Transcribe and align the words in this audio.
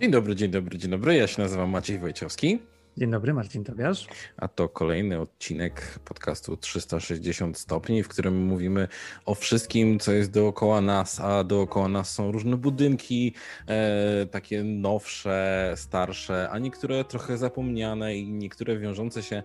Dzień 0.00 0.10
dobry, 0.10 0.36
dzień 0.36 0.50
dobry, 0.50 0.78
dzień 0.78 0.90
dobry. 0.90 1.16
Ja 1.16 1.26
się 1.26 1.42
nazywam 1.42 1.70
Maciej 1.70 1.98
Wojciechowski. 1.98 2.58
Dzień 2.96 3.10
dobry, 3.10 3.34
Marcin 3.34 3.64
Tobiasz. 3.64 4.06
A 4.36 4.48
to 4.48 4.68
kolejny 4.68 5.20
odcinek 5.20 5.98
podcastu 6.04 6.56
360 6.56 7.58
stopni, 7.58 8.02
w 8.02 8.08
którym 8.08 8.44
mówimy 8.44 8.88
o 9.26 9.34
wszystkim, 9.34 9.98
co 9.98 10.12
jest 10.12 10.30
dookoła 10.30 10.80
nas, 10.80 11.20
a 11.20 11.44
dookoła 11.44 11.88
nas 11.88 12.10
są 12.10 12.32
różne 12.32 12.56
budynki, 12.56 13.34
e, 13.68 14.26
takie 14.26 14.64
nowsze, 14.64 15.72
starsze, 15.76 16.48
a 16.50 16.58
niektóre 16.58 17.04
trochę 17.04 17.38
zapomniane 17.38 18.16
i 18.16 18.32
niektóre 18.32 18.78
wiążące 18.78 19.22
się 19.22 19.36
e, 19.36 19.42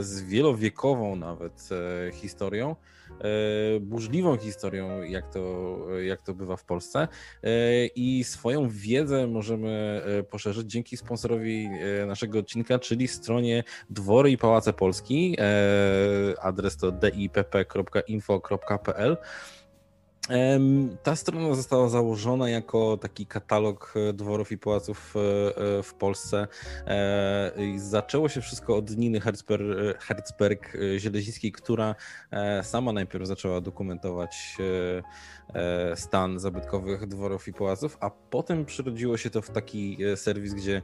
z 0.00 0.22
wielowiekową 0.22 1.16
nawet 1.16 1.68
e, 2.08 2.12
historią. 2.12 2.76
E, 3.20 3.80
burzliwą 3.80 4.36
historią, 4.36 5.02
jak 5.02 5.28
to, 5.32 5.78
jak 6.00 6.22
to 6.22 6.34
bywa 6.34 6.56
w 6.56 6.64
Polsce. 6.64 7.08
E, 7.42 7.86
I 7.86 8.24
swoją 8.24 8.68
wiedzę 8.68 9.26
możemy 9.26 10.02
e, 10.18 10.22
poszerzyć 10.22 10.70
dzięki 10.70 10.96
sponsorowi 10.96 11.68
naszego 12.06 12.38
odcinka, 12.38 12.78
czyli 12.78 13.08
stronie 13.08 13.64
Dwory 13.90 14.30
i 14.30 14.38
Pałace 14.38 14.72
Polski. 14.72 15.36
Adres 16.42 16.76
to 16.76 16.92
dipp.info.pl. 16.92 18.06
Ta 21.02 21.16
strona 21.16 21.54
została 21.54 21.88
założona 21.88 22.50
jako 22.50 22.96
taki 22.96 23.26
katalog 23.26 23.94
e, 23.96 24.12
dworów 24.12 24.52
i 24.52 24.58
pałaców 24.58 25.14
e, 25.16 25.20
e, 25.78 25.82
w 25.82 25.94
Polsce. 25.94 26.48
Zaczęło 27.76 28.28
się 28.28 28.40
wszystko 28.40 28.76
od 28.76 28.96
Niny 28.96 29.20
Herzberg, 29.20 29.64
Herzberg 29.98 30.76
która 31.52 31.94
sama 32.62 32.92
najpierw 32.92 33.26
zaczęła 33.26 33.60
dokumentować 33.60 34.56
stan 35.94 36.38
zabytkowych 36.38 37.06
dworów 37.06 37.48
i 37.48 37.52
pałaców, 37.52 37.96
a 38.00 38.10
potem 38.10 38.64
przyrodziło 38.64 39.16
się 39.16 39.30
to 39.30 39.42
w 39.42 39.50
taki 39.50 39.98
serwis, 40.16 40.54
gdzie, 40.54 40.82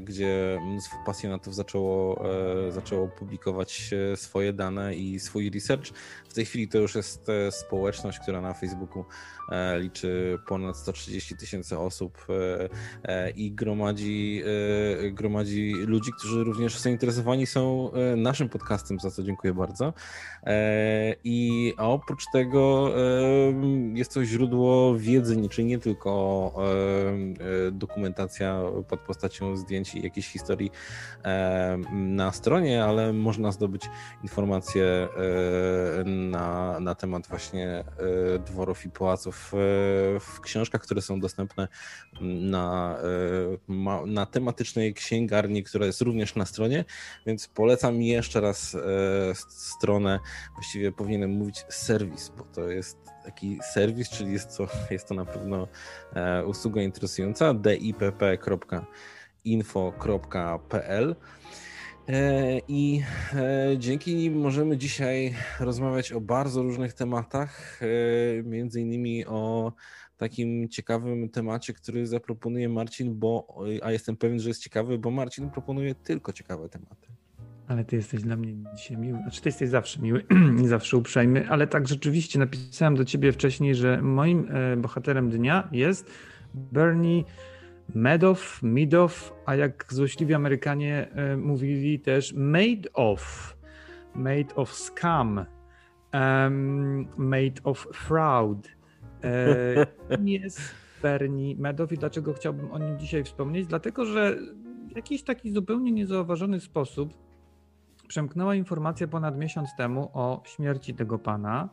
gdzie 0.00 0.58
mnóstwo 0.66 0.96
pasjonatów 1.06 1.54
zaczęło, 1.54 2.24
zaczęło 2.70 3.08
publikować 3.08 3.90
swoje 4.16 4.52
dane 4.52 4.94
i 4.94 5.20
swój 5.20 5.50
research. 5.50 5.92
Tej 6.36 6.44
chwili 6.44 6.68
to 6.68 6.78
już 6.78 6.94
jest 6.94 7.26
społeczność, 7.50 8.18
która 8.18 8.40
na 8.40 8.54
Facebooku 8.54 9.00
e, 9.00 9.45
liczy 9.78 10.38
ponad 10.46 10.76
130 10.76 11.36
tysięcy 11.36 11.78
osób 11.78 12.26
e, 12.28 12.68
e, 13.04 13.30
i 13.30 13.52
gromadzi, 13.52 14.42
gromadzi 15.12 15.72
ludzi, 15.72 16.10
którzy 16.18 16.44
również 16.44 16.78
zainteresowani 16.78 17.46
są 17.46 17.90
naszym 18.16 18.48
podcastem, 18.48 19.00
za 19.00 19.10
co 19.10 19.22
dziękuję 19.22 19.54
bardzo. 19.54 19.92
I 21.24 21.72
oprócz 21.78 22.24
tego 22.32 22.92
jest 23.94 24.14
to 24.14 24.24
źródło 24.24 24.98
wiedzy, 24.98 25.48
czyli 25.48 25.66
nie 25.66 25.78
tylko 25.78 26.52
dokumentacja 27.72 28.62
pod 28.88 29.00
postacią 29.00 29.56
zdjęć 29.56 29.94
i 29.94 30.02
jakiejś 30.02 30.28
historii 30.28 30.70
na 31.92 32.32
stronie, 32.32 32.84
ale 32.84 33.12
można 33.12 33.52
zdobyć 33.52 33.82
informacje 34.22 35.08
na, 36.04 36.80
na 36.80 36.94
temat 36.94 37.26
właśnie 37.26 37.84
dworów 38.46 38.86
i 38.86 38.90
pałaców 38.90 39.35
e, 39.54 39.56
w 40.20 40.40
książkach, 40.40 40.82
które 40.82 41.02
są 41.02 41.20
dostępne 41.20 41.68
na, 42.20 42.98
e, 43.68 44.06
na 44.06 44.26
tematycznej 44.26 44.94
księgarni, 44.94 45.62
która 45.62 45.86
jest 45.86 46.00
również 46.00 46.34
na 46.34 46.46
stronie, 46.46 46.84
więc 47.26 47.48
polecam 47.48 48.02
jeszcze 48.02 48.40
raz 48.40 48.74
e, 48.74 48.78
stronę, 49.48 50.20
właściwie 50.54 50.92
powinienem 50.92 51.30
mówić 51.30 51.64
serwis, 51.68 52.32
bo 52.38 52.44
to 52.44 52.68
jest 52.68 52.98
taki 53.24 53.58
serwis, 53.74 54.10
czyli 54.10 54.32
jest 54.32 54.56
to, 54.56 54.68
jest 54.90 55.08
to 55.08 55.14
na 55.14 55.24
pewno 55.24 55.68
usługa 56.46 56.82
interesująca, 56.82 57.54
dipp.info.pl 57.54 58.16
E, 61.10 61.16
I 62.68 63.02
e, 63.34 63.78
dzięki 63.78 64.14
nim 64.14 64.38
możemy 64.40 64.76
dzisiaj 64.76 65.34
rozmawiać 65.60 66.12
o 66.12 66.20
bardzo 66.20 66.62
różnych 66.62 66.92
tematach, 66.92 67.80
e, 67.82 68.42
między 68.42 68.80
innymi 68.80 69.26
o 69.26 69.72
takim 70.16 70.68
ciekawym 70.68 71.28
temacie, 71.28 71.72
który 71.72 72.06
zaproponuje 72.06 72.68
Marcin, 72.68 73.18
bo, 73.18 73.58
a 73.82 73.92
jestem 73.92 74.16
pewien, 74.16 74.40
że 74.40 74.48
jest 74.48 74.62
ciekawy, 74.62 74.98
bo 74.98 75.10
Marcin 75.10 75.50
proponuje 75.50 75.94
tylko 75.94 76.32
ciekawe 76.32 76.68
tematy. 76.68 77.08
Ale 77.68 77.84
ty 77.84 77.96
jesteś 77.96 78.22
dla 78.22 78.36
mnie 78.36 78.54
dzisiaj 78.76 78.96
miły. 78.96 79.18
Znaczy, 79.18 79.42
ty 79.42 79.48
jesteś 79.48 79.68
zawsze 79.68 80.00
miły 80.00 80.24
zawsze 80.64 80.96
uprzejmy, 80.96 81.48
ale 81.48 81.66
tak 81.66 81.88
rzeczywiście 81.88 82.38
napisałem 82.38 82.94
do 82.94 83.04
ciebie 83.04 83.32
wcześniej, 83.32 83.74
że 83.74 84.02
moim 84.02 84.48
bohaterem 84.76 85.30
dnia 85.30 85.68
jest 85.72 86.10
Bernie 86.54 87.24
Madoff, 87.94 88.62
Midoff, 88.62 89.34
a 89.46 89.54
jak 89.54 89.86
złośliwi 89.88 90.34
Amerykanie 90.34 91.10
e, 91.10 91.36
mówili 91.36 92.00
też 92.00 92.32
made 92.32 92.92
of, 92.94 93.56
made 94.14 94.54
of 94.54 94.74
scam, 94.74 95.44
um, 96.14 97.08
made 97.16 97.62
of 97.64 97.88
fraud. 97.94 98.68
E, 99.24 100.18
jest 100.24 100.60
Bernie 101.02 101.56
Madoff 101.56 101.92
i 101.92 101.98
dlaczego 101.98 102.32
chciałbym 102.32 102.72
o 102.72 102.78
nim 102.78 102.98
dzisiaj 102.98 103.24
wspomnieć? 103.24 103.66
Dlatego, 103.66 104.04
że 104.04 104.36
w 104.92 104.96
jakiś 104.96 105.22
taki 105.22 105.50
zupełnie 105.50 105.92
niezauważony 105.92 106.60
sposób 106.60 107.14
przemknęła 108.08 108.54
informacja 108.54 109.08
ponad 109.08 109.38
miesiąc 109.38 109.68
temu 109.76 110.10
o 110.12 110.42
śmierci 110.44 110.94
tego 110.94 111.18
pana 111.18 111.68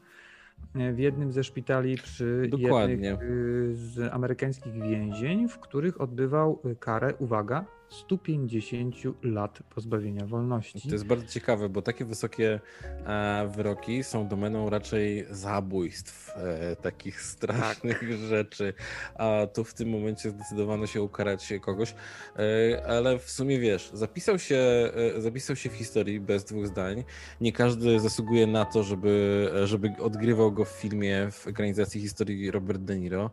w 0.93 0.99
jednym 0.99 1.31
ze 1.31 1.43
szpitali 1.43 1.97
przy 1.97 2.47
Dokładnie. 2.51 3.07
jednych 3.07 3.29
y, 3.29 3.75
z 3.75 4.13
amerykańskich 4.13 4.73
więzień, 4.73 5.47
w 5.47 5.59
których 5.59 6.01
odbywał 6.01 6.61
karę, 6.79 7.13
uwaga, 7.19 7.65
150 7.93 8.95
lat 9.23 9.59
pozbawienia 9.75 10.25
wolności. 10.25 10.81
To 10.81 10.95
jest 10.95 11.05
bardzo 11.05 11.27
ciekawe, 11.27 11.69
bo 11.69 11.81
takie 11.81 12.05
wysokie 12.05 12.59
e, 13.05 13.51
wyroki 13.55 14.03
są 14.03 14.27
domeną 14.27 14.69
raczej 14.69 15.25
zabójstw, 15.29 16.29
e, 16.37 16.75
takich 16.75 17.21
strasznych 17.31 17.99
tak. 17.99 18.09
rzeczy, 18.09 18.73
a 19.15 19.47
tu 19.53 19.63
w 19.63 19.73
tym 19.73 19.89
momencie 19.89 20.29
zdecydowano 20.29 20.87
się 20.87 21.01
ukarać 21.01 21.53
kogoś, 21.61 21.95
e, 22.35 22.87
ale 22.87 23.19
w 23.19 23.31
sumie 23.31 23.59
wiesz, 23.59 23.89
zapisał 23.93 24.39
się, 24.39 24.91
zapisał 25.17 25.55
się 25.55 25.69
w 25.69 25.73
historii 25.73 26.19
bez 26.19 26.45
dwóch 26.45 26.67
zdań. 26.67 27.03
Nie 27.41 27.53
każdy 27.53 27.99
zasługuje 27.99 28.47
na 28.47 28.65
to, 28.65 28.83
żeby, 28.83 29.49
żeby 29.63 29.91
odgrywał 29.99 30.51
go 30.51 30.65
w 30.65 30.69
filmie 30.69 31.31
w 31.31 31.47
ekranizacji 31.47 32.01
historii 32.01 32.51
Robert 32.51 32.81
De 32.81 32.99
Niro 32.99 33.29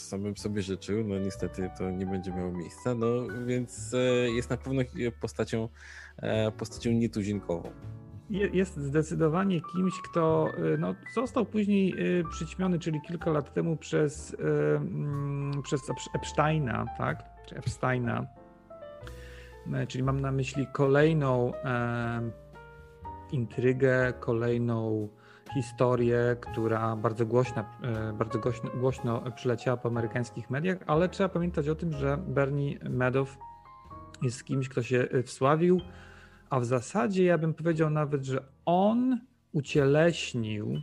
samym 0.00 0.36
sobie 0.36 0.62
życzył. 0.62 1.04
No 1.04 1.18
niestety 1.18 1.70
to 1.78 1.90
nie 1.90 2.06
będzie 2.06 2.30
miało 2.32 2.52
miejsca, 2.52 2.94
no 2.94 3.06
więc 3.46 3.94
e, 3.94 4.30
jest 4.30 4.50
na 4.50 4.56
pewno 4.56 4.82
postacią, 5.20 5.68
e, 6.16 6.52
postacią 6.52 6.90
nietuzinkową. 6.90 7.70
Jest 8.30 8.76
zdecydowanie 8.76 9.60
kimś, 9.60 9.94
kto 10.10 10.48
e, 10.74 10.76
no, 10.78 10.94
został 11.14 11.44
później 11.44 11.94
przyćmiony, 12.30 12.78
czyli 12.78 13.00
kilka 13.00 13.30
lat 13.30 13.54
temu 13.54 13.76
przez, 13.76 14.36
mm, 14.78 15.62
przez 15.62 15.80
Epsteina, 16.14 16.86
tak? 16.98 17.24
Czy 17.48 17.56
Epsteina. 17.56 18.26
Czyli 19.88 20.04
mam 20.04 20.20
na 20.20 20.32
myśli 20.32 20.66
kolejną 20.72 21.52
intrygę, 23.32 24.12
kolejną 24.20 25.08
historię, 25.54 26.36
która 26.40 26.96
bardzo 26.96 27.26
głośno, 27.26 27.64
e, 27.82 28.12
bardzo 28.12 28.38
głośno, 28.38 28.70
głośno 28.80 29.30
przyleciała 29.30 29.76
po 29.76 29.88
amerykańskich 29.88 30.50
mediach, 30.50 30.78
ale 30.86 31.08
trzeba 31.08 31.28
pamiętać 31.28 31.68
o 31.68 31.74
tym, 31.74 31.92
że 31.92 32.18
Bernie 32.28 32.78
Madoff 32.90 33.38
jest 34.22 34.44
kimś, 34.44 34.68
kto 34.68 34.82
się 34.82 35.08
e, 35.12 35.22
wsławił, 35.22 35.80
a 36.50 36.60
w 36.60 36.64
zasadzie 36.64 37.24
ja 37.24 37.38
bym 37.38 37.54
powiedział 37.54 37.90
nawet, 37.90 38.24
że 38.24 38.42
on 38.64 39.20
ucieleśnił 39.52 40.80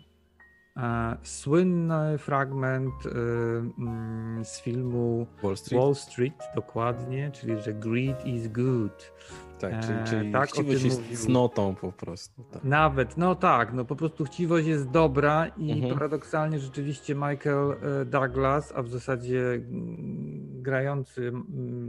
słynny 1.23 2.17
fragment 2.17 2.93
e, 3.05 3.09
mm, 3.09 4.45
z 4.45 4.61
filmu 4.61 5.27
Wall 5.43 5.57
Street. 5.57 5.81
Wall 5.81 5.95
Street, 5.95 6.43
dokładnie, 6.55 7.31
czyli 7.31 7.61
że 7.61 7.73
greed 7.73 8.25
is 8.25 8.47
good. 8.47 9.13
Tak, 9.59 9.85
czyli, 9.85 9.99
e, 9.99 10.03
czyli 10.03 10.31
tak, 10.31 10.49
chciwość 10.49 10.83
jest 10.83 11.01
mówił. 11.01 11.17
cnotą 11.17 11.75
po 11.75 11.91
prostu. 11.91 12.43
Tak. 12.43 12.63
Nawet, 12.63 13.17
no 13.17 13.35
tak, 13.35 13.73
no 13.73 13.85
po 13.85 13.95
prostu 13.95 14.25
chciwość 14.25 14.67
jest 14.67 14.89
dobra 14.89 15.47
i 15.47 15.71
mhm. 15.71 15.93
paradoksalnie 15.93 16.59
rzeczywiście 16.59 17.15
Michael 17.15 17.71
e, 17.71 18.05
Douglas, 18.05 18.73
a 18.75 18.83
w 18.83 18.89
zasadzie 18.89 19.39
mm, 19.39 20.61
grający 20.61 21.31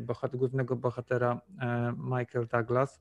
bohater, 0.07 0.39
głównego 0.39 0.77
bohatera 0.77 1.41
e, 1.61 1.95
Michael 1.99 2.47
Douglas 2.53 3.01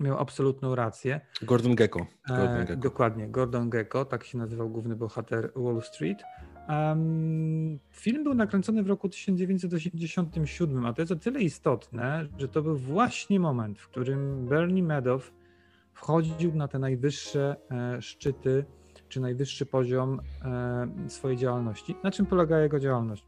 miał 0.00 0.18
absolutną 0.18 0.74
rację. 0.74 1.20
Gordon 1.42 1.74
Gecko. 1.74 2.06
Gordon 2.28 2.58
Gecko. 2.58 2.76
dokładnie, 2.76 3.28
Gordon 3.28 3.70
Gecko, 3.70 4.04
tak 4.04 4.24
się 4.24 4.38
nazywał 4.38 4.70
główny 4.70 4.96
bohater 4.96 5.52
Wall 5.56 5.82
Street. 5.82 6.22
Um, 6.68 7.78
film 7.90 8.24
był 8.24 8.34
nakręcony 8.34 8.82
w 8.82 8.86
roku 8.86 9.08
1987, 9.08 10.86
a 10.86 10.92
to 10.92 11.02
jest 11.02 11.12
o 11.12 11.16
tyle 11.16 11.40
istotne, 11.40 12.28
że 12.38 12.48
to 12.48 12.62
był 12.62 12.76
właśnie 12.76 13.40
moment, 13.40 13.80
w 13.80 13.88
którym 13.88 14.46
Bernie 14.46 14.82
Madoff 14.82 15.32
wchodził 15.92 16.54
na 16.54 16.68
te 16.68 16.78
najwyższe 16.78 17.56
e, 17.70 18.02
szczyty, 18.02 18.64
czy 19.08 19.20
najwyższy 19.20 19.66
poziom 19.66 20.20
e, 20.44 20.88
swojej 21.08 21.38
działalności. 21.38 21.96
Na 22.02 22.10
czym 22.10 22.26
polega 22.26 22.60
jego 22.60 22.80
działalność? 22.80 23.26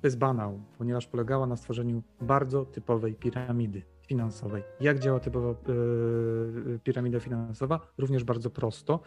To 0.00 0.06
jest 0.06 0.18
banał, 0.18 0.60
ponieważ 0.78 1.06
polegała 1.06 1.46
na 1.46 1.56
stworzeniu 1.56 2.02
bardzo 2.20 2.64
typowej 2.64 3.14
piramidy 3.14 3.82
finansowej. 4.06 4.62
Jak 4.80 4.98
działa 4.98 5.20
typowa 5.20 5.48
yy, 5.48 6.78
piramida 6.84 7.20
finansowa? 7.20 7.80
Również 7.98 8.24
bardzo 8.24 8.50
prosto. 8.50 9.00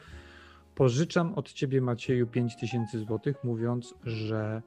Pożyczam 0.78 1.34
od 1.34 1.54
ciebie, 1.54 1.82
Macieju, 1.82 2.28
5000 2.28 3.00
zł, 3.00 3.34
mówiąc, 3.44 3.96
że 4.04 4.62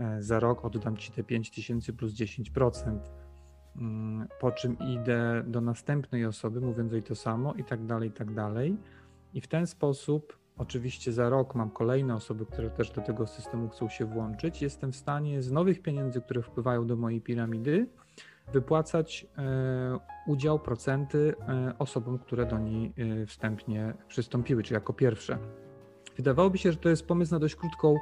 e, 0.00 0.22
za 0.22 0.40
rok 0.40 0.64
oddam 0.64 0.96
ci 0.96 1.12
te 1.12 1.24
5000 1.24 1.92
plus 1.92 2.12
10%. 2.12 2.98
Mm, 3.76 4.28
po 4.40 4.52
czym 4.52 4.76
idę 4.78 5.44
do 5.46 5.60
następnej 5.60 6.26
osoby, 6.26 6.60
mówiąc 6.60 6.92
jej 6.92 7.02
to 7.02 7.14
samo, 7.14 7.54
i 7.54 7.64
tak 7.64 7.86
dalej, 7.86 8.08
i 8.08 8.12
tak 8.12 8.34
dalej. 8.34 8.76
I 9.34 9.40
w 9.40 9.46
ten 9.46 9.66
sposób, 9.66 10.38
oczywiście 10.56 11.12
za 11.12 11.28
rok 11.28 11.54
mam 11.54 11.70
kolejne 11.70 12.14
osoby, 12.14 12.46
które 12.46 12.70
też 12.70 12.90
do 12.90 13.00
tego 13.00 13.26
systemu 13.26 13.68
chcą 13.68 13.88
się 13.88 14.04
włączyć. 14.04 14.62
Jestem 14.62 14.92
w 14.92 14.96
stanie 14.96 15.42
z 15.42 15.52
nowych 15.52 15.82
pieniędzy, 15.82 16.20
które 16.20 16.42
wpływają 16.42 16.86
do 16.86 16.96
mojej 16.96 17.20
piramidy, 17.20 17.86
wypłacać 18.52 19.26
e, 19.38 19.98
udział, 20.26 20.58
procenty 20.58 21.34
e, 21.48 21.72
osobom, 21.78 22.18
które 22.18 22.46
do 22.46 22.58
niej 22.58 22.92
e, 23.22 23.26
wstępnie 23.26 23.94
przystąpiły, 24.08 24.62
czy 24.62 24.74
jako 24.74 24.92
pierwsze. 24.92 25.38
Wydawałoby 26.16 26.58
się, 26.58 26.72
że 26.72 26.78
to 26.78 26.88
jest 26.88 27.06
pomysł 27.06 27.32
na 27.32 27.38
dość 27.38 27.56
krótką 27.56 27.96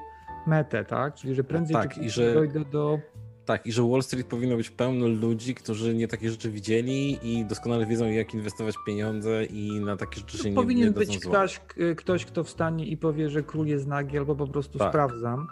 metę, 0.46 0.84
tak? 0.84 1.14
Czyli 1.14 1.34
że 1.34 1.44
prędzej 1.44 1.76
tak, 1.76 1.94
czy 1.94 2.00
i 2.00 2.10
że... 2.10 2.34
dojdę 2.34 2.64
do 2.64 2.98
tak, 3.44 3.66
i 3.66 3.72
że 3.72 3.82
Wall 3.82 4.02
Street 4.02 4.26
powinno 4.26 4.56
być 4.56 4.70
pełno 4.70 5.08
ludzi, 5.08 5.54
którzy 5.54 5.94
nie 5.94 6.08
takie 6.08 6.31
rzeczy 6.31 6.50
widzieli 6.50 7.19
i 7.22 7.44
doskonale 7.44 7.87
wiedzą, 7.87 8.06
jak 8.06 8.34
inwestować 8.34 8.75
pieniądze 8.87 9.44
i 9.44 9.81
na 9.81 9.96
takie 9.96 10.20
rzeczy 10.20 10.38
się 10.38 10.54
Powinien 10.54 10.88
nie 10.88 10.92
Powinien 10.92 10.92
być 10.92 11.19
ktoś, 11.19 11.60
ktoś, 11.96 12.25
kto 12.25 12.44
wstanie 12.44 12.87
i 12.87 12.96
powie, 12.96 13.31
że 13.31 13.42
król 13.42 13.66
jest 13.66 13.87
nagi, 13.87 14.19
albo 14.19 14.37
po 14.37 14.46
prostu 14.46 14.78
tak. 14.78 14.88
sprawdzam. 14.88 15.46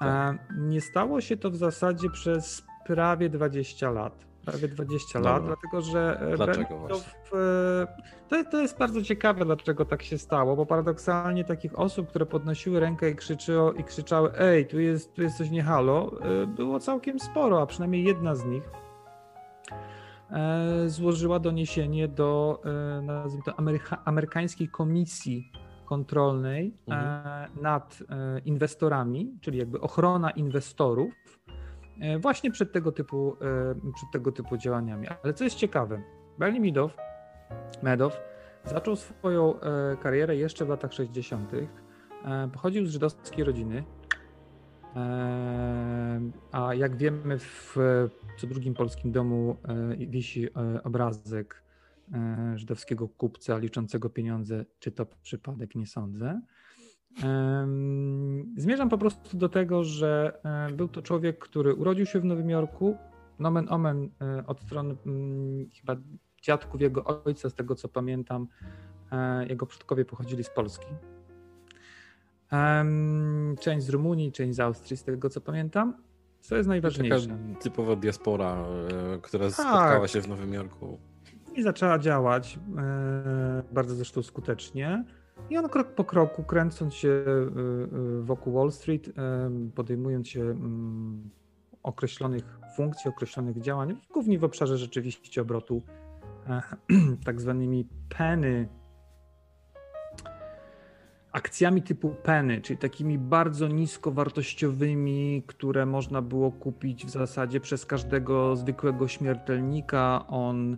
Tak. 0.00 0.38
Nie 0.58 0.80
stało 0.80 1.20
się 1.20 1.36
to 1.36 1.50
w 1.50 1.56
zasadzie 1.56 2.10
przez 2.10 2.64
prawie 2.86 3.28
20 3.28 3.90
lat 3.90 4.26
prawie 4.44 4.68
20 4.68 5.18
Dobra. 5.18 5.32
lat, 5.32 5.44
dlatego 5.44 5.80
że 5.80 6.20
e, 6.20 6.36
dlaczego 6.36 6.88
to, 8.28 8.44
to 8.50 8.60
jest 8.60 8.78
bardzo 8.78 9.02
ciekawe, 9.02 9.44
dlaczego 9.44 9.84
tak 9.84 10.02
się 10.02 10.18
stało, 10.18 10.56
bo 10.56 10.66
paradoksalnie 10.66 11.44
takich 11.44 11.78
osób, 11.78 12.08
które 12.08 12.26
podnosiły 12.26 12.80
rękę 12.80 13.10
i, 13.10 13.14
krzyczyło, 13.16 13.72
i 13.72 13.84
krzyczały 13.84 14.38
ej, 14.38 14.66
tu 14.66 14.80
jest, 14.80 15.14
tu 15.14 15.22
jest 15.22 15.38
coś 15.38 15.50
nie 15.50 15.62
halo, 15.62 16.10
e, 16.42 16.46
było 16.46 16.80
całkiem 16.80 17.20
sporo, 17.20 17.62
a 17.62 17.66
przynajmniej 17.66 18.04
jedna 18.04 18.34
z 18.34 18.44
nich 18.44 18.70
e, 20.30 20.88
złożyła 20.88 21.38
doniesienie 21.38 22.08
do 22.08 22.62
nazwijmy 23.02 23.44
to 23.44 23.58
Ameryka, 23.58 24.04
amerykańskiej 24.04 24.68
komisji 24.68 25.52
kontrolnej 25.84 26.76
mhm. 26.86 27.62
nad 27.62 27.98
inwestorami, 28.44 29.38
czyli 29.40 29.58
jakby 29.58 29.80
ochrona 29.80 30.30
inwestorów 30.30 31.37
E, 31.37 31.37
właśnie 32.20 32.50
przed 32.50 32.72
tego 32.72 32.92
typu, 32.92 33.36
e, 33.40 33.92
przed 33.94 34.10
tego 34.12 34.32
typu 34.32 34.56
działaniami. 34.56 35.06
Ale 35.22 35.34
co 35.34 35.44
jest 35.44 35.56
ciekawe, 35.56 36.02
Bernie 36.38 36.60
Madoff, 36.60 36.96
Madoff 37.82 38.20
zaczął 38.64 38.96
swoją 38.96 39.60
e, 39.60 39.96
karierę 39.96 40.36
jeszcze 40.36 40.64
w 40.64 40.68
latach 40.68 40.92
60. 40.92 41.52
Pochodził 42.52 42.86
z 42.86 42.90
żydowskiej 42.90 43.44
rodziny, 43.44 43.84
a 46.52 46.74
jak 46.74 46.96
wiemy, 46.96 47.38
w 47.38 47.76
co 48.38 48.46
drugim 48.46 48.74
polskim 48.74 49.12
domu 49.12 49.56
wisi 50.08 50.48
obrazek 50.84 51.62
żydowskiego 52.54 53.08
kupca 53.08 53.58
liczącego 53.58 54.10
pieniądze. 54.10 54.64
Czy 54.78 54.92
to 54.92 55.06
przypadek? 55.22 55.74
Nie 55.74 55.86
sądzę. 55.86 56.40
Zmierzam 58.56 58.88
po 58.88 58.98
prostu 58.98 59.36
do 59.36 59.48
tego, 59.48 59.84
że 59.84 60.40
e, 60.44 60.72
był 60.72 60.88
to 60.88 61.02
człowiek, 61.02 61.38
który 61.38 61.74
urodził 61.74 62.06
się 62.06 62.20
w 62.20 62.24
Nowym 62.24 62.50
Jorku, 62.50 62.96
nomen 63.38 63.66
omen 63.68 64.10
e, 64.20 64.46
od 64.46 64.60
strony 64.60 64.96
mm, 65.06 65.70
chyba 65.80 65.96
dziadków 66.42 66.80
jego 66.80 67.24
ojca, 67.24 67.50
z 67.50 67.54
tego 67.54 67.74
co 67.74 67.88
pamiętam, 67.88 68.48
e, 69.12 69.46
jego 69.46 69.66
przodkowie 69.66 70.04
pochodzili 70.04 70.44
z 70.44 70.50
Polski. 70.50 70.86
Część 73.60 73.86
z 73.86 73.90
Rumunii, 73.90 74.32
część 74.32 74.56
z 74.56 74.60
Austrii, 74.60 74.96
z 74.96 75.04
tego 75.04 75.30
co 75.30 75.40
pamiętam. 75.40 75.94
Co 76.40 76.56
jest 76.56 76.68
najważniejsze? 76.68 77.26
Taka 77.26 77.60
typowa 77.60 77.96
diaspora, 77.96 78.64
która 79.22 79.44
tak. 79.44 79.54
spotkała 79.54 80.08
się 80.08 80.20
w 80.20 80.28
Nowym 80.28 80.54
Jorku. 80.54 80.98
I 81.54 81.62
zaczęła 81.62 81.98
działać 81.98 82.58
bardzo 83.72 83.94
zresztą 83.94 84.22
skutecznie. 84.22 85.04
I 85.50 85.56
on 85.58 85.68
krok 85.68 85.94
po 85.94 86.04
kroku, 86.04 86.42
kręcąc 86.42 86.94
się 86.94 87.08
y, 87.08 87.22
y, 88.18 88.22
wokół 88.22 88.52
Wall 88.52 88.72
Street, 88.72 89.08
y, 89.08 89.12
podejmując 89.74 90.28
się 90.28 90.40
mm, 90.40 91.30
określonych 91.82 92.58
funkcji, 92.76 93.10
określonych 93.10 93.60
działań, 93.60 94.00
głównie 94.12 94.38
w 94.38 94.44
obszarze 94.44 94.78
rzeczywiście 94.78 95.42
obrotu 95.42 95.82
e, 96.48 96.62
tak 97.26 97.40
zwanymi 97.40 97.88
penny, 98.08 98.68
akcjami 101.32 101.82
typu 101.82 102.10
penny, 102.10 102.60
czyli 102.60 102.78
takimi 102.78 103.18
bardzo 103.18 103.68
niskowartościowymi, 103.68 105.42
które 105.46 105.86
można 105.86 106.22
było 106.22 106.52
kupić 106.52 107.06
w 107.06 107.10
zasadzie 107.10 107.60
przez 107.60 107.86
każdego 107.86 108.56
zwykłego 108.56 109.08
śmiertelnika. 109.08 110.24
On 110.28 110.76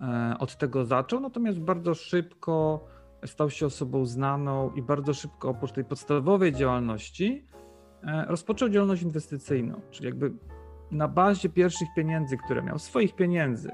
e, 0.00 0.36
od 0.38 0.56
tego 0.56 0.84
zaczął, 0.84 1.20
natomiast 1.20 1.58
bardzo 1.58 1.94
szybko 1.94 2.86
stał 3.26 3.50
się 3.50 3.66
osobą 3.66 4.06
znaną 4.06 4.70
i 4.70 4.82
bardzo 4.82 5.14
szybko 5.14 5.48
oprócz 5.48 5.72
tej 5.72 5.84
podstawowej 5.84 6.52
działalności 6.52 7.46
e, 8.02 8.24
rozpoczął 8.28 8.68
działalność 8.68 9.02
inwestycyjną, 9.02 9.80
czyli 9.90 10.06
jakby 10.06 10.32
na 10.90 11.08
bazie 11.08 11.48
pierwszych 11.48 11.88
pieniędzy, 11.96 12.36
które 12.36 12.62
miał, 12.62 12.78
swoich 12.78 13.16
pieniędzy, 13.16 13.70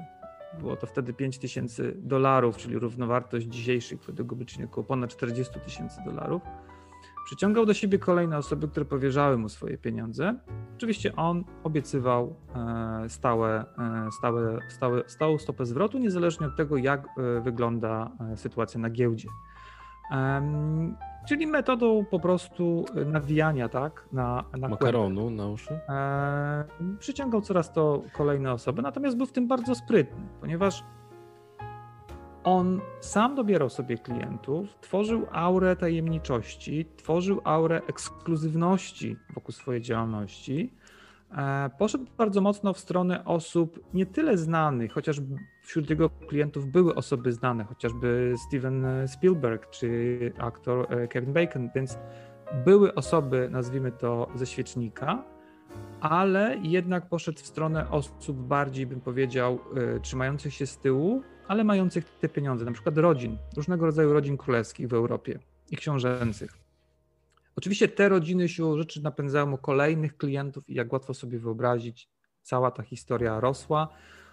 było 0.58 0.76
to 0.76 0.86
wtedy 0.86 1.12
5 1.12 1.38
tysięcy 1.38 1.94
dolarów, 1.96 2.56
czyli 2.56 2.78
równowartość 2.78 3.46
dzisiejszych 3.46 4.02
wtedy 4.02 4.24
by 4.24 4.44
około 4.64 4.84
ponad 4.84 5.10
40 5.10 5.60
tysięcy 5.60 6.00
dolarów, 6.04 6.42
przyciągał 7.24 7.66
do 7.66 7.74
siebie 7.74 7.98
kolejne 7.98 8.38
osoby, 8.38 8.68
które 8.68 8.86
powierzały 8.86 9.38
mu 9.38 9.48
swoje 9.48 9.78
pieniądze. 9.78 10.34
Oczywiście 10.76 11.16
on 11.16 11.44
obiecywał 11.64 12.36
e, 13.04 13.08
stałe, 13.08 13.64
e, 13.78 14.12
stałe, 14.18 14.58
stałe, 14.68 15.02
stałą 15.06 15.38
stopę 15.38 15.66
zwrotu, 15.66 15.98
niezależnie 15.98 16.46
od 16.46 16.56
tego, 16.56 16.76
jak 16.76 17.06
e, 17.06 17.40
wygląda 17.40 18.10
sytuacja 18.36 18.80
na 18.80 18.90
giełdzie. 18.90 19.28
Czyli 21.28 21.46
metodą 21.46 22.04
po 22.10 22.20
prostu 22.20 22.84
nawijania, 23.06 23.68
tak? 23.68 24.08
Na, 24.12 24.44
na 24.58 24.68
Makaronu 24.68 25.30
na 25.30 25.46
uszy. 25.48 25.80
przyciągał 26.98 27.40
coraz 27.40 27.72
to 27.72 28.02
kolejne 28.12 28.52
osoby, 28.52 28.82
natomiast 28.82 29.16
był 29.16 29.26
w 29.26 29.32
tym 29.32 29.48
bardzo 29.48 29.74
sprytny, 29.74 30.22
ponieważ 30.40 30.84
on 32.44 32.80
sam 33.00 33.34
dobierał 33.34 33.68
sobie 33.68 33.98
klientów, 33.98 34.78
tworzył 34.80 35.26
aurę 35.32 35.76
tajemniczości, 35.76 36.86
tworzył 36.96 37.40
aurę 37.44 37.82
ekskluzywności 37.88 39.16
wokół 39.34 39.52
swojej 39.52 39.82
działalności. 39.82 40.72
E, 41.36 41.70
poszedł 41.78 42.04
bardzo 42.18 42.40
mocno 42.40 42.72
w 42.72 42.78
stronę 42.78 43.24
osób 43.24 43.80
nie 43.94 44.06
tyle 44.06 44.38
znanych, 44.38 44.92
chociaż 44.92 45.20
wśród 45.62 45.90
jego 45.90 46.10
klientów 46.10 46.66
były 46.66 46.94
osoby 46.94 47.32
znane, 47.32 47.64
chociażby 47.64 48.34
Steven 48.48 48.86
Spielberg 49.06 49.70
czy 49.70 50.32
aktor 50.38 50.86
e, 50.92 51.08
Kevin 51.08 51.32
Bacon, 51.32 51.70
więc 51.74 51.98
były 52.64 52.94
osoby, 52.94 53.48
nazwijmy 53.50 53.92
to, 53.92 54.28
ze 54.34 54.46
świecznika, 54.46 55.24
ale 56.00 56.56
jednak 56.62 57.08
poszedł 57.08 57.38
w 57.38 57.46
stronę 57.46 57.90
osób 57.90 58.36
bardziej, 58.36 58.86
bym 58.86 59.00
powiedział, 59.00 59.58
e, 59.96 60.00
trzymających 60.00 60.54
się 60.54 60.66
z 60.66 60.78
tyłu, 60.78 61.22
ale 61.52 61.64
mających 61.64 62.04
te 62.20 62.28
pieniądze, 62.28 62.64
na 62.64 62.72
przykład 62.72 62.98
rodzin, 62.98 63.38
różnego 63.56 63.86
rodzaju 63.86 64.12
rodzin 64.12 64.36
królewskich 64.36 64.88
w 64.88 64.94
Europie 64.94 65.38
i 65.70 65.76
książęcych. 65.76 66.58
Oczywiście 67.56 67.88
te 67.88 68.08
rodziny 68.08 68.48
siłą 68.48 68.76
rzeczy 68.76 69.02
napędzają 69.02 69.56
kolejnych 69.56 70.16
klientów 70.16 70.70
i 70.70 70.74
jak 70.74 70.92
łatwo 70.92 71.14
sobie 71.14 71.38
wyobrazić, 71.38 72.08
cała 72.42 72.70
ta 72.70 72.82
historia 72.82 73.40
rosła. 73.40 73.88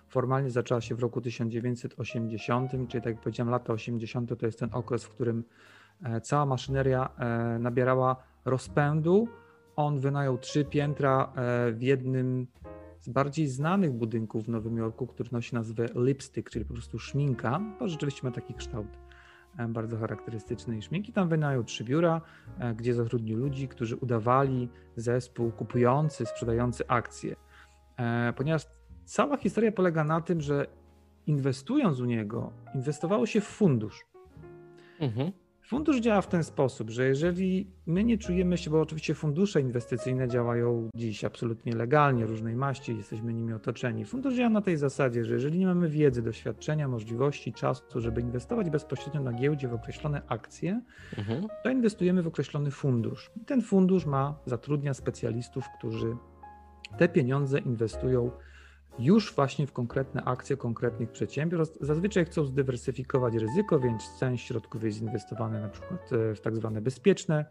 Formalnie 0.07 0.49
zaczęła 0.49 0.81
się 0.81 0.95
w 0.95 0.99
roku 0.99 1.21
1980, 1.21 2.71
czyli 2.71 3.03
tak 3.03 3.13
jak 3.13 3.21
powiedziałem, 3.21 3.51
lata 3.51 3.73
80. 3.73 4.39
to 4.39 4.45
jest 4.45 4.59
ten 4.59 4.69
okres, 4.71 5.03
w 5.03 5.09
którym 5.09 5.43
e, 6.03 6.21
cała 6.21 6.45
maszyneria 6.45 7.09
e, 7.17 7.59
nabierała 7.59 8.15
rozpędu. 8.45 9.27
On 9.75 9.99
wynajął 9.99 10.37
trzy 10.37 10.65
piętra 10.65 11.33
e, 11.35 11.71
w 11.71 11.81
jednym 11.81 12.47
z 12.99 13.09
bardziej 13.09 13.47
znanych 13.47 13.93
budynków 13.93 14.45
w 14.45 14.49
Nowym 14.49 14.77
Jorku, 14.77 15.07
który 15.07 15.29
nosi 15.31 15.55
nazwę 15.55 15.85
lipstick, 15.95 16.49
czyli 16.49 16.65
po 16.65 16.73
prostu 16.73 16.99
szminka, 16.99 17.61
bo 17.79 17.87
rzeczywiście 17.87 18.21
ma 18.23 18.31
taki 18.31 18.53
kształt 18.53 18.87
e, 19.57 19.67
bardzo 19.67 19.97
charakterystyczny 19.97 20.77
i 20.77 20.81
szminki. 20.81 21.13
Tam 21.13 21.29
wynajął 21.29 21.63
trzy 21.63 21.83
biura, 21.83 22.21
e, 22.59 22.75
gdzie 22.75 22.93
zatrudnił 22.93 23.37
ludzi, 23.37 23.67
którzy 23.67 23.95
udawali 23.95 24.69
zespół 24.95 25.51
kupujący, 25.51 26.25
sprzedający 26.25 26.87
akcje. 26.87 27.35
E, 27.97 28.33
ponieważ 28.37 28.65
cała 29.05 29.37
historia 29.37 29.71
polega 29.71 30.03
na 30.03 30.21
tym, 30.21 30.41
że 30.41 30.65
inwestując 31.27 31.99
u 31.99 32.05
niego, 32.05 32.51
inwestowało 32.75 33.25
się 33.25 33.41
w 33.41 33.47
fundusz. 33.47 34.05
Mhm. 34.99 35.31
Fundusz 35.69 35.99
działa 35.99 36.21
w 36.21 36.27
ten 36.27 36.43
sposób, 36.43 36.89
że 36.89 37.07
jeżeli 37.07 37.67
my 37.85 38.03
nie 38.03 38.17
czujemy 38.17 38.57
się, 38.57 38.69
bo 38.69 38.81
oczywiście 38.81 39.13
fundusze 39.15 39.61
inwestycyjne 39.61 40.27
działają 40.27 40.89
dziś 40.95 41.23
absolutnie 41.23 41.75
legalnie, 41.75 42.25
różnej 42.25 42.55
maści, 42.55 42.97
jesteśmy 42.97 43.33
nimi 43.33 43.53
otoczeni. 43.53 44.05
Fundusz 44.05 44.35
działa 44.35 44.49
na 44.49 44.61
tej 44.61 44.77
zasadzie, 44.77 45.25
że 45.25 45.33
jeżeli 45.33 45.59
nie 45.59 45.65
mamy 45.65 45.89
wiedzy, 45.89 46.21
doświadczenia, 46.21 46.87
możliwości, 46.87 47.53
czasu, 47.53 48.01
żeby 48.01 48.21
inwestować 48.21 48.69
bezpośrednio 48.69 49.21
na 49.21 49.33
giełdzie 49.33 49.67
w 49.67 49.73
określone 49.73 50.21
akcje, 50.27 50.81
mhm. 51.17 51.47
to 51.63 51.69
inwestujemy 51.69 52.23
w 52.23 52.27
określony 52.27 52.71
fundusz. 52.71 53.31
I 53.41 53.45
ten 53.45 53.61
fundusz 53.61 54.05
ma, 54.05 54.39
zatrudnia 54.45 54.93
specjalistów, 54.93 55.65
którzy 55.77 56.15
te 56.97 57.09
pieniądze 57.09 57.59
inwestują 57.59 58.31
już 58.99 59.35
właśnie 59.35 59.67
w 59.67 59.73
konkretne 59.73 60.23
akcje 60.23 60.57
konkretnych 60.57 61.11
przedsiębiorstw. 61.11 61.77
Zazwyczaj 61.81 62.25
chcą 62.25 62.45
zdywersyfikować 62.45 63.35
ryzyko, 63.35 63.79
więc 63.79 64.19
część 64.19 64.47
środków 64.47 64.83
jest 64.83 65.01
inwestowane 65.01 65.61
na 65.61 65.69
przykład 65.69 66.13
e, 66.13 66.35
w 66.35 66.41
tak 66.41 66.55
zwane 66.55 66.81
bezpieczne 66.81 67.45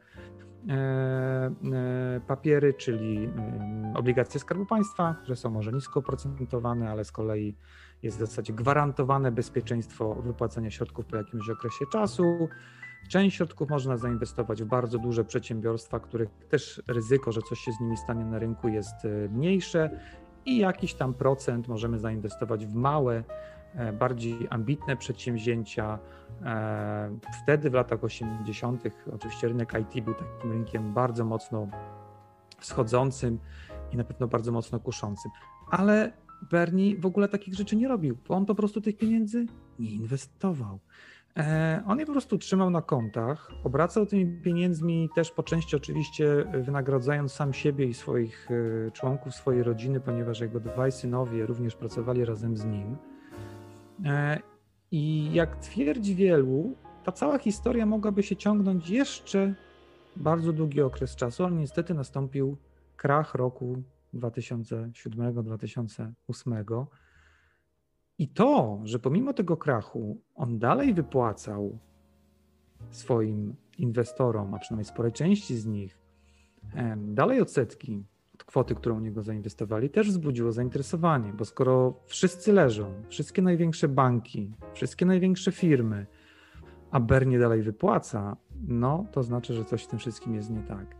e, 0.68 0.72
e, 0.72 2.20
papiery, 2.26 2.74
czyli 2.74 3.30
obligacje 3.94 4.40
Skarbu 4.40 4.66
Państwa, 4.66 5.14
które 5.22 5.36
są 5.36 5.50
może 5.50 5.72
nisko 5.72 6.00
oprocentowane, 6.00 6.90
ale 6.90 7.04
z 7.04 7.12
kolei 7.12 7.56
jest 8.02 8.16
w 8.16 8.20
zasadzie 8.20 8.52
gwarantowane 8.52 9.32
bezpieczeństwo 9.32 10.14
wypłacania 10.14 10.70
środków 10.70 11.06
po 11.06 11.16
jakimś 11.16 11.50
okresie 11.50 11.84
czasu. 11.92 12.48
Część 13.08 13.36
środków 13.36 13.70
można 13.70 13.96
zainwestować 13.96 14.62
w 14.62 14.66
bardzo 14.66 14.98
duże 14.98 15.24
przedsiębiorstwa, 15.24 16.00
których 16.00 16.28
też 16.48 16.82
ryzyko, 16.88 17.32
że 17.32 17.40
coś 17.42 17.58
się 17.58 17.72
z 17.72 17.80
nimi 17.80 17.96
stanie 17.96 18.24
na 18.24 18.38
rynku 18.38 18.68
jest 18.68 18.94
mniejsze 19.30 19.90
i 20.48 20.58
jakiś 20.58 20.94
tam 20.94 21.14
procent 21.14 21.68
możemy 21.68 21.98
zainwestować 21.98 22.66
w 22.66 22.74
małe, 22.74 23.24
e, 23.74 23.92
bardziej 23.92 24.46
ambitne 24.50 24.96
przedsięwzięcia. 24.96 25.98
E, 26.44 27.18
wtedy 27.42 27.70
w 27.70 27.74
latach 27.74 28.04
80., 28.04 28.82
oczywiście 29.14 29.48
rynek 29.48 29.72
IT 29.80 30.04
był 30.04 30.14
takim 30.14 30.52
rynkiem 30.52 30.94
bardzo 30.94 31.24
mocno 31.24 31.68
wschodzącym 32.58 33.38
i 33.92 33.96
na 33.96 34.04
pewno 34.04 34.28
bardzo 34.28 34.52
mocno 34.52 34.80
kuszącym. 34.80 35.30
Ale 35.70 36.12
Bernie 36.50 36.96
w 36.96 37.06
ogóle 37.06 37.28
takich 37.28 37.54
rzeczy 37.54 37.76
nie 37.76 37.88
robił, 37.88 38.16
bo 38.28 38.34
on 38.34 38.46
po 38.46 38.54
prostu 38.54 38.80
tych 38.80 38.96
pieniędzy 38.96 39.46
nie 39.78 39.90
inwestował. 39.90 40.78
E, 41.38 41.82
on 41.86 41.98
je 41.98 42.06
po 42.06 42.12
prostu 42.12 42.38
trzymał 42.38 42.70
na 42.70 42.82
kontach, 42.82 43.50
obracał 43.64 44.06
tymi 44.06 44.42
pieniędzmi 44.42 45.08
też 45.14 45.30
po 45.30 45.42
części 45.42 45.76
oczywiście 45.76 46.44
wynagradzając 46.64 47.32
sam 47.32 47.52
siebie 47.52 47.86
i 47.86 47.94
swoich 47.94 48.48
e, 48.50 48.54
członków 48.90 49.34
swojej 49.34 49.62
rodziny, 49.62 50.00
ponieważ 50.00 50.40
jego 50.40 50.60
dwaj 50.60 50.92
synowie 50.92 51.46
również 51.46 51.76
pracowali 51.76 52.24
razem 52.24 52.56
z 52.56 52.64
nim. 52.64 52.96
E, 54.04 54.40
I 54.90 55.32
jak 55.32 55.56
twierdzi 55.56 56.14
wielu, 56.14 56.74
ta 57.04 57.12
cała 57.12 57.38
historia 57.38 57.86
mogłaby 57.86 58.22
się 58.22 58.36
ciągnąć 58.36 58.90
jeszcze 58.90 59.54
bardzo 60.16 60.52
długi 60.52 60.82
okres 60.82 61.16
czasu, 61.16 61.44
ale 61.44 61.56
niestety 61.56 61.94
nastąpił 61.94 62.56
krach 62.96 63.34
roku 63.34 63.82
2007-2008 64.14 66.86
i 68.18 68.28
to, 68.28 68.80
że 68.84 68.98
pomimo 68.98 69.32
tego 69.32 69.56
krachu 69.56 70.20
on 70.34 70.58
dalej 70.58 70.94
wypłacał 70.94 71.78
swoim 72.90 73.54
inwestorom, 73.78 74.54
a 74.54 74.58
przynajmniej 74.58 74.84
sporej 74.84 75.12
części 75.12 75.56
z 75.56 75.66
nich, 75.66 75.98
dalej 76.96 77.40
odsetki 77.40 78.04
od 78.34 78.44
kwoty, 78.44 78.74
którą 78.74 78.96
u 78.96 79.00
niego 79.00 79.22
zainwestowali, 79.22 79.90
też 79.90 80.08
wzbudziło 80.08 80.52
zainteresowanie, 80.52 81.32
bo 81.32 81.44
skoro 81.44 82.00
wszyscy 82.06 82.52
leżą, 82.52 82.92
wszystkie 83.08 83.42
największe 83.42 83.88
banki, 83.88 84.52
wszystkie 84.74 85.06
największe 85.06 85.52
firmy, 85.52 86.06
a 86.90 87.00
Bernie 87.00 87.38
dalej 87.38 87.62
wypłaca, 87.62 88.36
no 88.68 89.06
to 89.12 89.22
znaczy, 89.22 89.54
że 89.54 89.64
coś 89.64 89.84
w 89.84 89.86
tym 89.86 89.98
wszystkim 89.98 90.34
jest 90.34 90.50
nie 90.50 90.62
tak. 90.62 90.96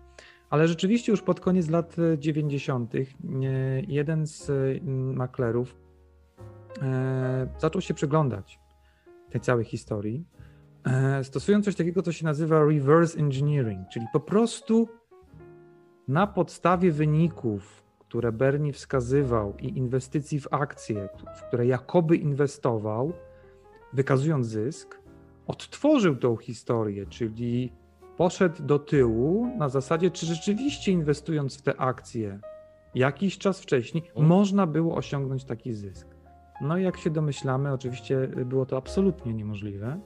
Ale 0.50 0.68
rzeczywiście 0.68 1.12
już 1.12 1.22
pod 1.22 1.40
koniec 1.40 1.70
lat 1.70 1.96
90. 2.18 2.92
jeden 3.88 4.26
z 4.26 4.50
maklerów 5.14 5.74
E, 5.74 5.87
zaczął 7.58 7.80
się 7.80 7.94
przyglądać 7.94 8.60
tej 9.30 9.40
całej 9.40 9.64
historii, 9.64 10.24
e, 10.84 11.24
stosując 11.24 11.64
coś 11.64 11.76
takiego, 11.76 12.02
co 12.02 12.12
się 12.12 12.24
nazywa 12.24 12.64
reverse 12.64 13.18
engineering, 13.18 13.88
czyli 13.88 14.06
po 14.12 14.20
prostu 14.20 14.88
na 16.08 16.26
podstawie 16.26 16.92
wyników, 16.92 17.84
które 17.98 18.32
Bernie 18.32 18.72
wskazywał 18.72 19.56
i 19.56 19.78
inwestycji 19.78 20.40
w 20.40 20.48
akcje, 20.50 21.08
w 21.36 21.42
które 21.42 21.66
jakoby 21.66 22.16
inwestował, 22.16 23.12
wykazując 23.92 24.46
zysk, 24.46 25.00
odtworzył 25.46 26.16
tą 26.16 26.36
historię, 26.36 27.06
czyli 27.06 27.72
poszedł 28.16 28.62
do 28.62 28.78
tyłu 28.78 29.56
na 29.58 29.68
zasadzie, 29.68 30.10
czy 30.10 30.26
rzeczywiście 30.26 30.92
inwestując 30.92 31.58
w 31.58 31.62
te 31.62 31.80
akcje 31.80 32.40
jakiś 32.94 33.38
czas 33.38 33.60
wcześniej, 33.60 34.04
mhm. 34.08 34.26
można 34.26 34.66
było 34.66 34.96
osiągnąć 34.96 35.44
taki 35.44 35.74
zysk. 35.74 36.17
No 36.60 36.78
i 36.78 36.82
jak 36.82 36.96
się 36.96 37.10
domyślamy, 37.10 37.72
oczywiście 37.72 38.28
było 38.28 38.66
to 38.66 38.76
absolutnie 38.76 39.34
niemożliwe. 39.34 40.00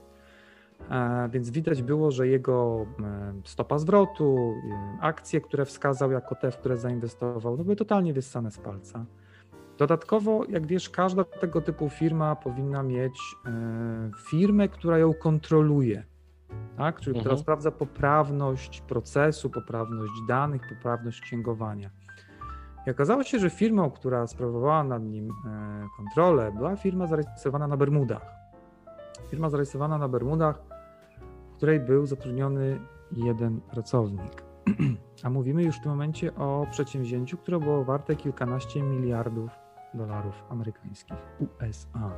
E, 0.89 1.29
więc 1.29 1.49
widać 1.49 1.83
było, 1.83 2.11
że 2.11 2.27
jego 2.27 2.85
e, 3.03 3.33
stopa 3.45 3.77
zwrotu, 3.77 4.37
e, 4.37 5.01
akcje, 5.01 5.41
które 5.41 5.65
wskazał 5.65 6.11
jako 6.11 6.35
te, 6.35 6.51
w 6.51 6.57
które 6.57 6.77
zainwestował, 6.77 7.57
no 7.57 7.63
były 7.63 7.75
totalnie 7.75 8.13
wyssane 8.13 8.51
z 8.51 8.57
palca. 8.57 9.05
Dodatkowo, 9.77 10.45
jak 10.49 10.67
wiesz, 10.67 10.89
każda 10.89 11.23
tego 11.23 11.61
typu 11.61 11.89
firma 11.89 12.35
powinna 12.35 12.83
mieć 12.83 13.19
firmę, 14.29 14.67
która 14.67 14.97
ją 14.97 15.13
kontroluje, 15.13 16.03
tak? 16.77 16.99
czyli 16.99 17.17
mhm. 17.17 17.19
która 17.21 17.37
sprawdza 17.37 17.71
poprawność 17.71 18.81
procesu, 18.81 19.49
poprawność 19.49 20.13
danych, 20.27 20.61
poprawność 20.69 21.21
księgowania. 21.21 21.89
I 22.87 22.91
okazało 22.91 23.23
się, 23.23 23.39
że 23.39 23.49
firmą, 23.49 23.91
która 23.91 24.27
sprawowała 24.27 24.83
nad 24.83 25.03
nim 25.03 25.29
e, 25.29 25.87
kontrolę, 25.97 26.51
była 26.57 26.75
firma 26.75 27.07
zarejestrowana 27.07 27.67
na 27.67 27.77
Bermudach. 27.77 28.25
Firma 29.29 29.49
zarejestrowana 29.49 29.97
na 29.97 30.07
Bermudach, 30.07 30.63
w 31.53 31.55
której 31.57 31.79
był 31.79 32.05
zatrudniony 32.05 32.79
jeden 33.11 33.61
pracownik. 33.61 34.43
A 35.23 35.29
mówimy 35.29 35.63
już 35.63 35.77
w 35.77 35.81
tym 35.81 35.91
momencie 35.91 36.35
o 36.35 36.67
przedsięwzięciu, 36.71 37.37
które 37.37 37.59
było 37.59 37.83
warte 37.83 38.15
kilkanaście 38.15 38.83
miliardów 38.83 39.51
dolarów 39.93 40.43
amerykańskich 40.49 41.17
USA. 41.41 42.11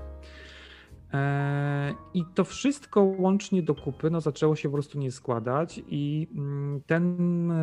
E, 1.13 1.93
I 2.13 2.25
to 2.35 2.43
wszystko 2.43 3.01
łącznie 3.01 3.63
do 3.63 3.75
kupy 3.75 4.09
no, 4.09 4.21
zaczęło 4.21 4.55
się 4.55 4.69
po 4.69 4.73
prostu 4.73 4.99
nie 4.99 5.11
składać, 5.11 5.81
i 5.87 6.27
mm, 6.35 6.81
ten 6.85 7.17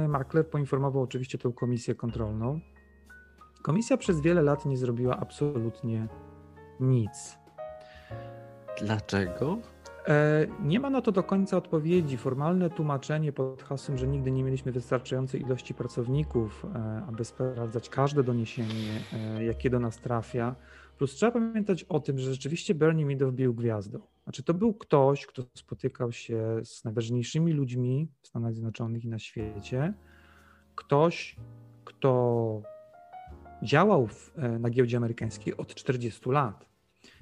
makler 0.09 0.51
poinformował 0.51 1.03
oczywiście 1.03 1.39
tę 1.39 1.53
komisję 1.53 1.95
kontrolną, 1.95 2.61
Komisja 3.63 3.97
przez 3.97 4.21
wiele 4.21 4.43
lat 4.43 4.67
nie 4.67 4.77
zrobiła 4.77 5.17
absolutnie 5.21 6.09
nic. 6.81 7.39
Dlaczego? 8.81 9.59
E, 10.09 10.47
nie 10.63 10.81
ma 10.81 10.91
na 10.91 11.03
to 11.03 11.13
do 11.13 11.23
końca 11.23 11.57
odpowiedzi. 11.57 12.17
Formalne 12.17 12.71
tłumaczenie 12.71 13.33
pod 13.33 13.63
hasłem, 13.63 13.99
że 13.99 14.07
nigdy 14.07 14.31
nie 14.31 14.45
mieliśmy 14.45 14.73
wystarczającej 14.73 15.41
ilości 15.41 15.75
pracowników, 15.75 16.67
e, 16.75 17.03
aby 17.09 17.25
sprawdzać 17.25 17.89
każde 17.89 18.25
doniesienie, 18.25 19.01
e, 19.13 19.45
jakie 19.45 19.71
do 19.71 19.81
nas 19.81 19.99
trafia. 19.99 20.57
Plus 20.99 21.15
trzeba 21.15 21.33
pamiętać 21.33 21.85
o 21.85 22.01
tym, 22.01 22.19
że 22.19 22.31
rzeczywiście 22.31 22.75
Bernie 22.75 23.07
Madoff 23.07 23.35
był 23.35 23.55
gwiazdą. 23.55 24.01
Znaczy 24.25 24.43
to 24.43 24.55
był 24.55 24.75
ktoś, 24.75 25.27
kto 25.27 25.43
spotykał 25.55 26.13
się 26.13 26.61
z 26.65 26.85
najważniejszymi 26.85 27.53
ludźmi 27.53 28.09
w 28.23 28.27
Stanach 28.27 28.53
Zjednoczonych 28.53 29.05
i 29.05 29.09
na 29.09 29.19
świecie. 29.19 29.95
Ktoś, 30.75 31.37
kto 31.85 32.63
działał 33.63 34.07
w, 34.07 34.33
e, 34.37 34.59
na 34.59 34.71
giełdzie 34.71 34.97
amerykańskiej 34.97 35.57
od 35.57 35.75
40 35.75 36.31
lat. 36.31 36.67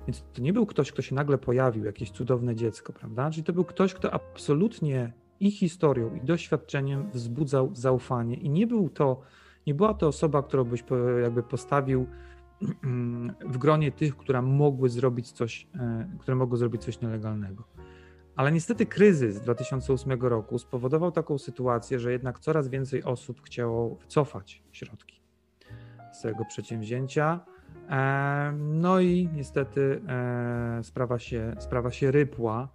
Więc 0.07 0.25
to 0.33 0.43
nie 0.43 0.53
był 0.53 0.67
ktoś, 0.67 0.93
kto 0.93 1.03
się 1.03 1.15
nagle 1.15 1.39
pojawił, 1.39 1.85
jakieś 1.85 2.11
cudowne 2.11 2.57
dziecko, 2.57 2.93
prawda? 2.93 3.31
Czyli 3.31 3.45
to 3.45 3.53
był 3.53 3.65
ktoś, 3.65 3.95
kto 3.95 4.15
absolutnie 4.15 5.13
i 5.41 5.51
historią, 5.51 6.15
i 6.15 6.21
doświadczeniem 6.21 7.11
wzbudzał 7.11 7.71
zaufanie. 7.75 8.35
I 8.35 8.51
nie 8.51 8.67
był 8.67 8.89
to, 8.89 9.21
nie 9.67 9.75
była 9.75 9.95
to 9.95 10.09
osoba, 10.09 10.43
którą 10.43 10.65
byś 10.65 10.85
jakby 11.23 11.43
postawił 11.43 12.07
w 13.47 13.59
gronie 13.59 13.93
tych, 13.93 14.17
które 14.17 14.43
mogły 14.43 14.89
zrobić 14.89 15.33
coś, 15.33 15.69
e, 15.75 16.11
które 16.19 16.37
mogły 16.37 16.59
zrobić 16.59 16.83
coś 16.83 17.01
nielegalnego. 17.01 17.65
Ale 18.37 18.53
niestety 18.53 18.87
kryzys 18.87 19.41
2008 19.41 20.29
roku 20.29 20.59
spowodował 20.59 21.13
taką 21.13 21.39
sytuację, 21.39 21.99
że 21.99 22.13
jednak 22.13 22.39
coraz 22.39 22.69
więcej 22.69 23.05
osób 23.05 23.41
chciało 23.43 23.95
wycofać 23.95 24.63
środki 24.73 25.20
całego 26.21 26.45
przedsięwzięcia. 26.45 27.41
No 28.59 29.01
i 29.01 29.29
niestety 29.35 30.01
e, 30.09 30.81
sprawa 30.83 31.19
się, 31.19 31.55
sprawa 31.59 31.91
się 31.91 32.11
rypła. 32.11 32.69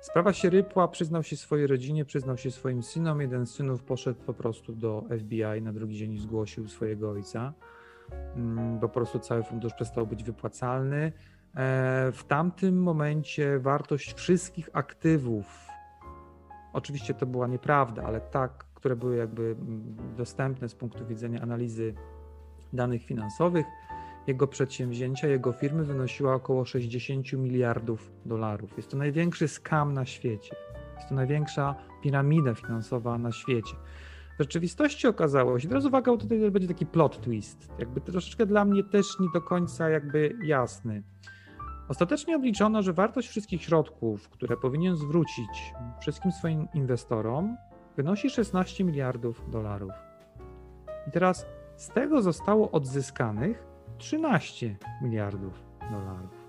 Sprawa 0.00 0.32
się 0.32 0.50
rypła, 0.50 0.88
przyznał 0.88 1.22
się 1.22 1.36
swojej 1.36 1.66
rodzinie, 1.66 2.04
przyznał 2.04 2.36
się 2.36 2.50
swoim 2.50 2.82
synom. 2.82 3.20
Jeden 3.20 3.46
z 3.46 3.54
synów 3.54 3.82
poszedł 3.82 4.20
po 4.20 4.34
prostu 4.34 4.72
do 4.72 5.04
FBI, 5.18 5.62
na 5.62 5.72
drugi 5.72 5.96
dzień 5.96 6.18
zgłosił 6.18 6.68
swojego 6.68 7.10
ojca, 7.10 7.52
mm, 8.36 8.80
po 8.80 8.88
prostu 8.88 9.18
cały 9.18 9.42
fundusz 9.42 9.74
przestał 9.74 10.06
być 10.06 10.24
wypłacalny. 10.24 11.12
E, 11.56 12.12
w 12.12 12.24
tamtym 12.24 12.82
momencie 12.82 13.58
wartość 13.58 14.14
wszystkich 14.14 14.68
aktywów 14.72 15.68
oczywiście 16.72 17.14
to 17.14 17.26
była 17.26 17.46
nieprawda, 17.46 18.02
ale 18.02 18.20
tak, 18.20 18.64
które 18.74 18.96
były 18.96 19.16
jakby 19.16 19.56
dostępne 20.16 20.68
z 20.68 20.74
punktu 20.74 21.06
widzenia 21.06 21.40
analizy 21.40 21.94
danych 22.72 23.04
finansowych, 23.04 23.66
jego 24.26 24.46
przedsięwzięcia, 24.46 25.28
jego 25.28 25.52
firmy 25.52 25.84
wynosiła 25.84 26.34
około 26.34 26.64
60 26.64 27.32
miliardów 27.32 28.12
dolarów. 28.26 28.76
Jest 28.76 28.90
to 28.90 28.96
największy 28.96 29.48
skam 29.48 29.94
na 29.94 30.06
świecie. 30.06 30.56
Jest 30.96 31.08
to 31.08 31.14
największa 31.14 31.74
piramida 32.02 32.54
finansowa 32.54 33.18
na 33.18 33.32
świecie. 33.32 33.74
W 34.38 34.42
rzeczywistości 34.42 35.06
okazało 35.06 35.58
się, 35.58 35.68
teraz 35.68 35.84
uwaga, 35.84 36.16
tutaj 36.16 36.50
będzie 36.50 36.68
taki 36.68 36.86
plot 36.86 37.20
twist, 37.20 37.68
jakby 37.78 38.00
troszeczkę 38.00 38.46
dla 38.46 38.64
mnie 38.64 38.84
też 38.84 39.20
nie 39.20 39.28
do 39.34 39.40
końca 39.42 39.88
jakby 39.88 40.38
jasny. 40.44 41.02
Ostatecznie 41.88 42.36
obliczono, 42.36 42.82
że 42.82 42.92
wartość 42.92 43.28
wszystkich 43.28 43.62
środków, 43.62 44.28
które 44.28 44.56
powinien 44.56 44.96
zwrócić 44.96 45.72
wszystkim 46.00 46.32
swoim 46.32 46.68
inwestorom, 46.74 47.56
wynosi 47.96 48.30
16 48.30 48.84
miliardów 48.84 49.50
dolarów. 49.50 49.92
I 51.08 51.10
teraz 51.10 51.46
z 51.78 51.88
tego 51.88 52.22
zostało 52.22 52.70
odzyskanych 52.70 53.66
13 53.98 54.76
miliardów 55.02 55.62
dolarów. 55.90 56.48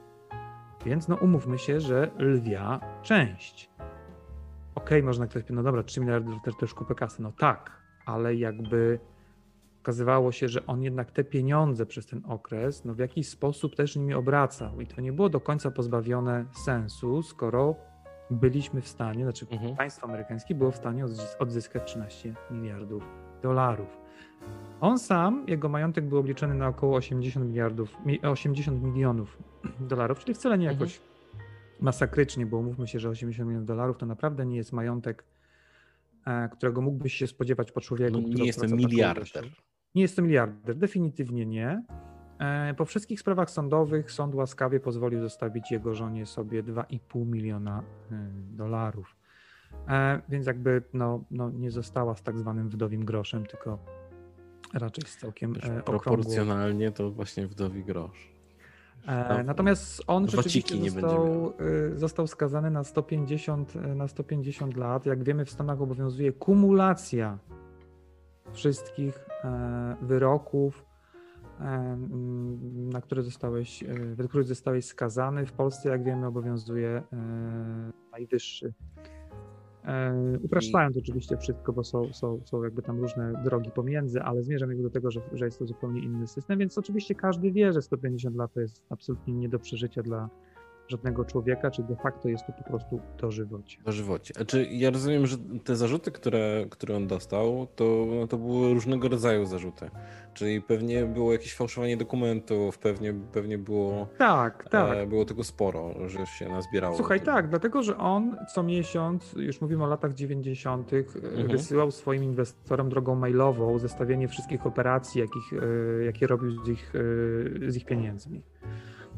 Więc 0.86 1.08
no 1.08 1.16
umówmy 1.16 1.58
się, 1.58 1.80
że 1.80 2.12
lwia 2.18 2.80
część. 3.02 3.70
Okej, 4.76 4.98
okay, 5.00 5.04
można 5.04 5.26
ktoś 5.26 5.34
powiedzieć, 5.34 5.56
no 5.56 5.64
dobra, 5.64 5.84
3 5.84 6.02
miliardy 6.02 6.32
to 6.46 6.52
też 6.52 6.74
kupę 6.74 6.96
kasy. 6.96 7.22
No 7.22 7.32
tak, 7.32 7.72
ale 8.06 8.36
jakby 8.36 9.00
okazywało 9.82 10.32
się, 10.32 10.48
że 10.48 10.66
on 10.66 10.82
jednak 10.82 11.12
te 11.12 11.24
pieniądze 11.24 11.86
przez 11.86 12.06
ten 12.06 12.22
okres 12.28 12.86
no 12.86 12.94
w 12.94 13.00
jakiś 13.00 13.30
sposób 13.30 13.76
też 13.76 13.96
nimi 13.96 14.14
obracał 14.14 14.82
i 14.82 14.88
to 14.88 15.02
nie 15.02 15.14
było 15.14 15.30
do 15.30 15.40
końca 15.40 15.72
pozbawione 15.72 16.46
sensu, 16.66 17.24
skoro 17.24 17.76
byliśmy 18.32 18.82
w 18.82 18.88
stanie, 18.88 19.24
znaczy 19.24 19.46
mhm. 19.52 19.76
państwo 19.76 20.08
amerykańskie 20.08 20.56
było 20.56 20.72
w 20.72 20.76
stanie 20.76 21.06
odzyskać 21.40 21.84
13 21.86 22.34
miliardów 22.52 23.04
dolarów. 23.42 24.09
On 24.82 25.00
sam, 25.00 25.46
jego 25.48 25.70
majątek 25.70 26.06
był 26.06 26.18
obliczony 26.18 26.56
na 26.56 26.68
około 26.68 26.98
80 26.98 27.46
miliardów, 27.46 27.98
80 28.22 28.84
milionów 28.84 29.38
dolarów, 29.90 30.20
czyli 30.20 30.34
wcale 30.34 30.58
nie 30.58 30.70
mhm. 30.70 30.80
jakoś 30.80 31.02
masakrycznie, 31.80 32.46
bo 32.46 32.62
mówmy 32.62 32.88
się, 32.88 33.00
że 33.00 33.10
80 33.10 33.48
milionów 33.48 33.68
dolarów 33.68 33.98
to 33.98 34.06
naprawdę 34.06 34.46
nie 34.46 34.58
jest 34.58 34.74
majątek, 34.74 35.26
e, 36.26 36.50
którego 36.50 36.82
mógłbyś 36.82 37.14
się 37.14 37.28
spodziewać 37.28 37.72
po 37.72 37.82
człowieku. 37.82 38.22
No, 38.22 38.28
nie 38.28 38.46
jestem 38.46 38.72
miliarder. 38.72 39.46
Nie 39.96 40.02
jestem 40.02 40.26
miliarder, 40.26 40.76
definitywnie 40.76 41.46
nie. 41.46 41.84
E, 42.40 42.74
po 42.74 42.86
wszystkich 42.86 43.20
sprawach 43.20 43.52
sądowych 43.52 44.12
sąd 44.12 44.36
łaskawie 44.36 44.80
pozwolił 44.80 45.22
zostawić 45.22 45.72
jego 45.72 45.94
żonie 45.94 46.26
sobie 46.26 46.64
2,5 46.64 47.26
miliona 47.26 47.84
e, 48.12 48.30
dolarów. 48.52 49.16
Więc 50.30 50.48
jakby 50.48 50.84
no, 50.94 51.24
no 51.32 51.50
nie 51.50 51.72
została 51.72 52.16
z 52.16 52.24
tak 52.24 52.38
zwanym 52.38 52.70
wdowim 52.70 53.06
groszem, 53.06 53.46
tylko 53.46 53.80
raczej 54.74 55.04
z 55.08 55.18
całkiem 55.18 55.54
Wiesz, 55.54 55.66
Proporcjonalnie 55.86 56.92
to 56.92 57.12
właśnie 57.12 57.48
wdowi 57.48 57.84
grosz. 57.84 58.40
E, 59.08 59.44
natomiast 59.44 60.04
on 60.08 60.30
rzeczywiście 60.30 60.90
został, 60.92 61.54
y, 61.94 61.98
został 61.98 62.28
skazany 62.28 62.72
na 62.72 62.84
150, 62.84 63.76
y, 63.76 63.96
na 63.96 64.08
150 64.08 64.78
lat. 64.78 65.06
Jak 65.06 65.24
wiemy, 65.24 65.46
w 65.46 65.52
Stanach 65.52 65.82
obowiązuje 65.82 66.32
kumulacja 66.32 67.38
wszystkich 68.52 69.26
e, 69.44 69.96
wyroków, 70.02 70.86
e, 71.60 71.98
na 72.74 73.02
które 73.02 73.24
zostałeś, 73.24 73.84
w 73.88 74.28
których 74.28 74.48
zostałeś 74.48 74.86
skazany. 74.86 75.46
W 75.46 75.52
Polsce, 75.52 75.90
jak 75.90 76.04
wiemy, 76.04 76.28
obowiązuje 76.28 77.04
najwyższy 78.12 78.74
E, 78.98 79.19
upraszczając 80.43 80.98
oczywiście 80.98 81.38
wszystko, 81.38 81.74
bo 81.74 81.84
są, 81.84 82.13
są, 82.13 82.41
są 82.45 82.63
jakby 82.63 82.82
tam 82.82 82.99
różne 82.99 83.34
drogi 83.43 83.71
pomiędzy, 83.71 84.21
ale 84.21 84.43
zmierzam 84.43 84.69
jakby 84.69 84.84
do 84.84 84.89
tego, 84.89 85.12
że, 85.12 85.21
że 85.34 85.45
jest 85.45 85.60
to 85.60 85.65
zupełnie 85.65 86.02
inny 86.02 86.28
system, 86.28 86.60
więc 86.60 86.78
oczywiście 86.78 87.15
każdy 87.15 87.52
wie, 87.52 87.73
że 87.73 87.82
150 87.82 88.36
lat 88.36 88.54
to 88.54 88.60
jest 88.60 88.84
absolutnie 88.89 89.34
nie 89.34 89.49
do 89.49 89.60
przeżycia 89.60 90.04
dla, 90.04 90.30
żadnego 90.89 91.25
człowieka, 91.25 91.71
czy 91.71 91.84
de 91.84 91.95
facto 91.95 92.30
jest 92.30 92.45
to 92.47 92.54
po 92.54 92.63
prostu 92.63 93.02
dożywocie. 93.17 93.78
Dożywocie. 93.86 94.34
Znaczy, 94.34 94.67
ja 94.71 94.89
rozumiem, 94.89 95.28
że 95.28 95.38
te 95.63 95.75
zarzuty, 95.75 96.12
które, 96.12 96.65
które 96.69 96.95
on 96.95 97.08
dostał, 97.08 97.67
to, 97.75 98.08
no, 98.19 98.28
to 98.28 98.38
były 98.38 98.73
różnego 98.73 99.10
rodzaju 99.10 99.45
zarzuty. 99.45 99.89
Czyli 100.34 100.62
pewnie 100.62 101.06
było 101.06 101.32
jakieś 101.32 101.56
fałszowanie 101.56 101.97
dokumentów, 101.97 102.78
pewnie, 102.78 103.13
pewnie 103.32 103.58
było. 103.58 104.08
Tak, 104.17 104.63
e, 104.67 104.69
tak. 104.69 104.97
E, 104.97 105.08
było 105.08 105.25
tego 105.25 105.43
sporo, 105.43 106.10
że 106.10 106.25
się 106.25 106.49
nazbierało. 106.49 106.95
Słuchaj, 106.95 107.21
tak, 107.21 107.49
dlatego 107.49 107.84
że 107.84 107.97
on 107.97 108.38
co 108.54 108.63
miesiąc, 108.63 109.34
już 109.34 109.62
mówimy 109.62 109.84
o 109.84 109.88
latach 109.88 110.13
90., 110.13 110.91
mhm. 110.93 111.47
wysyłał 111.47 111.91
swoim 111.91 112.23
inwestorom 112.23 112.89
drogą 112.89 113.15
mailową 113.15 113.80
zestawienie 113.80 114.28
wszystkich 114.28 114.65
operacji, 114.65 115.21
jakich, 115.21 115.54
e, 115.54 116.04
jakie 116.06 116.28
robił 116.28 116.65
z 116.65 116.67
ich, 116.67 116.93
e, 117.65 117.71
z 117.71 117.75
ich 117.78 117.86
pieniędzmi. 117.86 118.43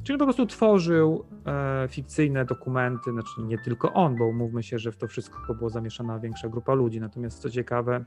Czyli 0.04 0.20
po 0.20 0.26
prostu 0.26 0.46
tworzył 0.46 1.26
e, 1.46 1.88
fikcyjne 1.88 2.46
dokumenty, 2.46 3.12
znaczy 3.12 3.42
nie 3.42 3.58
tylko 3.58 3.94
on, 3.94 4.16
bo 4.16 4.26
umówmy 4.26 4.64
się, 4.64 4.80
że 4.80 4.92
w 4.92 4.98
to 4.98 5.08
wszystko 5.08 5.56
była 5.56 5.70
zamieszana 5.70 6.20
większa 6.20 6.50
grupa 6.50 6.74
ludzi. 6.74 7.00
Natomiast 7.00 7.40
co 7.40 7.50
ciekawe, 7.50 8.06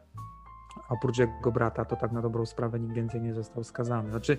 oprócz 0.88 1.18
jego 1.18 1.52
brata, 1.52 1.84
to 1.84 1.96
tak 1.96 2.12
na 2.12 2.22
dobrą 2.22 2.46
sprawę 2.46 2.80
nikt 2.80 2.94
więcej 2.94 3.20
nie 3.20 3.34
został 3.34 3.64
skazany. 3.64 4.10
Znaczy, 4.10 4.38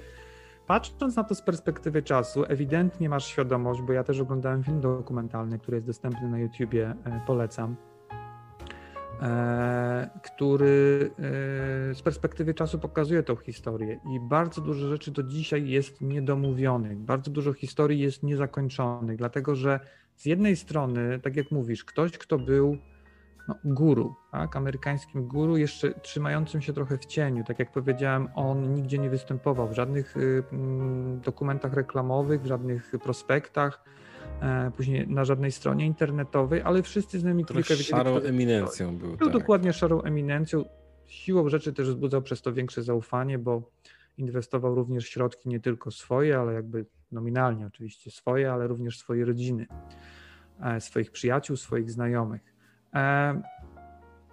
patrząc 0.67 1.15
na 1.15 1.23
to 1.23 1.35
z 1.35 1.41
perspektywy 1.41 2.03
czasu, 2.03 2.43
ewidentnie 2.47 3.09
masz 3.09 3.25
świadomość, 3.25 3.81
bo 3.81 3.93
ja 3.93 4.03
też 4.03 4.19
oglądałem 4.19 4.63
film 4.63 4.81
dokumentalny, 4.81 5.59
który 5.59 5.77
jest 5.77 5.87
dostępny 5.87 6.29
na 6.29 6.39
YouTubie, 6.39 6.95
e, 7.03 7.21
polecam 7.27 7.75
który 10.23 11.11
e, 11.91 11.95
z 11.95 12.01
perspektywy 12.01 12.53
czasu 12.53 12.79
pokazuje 12.79 13.23
tą 13.23 13.35
historię. 13.35 13.99
I 14.15 14.19
bardzo 14.19 14.61
dużo 14.61 14.89
rzeczy 14.89 15.11
do 15.11 15.23
dzisiaj 15.23 15.69
jest 15.69 16.01
niedomówionych, 16.01 16.97
bardzo 16.97 17.31
dużo 17.31 17.53
historii 17.53 17.99
jest 17.99 18.23
niezakończonych, 18.23 19.17
dlatego 19.17 19.55
że 19.55 19.79
z 20.15 20.25
jednej 20.25 20.55
strony, 20.55 21.19
tak 21.19 21.35
jak 21.35 21.51
mówisz, 21.51 21.85
ktoś, 21.85 22.17
kto 22.17 22.37
był 22.37 22.77
no, 23.47 23.55
guru, 23.65 24.15
tak, 24.31 24.55
amerykańskim 24.55 25.27
guru, 25.27 25.57
jeszcze 25.57 25.93
trzymającym 25.99 26.61
się 26.61 26.73
trochę 26.73 26.97
w 26.97 27.05
cieniu, 27.05 27.43
tak 27.43 27.59
jak 27.59 27.71
powiedziałem, 27.71 28.27
on 28.35 28.73
nigdzie 28.73 28.97
nie 28.97 29.09
występował 29.09 29.67
w 29.67 29.73
żadnych 29.73 30.17
y, 30.17 30.43
dokumentach 31.23 31.73
reklamowych, 31.73 32.41
w 32.41 32.45
żadnych 32.45 32.91
prospektach, 33.03 33.83
E, 33.83 34.04
później 34.77 35.07
na 35.07 35.25
żadnej 35.25 35.51
stronie 35.51 35.85
internetowej, 35.85 36.61
ale 36.61 36.83
wszyscy 36.83 37.19
z 37.19 37.23
nami 37.23 37.45
trójkę 37.45 37.75
wiedzieli. 37.75 37.89
szarą 37.89 38.17
eminencją 38.17 38.97
był. 38.97 39.09
Był 39.17 39.27
tak. 39.27 39.39
dokładnie 39.39 39.73
szarą 39.73 40.01
eminencją. 40.01 40.65
Siłą 41.05 41.49
rzeczy 41.49 41.73
też 41.73 41.87
wzbudzał 41.87 42.21
przez 42.21 42.41
to 42.41 42.53
większe 42.53 42.83
zaufanie, 42.83 43.39
bo 43.39 43.71
inwestował 44.17 44.75
również 44.75 45.09
środki 45.09 45.49
nie 45.49 45.59
tylko 45.59 45.91
swoje, 45.91 46.37
ale 46.39 46.53
jakby 46.53 46.85
nominalnie 47.11 47.67
oczywiście 47.67 48.11
swoje, 48.11 48.51
ale 48.51 48.67
również 48.67 48.99
swojej 48.99 49.25
rodziny, 49.25 49.67
e, 50.61 50.81
swoich 50.81 51.11
przyjaciół, 51.11 51.57
swoich 51.57 51.91
znajomych. 51.91 52.55
E, 52.93 53.41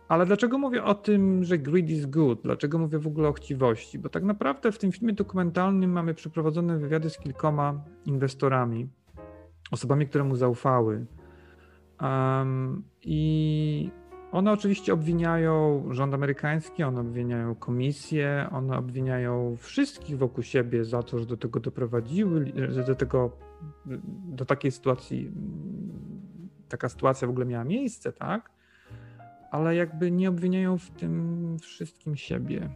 ale 0.09 0.27
dlaczego 0.27 0.59
mówię 0.59 0.85
o 0.85 0.95
tym, 0.95 1.45
że 1.45 1.59
greed 1.59 1.91
is 1.91 2.07
good? 2.07 2.43
Dlaczego 2.43 2.79
mówię 2.79 2.99
w 2.99 3.07
ogóle 3.07 3.29
o 3.29 3.33
chciwości? 3.33 3.99
Bo 3.99 4.09
tak 4.09 4.23
naprawdę 4.23 4.73
w 4.73 4.79
tym 4.79 4.93
filmie 4.93 5.15
dokumentalnym 5.15 5.93
mamy 5.93 6.15
przeprowadzone 6.15 6.79
wywiady 6.79 7.11
z 7.11 7.19
kilkoma 7.19 7.85
inwestorami, 8.07 8.89
osobami, 9.73 10.07
które 10.07 10.25
mu 10.25 10.37
zaufały. 10.37 11.07
Um, 12.01 12.85
I 13.03 13.91
one 14.33 14.53
oczywiście 14.53 14.93
obwiniają 14.93 15.85
rząd 15.91 16.15
amerykański, 16.15 16.83
one 16.83 17.01
obwiniają 17.01 17.55
komisję, 17.55 18.49
one 18.53 18.79
obwiniają 18.79 19.57
wszystkich 19.57 20.19
wokół 20.19 20.43
siebie 20.43 20.85
za 20.85 21.03
to, 21.03 21.19
że 21.19 21.27
do 21.27 21.37
tego 21.37 21.61
doprowadziły, 21.61 22.53
że 22.69 22.85
do 22.85 22.95
tego, 22.95 23.37
do 24.25 24.45
takiej 24.45 24.71
sytuacji, 24.71 25.33
taka 26.69 26.89
sytuacja 26.89 27.27
w 27.27 27.31
ogóle 27.31 27.47
miała 27.47 27.65
miejsce, 27.65 28.13
tak? 28.13 28.51
Ale 29.51 29.75
jakby 29.75 30.11
nie 30.11 30.29
obwiniają 30.29 30.79
w 30.79 30.91
tym 30.91 31.57
wszystkim 31.59 32.17
siebie. 32.17 32.69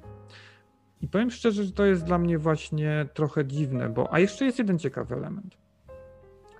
I 1.00 1.08
powiem 1.08 1.30
szczerze, 1.30 1.64
że 1.64 1.72
to 1.72 1.84
jest 1.84 2.04
dla 2.04 2.18
mnie 2.18 2.38
właśnie 2.38 3.08
trochę 3.14 3.44
dziwne, 3.44 3.88
bo. 3.88 4.12
A 4.12 4.18
jeszcze 4.18 4.44
jest 4.44 4.58
jeden 4.58 4.78
ciekawy 4.78 5.14
element. 5.14 5.65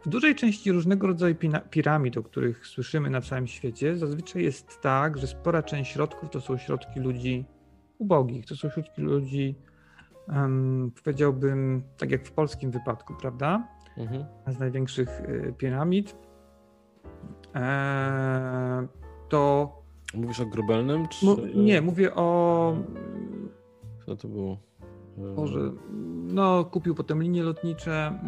W 0.07 0.09
dużej 0.09 0.35
części 0.35 0.73
różnego 0.73 1.07
rodzaju 1.07 1.35
piramid, 1.71 2.17
o 2.17 2.23
których 2.23 2.67
słyszymy 2.67 3.11
na 3.11 3.21
całym 3.21 3.47
świecie, 3.47 3.97
zazwyczaj 3.97 4.43
jest 4.43 4.81
tak, 4.81 5.19
że 5.19 5.27
spora 5.27 5.63
część 5.63 5.93
środków 5.93 6.31
to 6.31 6.41
są 6.41 6.59
środki 6.59 7.01
ludzi 7.01 7.45
ubogich, 7.99 8.47
to 8.47 8.57
są 8.57 8.71
środki 8.71 9.03
ludzi, 9.03 9.55
um, 10.29 10.93
powiedziałbym, 11.05 11.83
tak 11.99 12.11
jak 12.11 12.27
w 12.27 12.33
polskim 12.33 12.71
wypadku, 12.71 13.15
prawda? 13.21 13.69
Mhm. 13.97 14.25
Z 14.47 14.59
największych 14.59 15.21
y, 15.21 15.55
piramid. 15.59 16.17
E, 17.55 18.87
to. 19.29 19.73
Mówisz 20.15 20.41
o 20.41 20.47
grubelnym? 20.47 21.09
Czy... 21.09 21.27
nie, 21.55 21.81
mówię 21.81 22.15
o. 22.15 22.77
Co 24.07 24.17
to 24.17 24.29
było? 24.29 24.59
Może, 25.37 25.73
no, 26.25 26.65
kupił 26.65 26.95
potem 26.95 27.23
linie 27.23 27.43
lotnicze. 27.43 28.21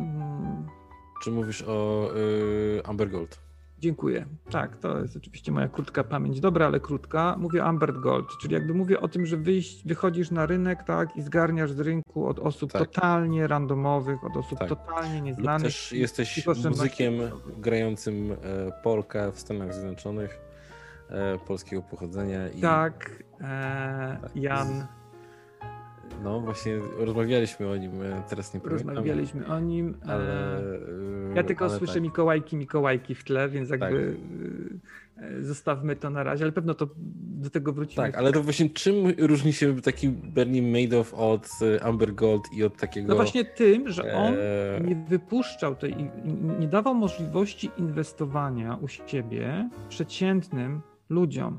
Czy 1.23 1.31
mówisz 1.31 1.63
o 1.63 2.09
y, 2.17 2.83
Amber 2.85 3.11
Gold? 3.11 3.39
Dziękuję. 3.81 4.27
Tak, 4.51 4.77
to 4.77 4.99
jest 5.01 5.17
oczywiście 5.17 5.53
moja 5.53 5.69
krótka 5.69 6.05
pamięć. 6.05 6.41
Dobra, 6.41 6.67
ale 6.67 6.81
krótka. 6.81 7.37
Mówię 7.39 7.65
Ambert 7.65 7.97
Gold, 7.97 8.27
czyli 8.41 8.55
jakby 8.55 8.75
mówię 8.75 9.01
o 9.01 9.09
tym, 9.09 9.27
że 9.27 9.37
wyjść, 9.37 9.87
wychodzisz 9.87 10.31
na 10.31 10.47
rynek, 10.47 10.83
tak, 10.83 11.17
i 11.17 11.23
zgarniasz 11.23 11.73
z 11.73 11.81
rynku 11.81 12.27
od 12.29 12.39
osób 12.39 12.73
Tak. 12.73 12.83
totalnie 12.83 13.47
randomowych, 13.47 14.25
od 14.25 14.37
osób 14.37 14.59
Tak. 14.59 14.69
totalnie 14.69 15.19
Lub 15.19 15.25
nieznanych. 15.27 15.63
też 15.63 15.93
jesteś 15.93 16.47
muzykiem 16.47 17.13
grającym 17.59 18.33
e, 18.33 18.37
polka 18.83 19.31
w 19.31 19.39
Stanach 19.41 19.75
Zjednoczonych 19.75 20.41
e, 21.11 21.39
polskiego 21.39 21.83
pochodzenia. 21.83 22.49
I, 22.49 22.61
Tak, 22.61 23.23
e, 23.41 24.19
Tak. 24.23 24.37
Jan, 24.37 24.87
No 26.25 26.41
właśnie 26.41 26.79
rozmawialiśmy 26.99 27.69
o 27.69 27.77
nim, 27.77 28.03
e, 28.03 28.23
teraz 28.29 28.55
nie 28.55 28.61
pamiętam. 28.61 28.89
rozmawialiśmy 28.89 29.47
o 29.47 29.61
nim. 29.61 29.95
Ale, 30.07 30.57
e, 30.59 30.61
e, 30.61 31.35
Ja 31.35 31.43
tylko 31.43 31.65
ale 31.65 31.79
słyszę 31.79 31.93
tak. 31.95 32.03
Mikołajki, 32.03 32.57
Mikołajki 32.57 33.15
w 33.15 33.25
tle, 33.25 33.49
więc 33.49 33.71
jakby 33.71 34.17
Tak. 35.17 35.25
e, 35.25 35.43
zostawmy 35.43 35.97
to 35.97 36.11
na 36.11 36.23
razie, 36.23 36.45
ale 36.45 36.53
pewno 36.53 36.75
to 36.75 36.89
do 37.41 37.51
tego 37.51 37.73
wrócimy. 37.73 38.07
Tak, 38.07 38.19
ale 38.19 38.33
to 38.33 38.43
właśnie 38.43 38.71
czym 38.71 38.95
różni 39.19 39.53
się 39.53 39.81
taki 39.81 40.09
Bernie 40.09 40.63
Madoff 40.63 41.15
od 41.15 41.49
e, 41.77 41.85
Amber 41.85 42.15
Gold 42.15 42.43
i 42.53 42.65
od 42.65 42.77
takiego... 42.77 43.09
No 43.09 43.15
właśnie 43.17 43.45
tym, 43.45 43.89
że 43.89 44.15
on 44.15 44.35
e, 44.35 44.81
nie 44.81 44.97
wypuszczał 45.09 45.75
tej, 45.77 45.97
nie 46.61 46.69
dawał 46.69 46.95
możliwości 46.95 47.71
inwestowania 47.79 48.79
u 48.81 48.89
siebie 48.89 49.69
przeciętnym 49.89 50.81
ludziom. 51.11 51.59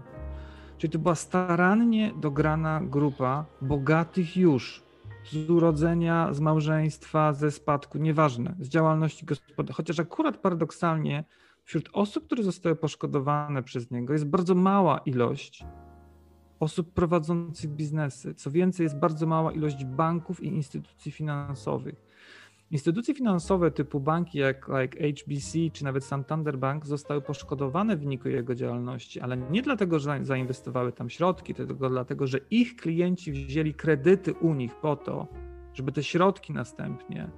Czyli 0.80 0.94
to 0.94 1.00
była 1.00 1.15
starannie 1.15 2.13
dograna 2.15 2.82
grupa 2.84 3.46
bogatych 3.62 4.38
już 4.38 4.84
z 5.32 5.50
urodzenia, 5.50 6.34
z 6.34 6.39
małżeństwa, 6.39 7.34
ze 7.34 7.52
spadku, 7.52 7.98
nieważne, 7.98 8.56
z 8.60 8.70
działalności 8.70 9.26
gospodarczej. 9.26 9.76
Chociaż 9.76 10.00
akurat 10.00 10.38
paradoksalnie 10.38 11.24
wśród 11.63 11.89
osób, 11.94 12.26
które 12.26 12.44
zostały 12.44 12.76
poszkodowane 12.76 13.63
przez 13.63 13.92
niego, 13.92 14.13
jest 14.13 14.26
bardzo 14.26 14.56
mała 14.56 14.98
ilość 14.98 15.65
osób 16.60 16.94
prowadzących 16.94 17.70
biznesy. 17.70 18.34
Co 18.34 18.52
więcej, 18.52 18.84
jest 18.84 19.00
bardzo 19.00 19.28
mała 19.28 19.52
ilość 19.52 19.86
banków 19.86 20.44
i 20.44 20.48
instytucji 20.48 21.12
finansowych. 21.12 22.09
Instytucje 22.71 23.13
finansowe 23.13 23.71
typu 23.71 23.99
banki 23.99 24.39
jak 24.39 24.67
like 24.67 25.13
HBC 25.13 25.58
czy 25.73 25.84
nawet 25.84 26.03
Santander 26.03 26.58
Bank 26.58 26.86
zostały 26.86 27.21
poszkodowane 27.21 27.97
w 27.97 27.99
wyniku 27.99 28.29
jego 28.29 28.55
działalności, 28.55 29.19
ale 29.19 29.38
nie 29.38 29.62
dlatego, 29.62 29.99
że 29.99 30.19
zainwestowały 30.21 30.91
tam 30.91 31.10
środki, 31.10 31.53
tylko 31.53 31.89
dlatego, 31.89 32.27
że 32.27 32.38
ich 32.51 32.75
klienci 32.75 33.32
wzięli 33.32 33.73
kredyty 33.73 34.34
u 34.34 34.53
nich 34.53 34.75
po 34.75 34.95
to, 34.95 35.27
żeby 35.73 35.91
te 35.91 36.03
środki 36.03 36.53
następnie 36.53 37.29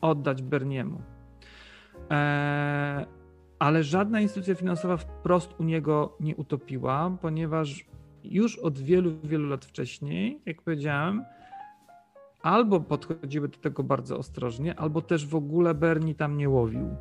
oddać 0.00 0.42
Berniemu. 0.42 1.02
Eee, 2.10 3.06
ale 3.58 3.84
żadna 3.84 4.20
instytucja 4.20 4.54
finansowa 4.54 4.96
wprost 4.96 5.60
u 5.60 5.64
niego 5.64 6.16
nie 6.20 6.36
utopiła, 6.36 7.18
ponieważ 7.20 7.86
już 8.24 8.58
od 8.58 8.78
wielu, 8.78 9.20
wielu 9.24 9.48
lat 9.48 9.64
wcześniej, 9.64 10.40
jak 10.46 10.62
powiedziałem, 10.62 11.24
albo 12.44 12.80
podchodziły 12.80 13.48
do 13.48 13.58
tego 13.58 13.82
bardzo 13.82 14.18
ostrożnie, 14.18 14.78
albo 14.78 15.02
też 15.02 15.26
w 15.26 15.34
ogóle 15.34 15.74
Bernie 15.74 16.14
tam 16.14 16.36
nie 16.36 16.48
łowił. 16.48 16.96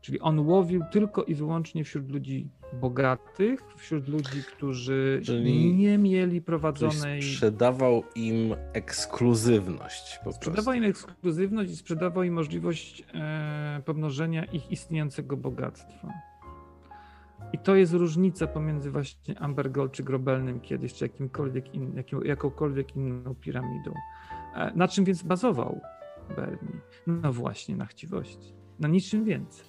Czyli 0.00 0.20
on 0.20 0.38
łowił 0.40 0.82
tylko 0.92 1.22
i 1.24 1.34
wyłącznie 1.34 1.84
wśród 1.84 2.10
ludzi 2.10 2.48
bogatych, 2.80 3.60
wśród 3.76 4.08
ludzi, 4.08 4.42
którzy 4.56 5.20
Czyli- 5.24 5.74
nie 5.74 5.98
mieli 5.98 6.42
prowadzonej. 6.42 7.22
sprzedawał 7.22 8.02
im 8.14 8.54
ekskluzywność 8.72 10.18
po 10.24 10.32
Sprzedawał 10.32 10.64
prostu. 10.64 10.82
im 10.82 10.84
ekskluzywność 10.90 11.70
i 11.72 11.76
sprzedawał 11.76 12.22
im 12.22 12.34
możliwość 12.34 13.04
e, 13.14 13.82
pomnożenia 13.84 14.44
ich 14.44 14.70
istniejącego 14.70 15.36
bogactwa. 15.36 16.08
I 17.52 17.58
to 17.58 17.74
jest 17.76 17.92
różnica 17.92 18.46
pomiędzy 18.46 18.90
właśnie 18.90 19.38
Amber 19.38 19.70
Gold 19.70 19.92
czy 19.92 20.02
Grobelnym 20.02 20.60
kiedyś, 20.60 20.94
czy 20.94 21.04
jakimkolwiek 21.04 21.74
in, 21.74 21.96
jaką, 21.96 22.20
jakąkolwiek 22.22 22.96
inną 22.96 23.34
piramidą. 23.34 23.94
E, 24.54 24.72
na 24.74 24.88
czym 24.88 25.04
więc 25.04 25.22
bazował 25.22 25.80
Bernie? 26.36 26.80
No 27.06 27.32
właśnie, 27.32 27.76
na 27.76 27.86
chciwości. 27.86 28.54
Na 28.80 28.88
niczym 28.88 29.24
więcej. 29.24 29.66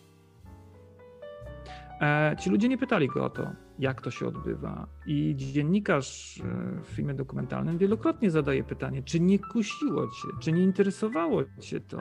E, 2.02 2.36
ci 2.40 2.50
ludzie 2.50 2.70
nie 2.70 2.78
pytali 2.78 3.08
go 3.08 3.26
o 3.26 3.30
to, 3.30 3.48
jak 3.80 4.02
to 4.02 4.12
się 4.12 4.28
odbywa. 4.28 4.88
I 5.06 5.34
dziennikarz 5.36 6.42
e, 6.42 6.82
w 6.84 6.88
filmie 6.88 7.14
dokumentalnym 7.14 7.78
wielokrotnie 7.78 8.32
zadaje 8.32 8.64
pytanie, 8.64 9.04
czy 9.04 9.20
nie 9.20 9.40
kusiło 9.40 10.08
cię, 10.08 10.28
czy 10.40 10.52
nie 10.52 10.64
interesowało 10.64 11.44
cię 11.60 11.80
to. 11.80 12.00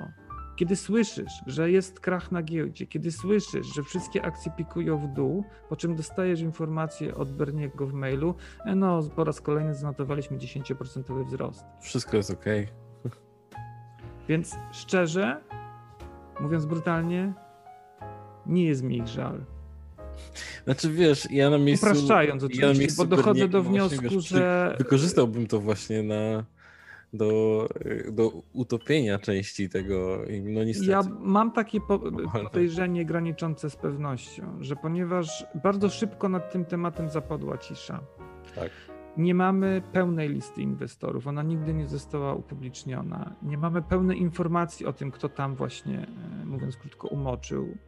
Kiedy 0.56 0.76
słyszysz, 0.76 1.32
że 1.46 1.70
jest 1.70 2.00
krach 2.00 2.32
na 2.32 2.42
giełdzie, 2.42 2.86
kiedy 2.86 3.12
słyszysz, 3.12 3.66
że 3.74 3.82
wszystkie 3.82 4.24
akcje 4.24 4.52
pikują 4.52 4.98
w 4.98 5.08
dół, 5.08 5.44
po 5.68 5.76
czym 5.76 5.96
dostajesz 5.96 6.40
informację 6.40 7.14
od 7.14 7.32
Berniego 7.32 7.86
w 7.86 7.92
mailu, 7.92 8.34
e, 8.64 8.74
no 8.74 9.02
po 9.16 9.24
raz 9.24 9.40
kolejny 9.40 9.74
zanotowaliśmy 9.74 10.38
10% 10.38 11.24
wzrost. 11.24 11.64
Wszystko 11.80 12.16
jest 12.16 12.30
okej. 12.30 12.68
Więc 14.28 14.56
szczerze, 14.72 15.40
mówiąc 16.40 16.64
brutalnie, 16.66 17.32
nie 18.46 18.64
jest 18.64 18.82
mi 18.82 18.96
ich 18.96 19.08
żal. 19.08 19.44
Znaczy 20.64 20.90
wiesz, 20.90 21.30
ja 21.30 21.50
na 21.50 21.58
miejscu... 21.58 21.86
Upraszczając 21.86 22.42
ja 22.42 22.46
oczywiście, 22.46 22.66
na 22.66 22.78
miejscu 22.78 23.06
bo 23.06 23.16
dochodzę 23.16 23.48
do 23.48 23.62
właśnie, 23.62 23.88
wniosku, 23.88 24.14
wiesz, 24.14 24.28
że 24.28 24.74
Wykorzystałbym 24.78 25.46
to 25.46 25.60
właśnie 25.60 26.02
na... 26.02 26.44
Do, 27.14 27.68
do 28.12 28.32
utopienia 28.52 29.18
części 29.18 29.68
tego, 29.68 30.18
no 30.42 30.64
niestety. 30.64 30.90
Ja 30.90 31.02
mam 31.20 31.52
takie 31.52 31.80
po- 31.80 31.98
podejrzenie 32.42 33.04
graniczące 33.06 33.70
z 33.70 33.76
pewnością, 33.76 34.58
że 34.60 34.76
ponieważ 34.76 35.46
bardzo 35.62 35.90
szybko 35.90 36.28
nad 36.28 36.52
tym 36.52 36.64
tematem 36.64 37.10
zapadła 37.10 37.58
cisza. 37.58 38.00
Tak. 38.54 38.70
Nie 39.16 39.34
mamy 39.34 39.82
pełnej 39.92 40.28
listy 40.28 40.62
inwestorów, 40.62 41.26
ona 41.26 41.42
nigdy 41.42 41.74
nie 41.74 41.86
została 41.86 42.34
upubliczniona. 42.34 43.36
Nie 43.42 43.58
mamy 43.58 43.82
pełnej 43.82 44.20
informacji 44.20 44.86
o 44.86 44.92
tym, 44.92 45.10
kto 45.10 45.28
tam 45.28 45.54
właśnie, 45.54 46.06
e, 46.42 46.44
mówiąc 46.44 46.76
krótko, 46.76 47.08
umoczył. 47.08 47.78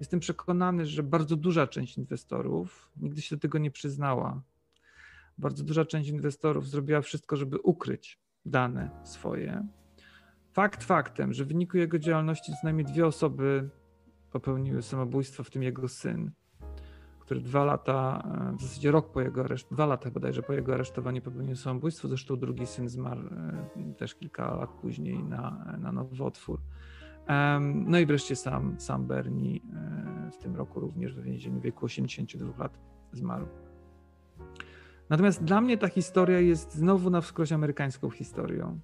Jestem 0.00 0.20
przekonany, 0.20 0.86
że 0.86 1.02
bardzo 1.02 1.36
duża 1.36 1.66
część 1.66 1.98
inwestorów 1.98 2.90
nigdy 2.96 3.22
się 3.22 3.36
do 3.36 3.40
tego 3.40 3.58
nie 3.58 3.70
przyznała. 3.70 4.42
Bardzo 5.38 5.64
duża 5.64 5.84
część 5.84 6.08
inwestorów 6.08 6.68
zrobiła 6.68 7.00
wszystko, 7.00 7.36
żeby 7.36 7.58
ukryć 7.58 8.21
dane 8.46 8.90
swoje. 9.04 9.66
Fakt 10.52 10.84
faktem, 10.84 11.32
że 11.32 11.44
w 11.44 11.48
wyniku 11.48 11.78
jego 11.78 11.98
działalności 11.98 12.52
co 12.52 12.58
najmniej 12.64 12.86
dwie 12.86 13.06
osoby 13.06 13.70
popełniły 14.30 14.82
samobójstwo, 14.82 15.44
w 15.44 15.50
tym 15.50 15.62
jego 15.62 15.88
syn, 15.88 16.30
który 17.20 17.40
dwa 17.40 17.64
lata, 17.64 18.22
e, 18.52 18.56
w 18.56 18.62
zasadzie 18.62 18.90
rok 18.90 19.12
po 19.12 19.20
jego 19.20 19.44
aresztowaniu, 19.44 19.76
dwa 19.76 19.86
lata 19.86 20.10
bodajże 20.10 20.42
po 20.42 20.52
jego 20.52 20.74
aresztowaniu 20.74 21.22
popełnił 21.22 21.56
samobójstwo, 21.56 22.08
zresztą 22.08 22.36
drugi 22.36 22.66
syn 22.66 22.88
zmarł 22.88 23.20
e, 23.26 23.94
też 23.94 24.14
kilka 24.14 24.54
lat 24.56 24.70
później 24.70 25.24
na, 25.24 25.76
na 25.78 25.92
nowotwór. 25.92 26.60
No 27.86 27.98
i 27.98 28.06
wreszcie 28.06 28.36
sam, 28.36 28.80
sam 28.80 29.06
Bernie 29.06 29.56
e, 29.56 30.30
w 30.32 30.38
tym 30.38 30.56
roku 30.56 30.80
również 30.80 31.14
w 31.14 31.22
więzieniu 31.22 31.60
w 31.60 31.62
wieku 31.62 31.86
82 31.86 32.62
lat 32.62 32.78
zmarł. 33.12 33.46
Natomiast 35.12 35.44
dla 35.44 35.60
mnie 35.60 35.78
ta 35.78 35.88
historia 35.88 36.40
jest 36.40 36.74
znowu 36.74 37.10
na 37.10 37.20
wskroś 37.20 37.52
amerykańską 37.52 38.10
historią. 38.10 38.78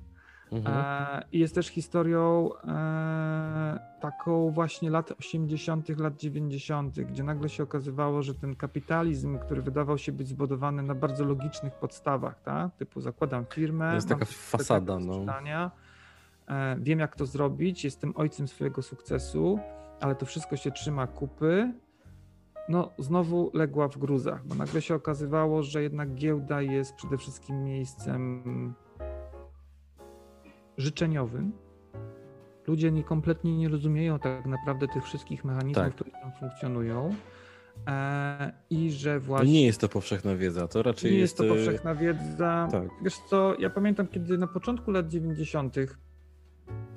Mhm. 0.53 0.77
E, 0.77 1.25
I 1.33 1.39
jest 1.39 1.55
też 1.55 1.67
historią 1.67 2.51
e, 2.65 3.79
taką 4.01 4.51
właśnie 4.51 4.91
lat 4.91 5.13
80., 5.21 5.89
lat 5.89 6.17
90., 6.17 7.01
gdzie 7.01 7.23
nagle 7.23 7.49
się 7.49 7.63
okazywało, 7.63 8.23
że 8.23 8.35
ten 8.35 8.57
kapitalizm, 8.57 9.39
który 9.39 9.63
wydawał 9.63 9.99
się 9.99 10.13
być 10.13 10.29
zbudowany 10.29 10.83
na 10.83 10.95
bardzo 10.95 11.25
logicznych 11.25 11.75
podstawach, 11.75 12.43
tak? 12.43 12.75
typu 12.75 13.01
zakładam 13.01 13.45
firmę, 13.47 13.95
jest 13.95 14.09
taka 14.09 14.25
fasada, 14.25 14.99
no. 14.99 15.25
e, 16.49 16.77
wiem 16.81 16.99
jak 16.99 17.17
to 17.17 17.27
zrobić, 17.27 17.85
jestem 17.85 18.13
ojcem 18.17 18.49
swojego 18.49 18.83
sukcesu, 18.83 19.59
ale 20.01 20.15
to 20.15 20.27
wszystko 20.27 20.57
się 20.57 20.71
trzyma 20.71 21.07
kupy. 21.07 21.73
No, 22.69 22.93
znowu 22.99 23.51
legła 23.55 23.89
w 23.89 23.99
gruzach, 23.99 24.47
bo 24.47 24.55
nagle 24.55 24.83
się 24.83 24.95
okazywało, 24.95 25.63
że 25.63 25.83
jednak 25.83 26.15
giełda 26.15 26.63
jest 26.63 26.95
przede 26.95 27.19
wszystkim 27.19 27.65
miejscem 27.65 28.75
życzeniowym. 30.77 31.53
Ludzie 32.67 32.93
nie, 32.93 33.05
kompletnie 33.05 33.57
nie 33.57 33.69
rozumieją 33.69 34.19
tak 34.19 34.47
naprawdę 34.47 34.89
tych 34.89 35.05
wszystkich 35.05 35.45
mechanizmów, 35.45 35.85
Tak. 35.85 35.95
które 35.95 36.11
tam 36.11 36.33
funkcjonują. 36.33 37.15
E, 37.87 38.53
I 38.71 38.93
że 38.93 39.21
właśnie. 39.21 39.53
nie 39.53 39.67
jest 39.67 39.81
to 39.81 39.89
powszechna 39.89 40.37
wiedza, 40.37 40.69
to 40.69 40.83
raczej 40.83 41.13
nie 41.13 41.19
jest... 41.19 41.41
jest 41.41 41.49
to 41.51 41.55
e, 41.55 41.57
powszechna 41.57 41.95
wiedza. 41.95 42.69
Tak. 42.71 42.89
Wiesz 43.03 43.19
co, 43.19 43.55
ja 43.59 43.71
pamiętam, 43.71 44.07
kiedy 44.07 44.39
na 44.39 44.47
początku 44.47 44.91
lat 44.91 45.09
90. 45.09 45.77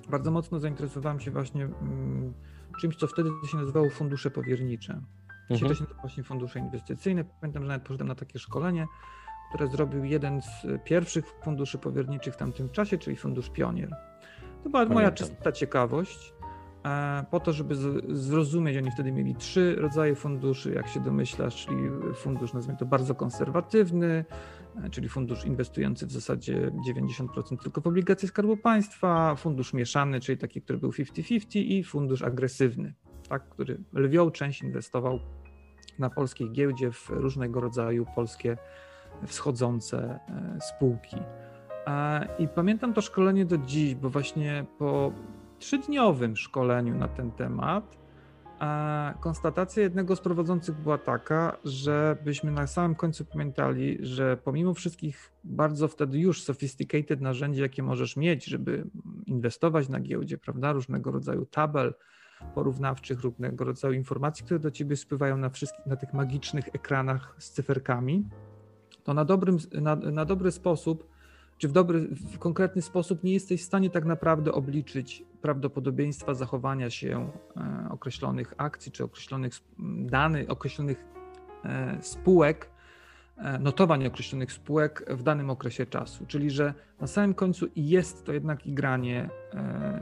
bardzo 0.10 0.32
mocno 0.32 0.60
zainteresowałem 0.60 1.20
się 1.20 1.32
właśnie 1.32 1.64
mm, 1.64 2.34
czymś, 2.82 2.96
co 2.96 3.08
wtedy 3.08 3.30
się 3.52 3.58
nazywało 3.58 3.90
fundusze 3.90 4.32
powiernicze. 4.32 5.02
Mhm. 5.50 5.60
to 5.70 5.76
się 5.76 5.84
nazywa 5.84 6.02
właśnie 6.02 6.24
fundusze 6.24 6.60
inwestycyjne. 6.60 7.24
Pamiętam, 7.42 7.64
że 7.64 7.68
nawet 7.70 7.84
poszedłem 7.84 8.08
na 8.08 8.16
takie 8.16 8.40
szkolenie, 8.40 8.88
które 9.50 9.68
zrobił 9.68 10.04
jeden 10.04 10.42
z 10.42 10.66
pierwszych 10.84 11.26
funduszy 11.44 11.78
powierniczych 11.78 12.34
w 12.34 12.38
tamtym 12.38 12.70
czasie, 12.70 12.98
czyli 12.98 13.16
Fundusz 13.16 13.50
Pionier. 13.50 13.96
To 14.64 14.70
była 14.70 14.86
moja 14.86 14.96
Pamiętam. 14.96 15.16
czysta 15.28 15.52
ciekawość. 15.52 16.34
e, 16.86 17.26
po 17.32 17.40
to, 17.40 17.54
żeby 17.54 17.76
zrozumieć, 18.16 18.78
oni 18.78 18.92
wtedy 18.92 19.12
mieli 19.12 19.36
trzy 19.36 19.76
rodzaje 19.76 20.16
funduszy, 20.16 20.74
jak 20.74 20.88
się 20.88 21.00
domyślasz, 21.00 21.66
czyli 21.66 21.90
fundusz, 22.16 22.54
nazwijmy 22.54 22.80
to 22.80 22.86
bardzo 22.86 23.16
konserwatywny, 23.16 24.26
e, 24.84 24.90
czyli 24.90 25.10
fundusz 25.10 25.46
inwestujący 25.46 26.08
w 26.08 26.12
zasadzie 26.12 26.72
90% 26.88 27.58
tylko 27.64 27.82
w 27.82 27.88
obligacje 27.88 28.28
Skarbu 28.28 28.58
Państwa, 28.58 29.36
fundusz 29.36 29.74
mieszany, 29.74 30.20
czyli 30.20 30.38
taki, 30.38 30.62
który 30.62 30.80
był 30.80 30.92
50-50 30.92 31.60
i 31.60 31.84
fundusz 31.84 32.22
agresywny, 32.22 32.94
tak, 33.32 33.50
który 33.50 33.78
lwią 33.94 34.32
część 34.32 34.62
inwestował 34.62 35.20
na 36.00 36.10
polskiej 36.10 36.52
giełdzie 36.52 36.92
w 36.92 37.10
różnego 37.10 37.62
rodzaju 37.62 38.06
polskie 38.16 38.58
wschodzące 39.26 40.20
e, 40.30 40.62
spółki. 40.62 41.18
I 42.40 42.48
pamiętam 42.48 42.94
to 42.94 43.02
szkolenie 43.02 43.46
do 43.46 43.58
dziś, 43.58 43.96
bo 43.96 44.10
właśnie 44.10 44.66
po 44.78 45.12
trzydniowym 45.60 46.38
szkoleniu 46.38 46.96
na 46.96 47.08
ten 47.08 47.32
temat 47.32 47.98
konstatacja 49.20 49.84
jednego 49.84 50.16
z 50.16 50.22
prowadzących 50.22 50.76
była 50.76 50.98
taka, 50.98 51.58
że 51.66 52.18
byśmy 52.24 52.52
na 52.52 52.68
samym 52.68 52.96
końcu 52.96 53.26
pamiętali, 53.26 53.98
że 54.02 54.38
pomimo 54.38 54.74
wszystkich 54.74 55.32
bardzo 55.44 55.88
wtedy 55.88 56.20
już 56.20 56.44
sophisticated 56.44 57.22
narzędzi, 57.22 57.62
jakie 57.62 57.84
możesz 57.84 58.18
mieć, 58.18 58.46
żeby 58.46 58.88
inwestować 59.26 59.90
na 59.90 60.00
giełdzie, 60.00 60.38
prawda, 60.38 60.72
różnego 60.72 61.12
rodzaju 61.12 61.46
tabel 61.46 61.94
porównawczych, 62.56 63.22
różnego 63.22 63.66
rodzaju 63.66 63.94
informacji, 63.94 64.46
które 64.46 64.60
do 64.60 64.72
ciebie 64.72 64.96
spływają 64.96 65.38
na, 65.38 65.50
wszystkich, 65.50 65.86
na 65.86 65.96
tych 65.96 66.14
magicznych 66.14 66.68
ekranach 66.74 67.36
z 67.40 67.52
cyferkami, 67.52 68.26
to 69.04 69.14
na, 69.14 69.26
dobrym, 69.26 69.58
na, 69.82 69.96
na 69.96 70.26
dobry 70.26 70.52
sposób, 70.52 71.08
czy 71.58 71.68
w 71.68 71.72
dobry, 71.72 72.00
w 72.02 72.40
konkretny 72.40 72.82
sposób 72.82 73.24
nie 73.24 73.34
jesteś 73.34 73.62
w 73.62 73.66
stanie 73.66 73.90
tak 73.90 74.06
naprawdę 74.06 74.52
obliczyć 74.52 75.24
prawdopodobieństwa 75.42 76.34
zachowania 76.34 76.90
się 76.90 77.32
e, 77.58 77.90
określonych 77.92 78.54
akcji, 78.58 78.92
czy 78.92 79.04
określonych 79.04 79.54
danych, 80.06 80.50
określonych 80.50 81.06
e, 81.66 81.98
spółek, 82.02 82.70
notowań 83.60 84.06
określonych 84.06 84.52
spółek 84.52 85.06
w 85.10 85.24
danym 85.24 85.50
okresie 85.50 85.86
czasu. 85.86 86.26
Czyli, 86.26 86.52
że 86.52 86.74
na 87.02 87.08
samym 87.08 87.34
końcu 87.34 87.68
jest 87.76 88.26
to 88.26 88.34
jednak 88.34 88.68
igranie 88.68 89.30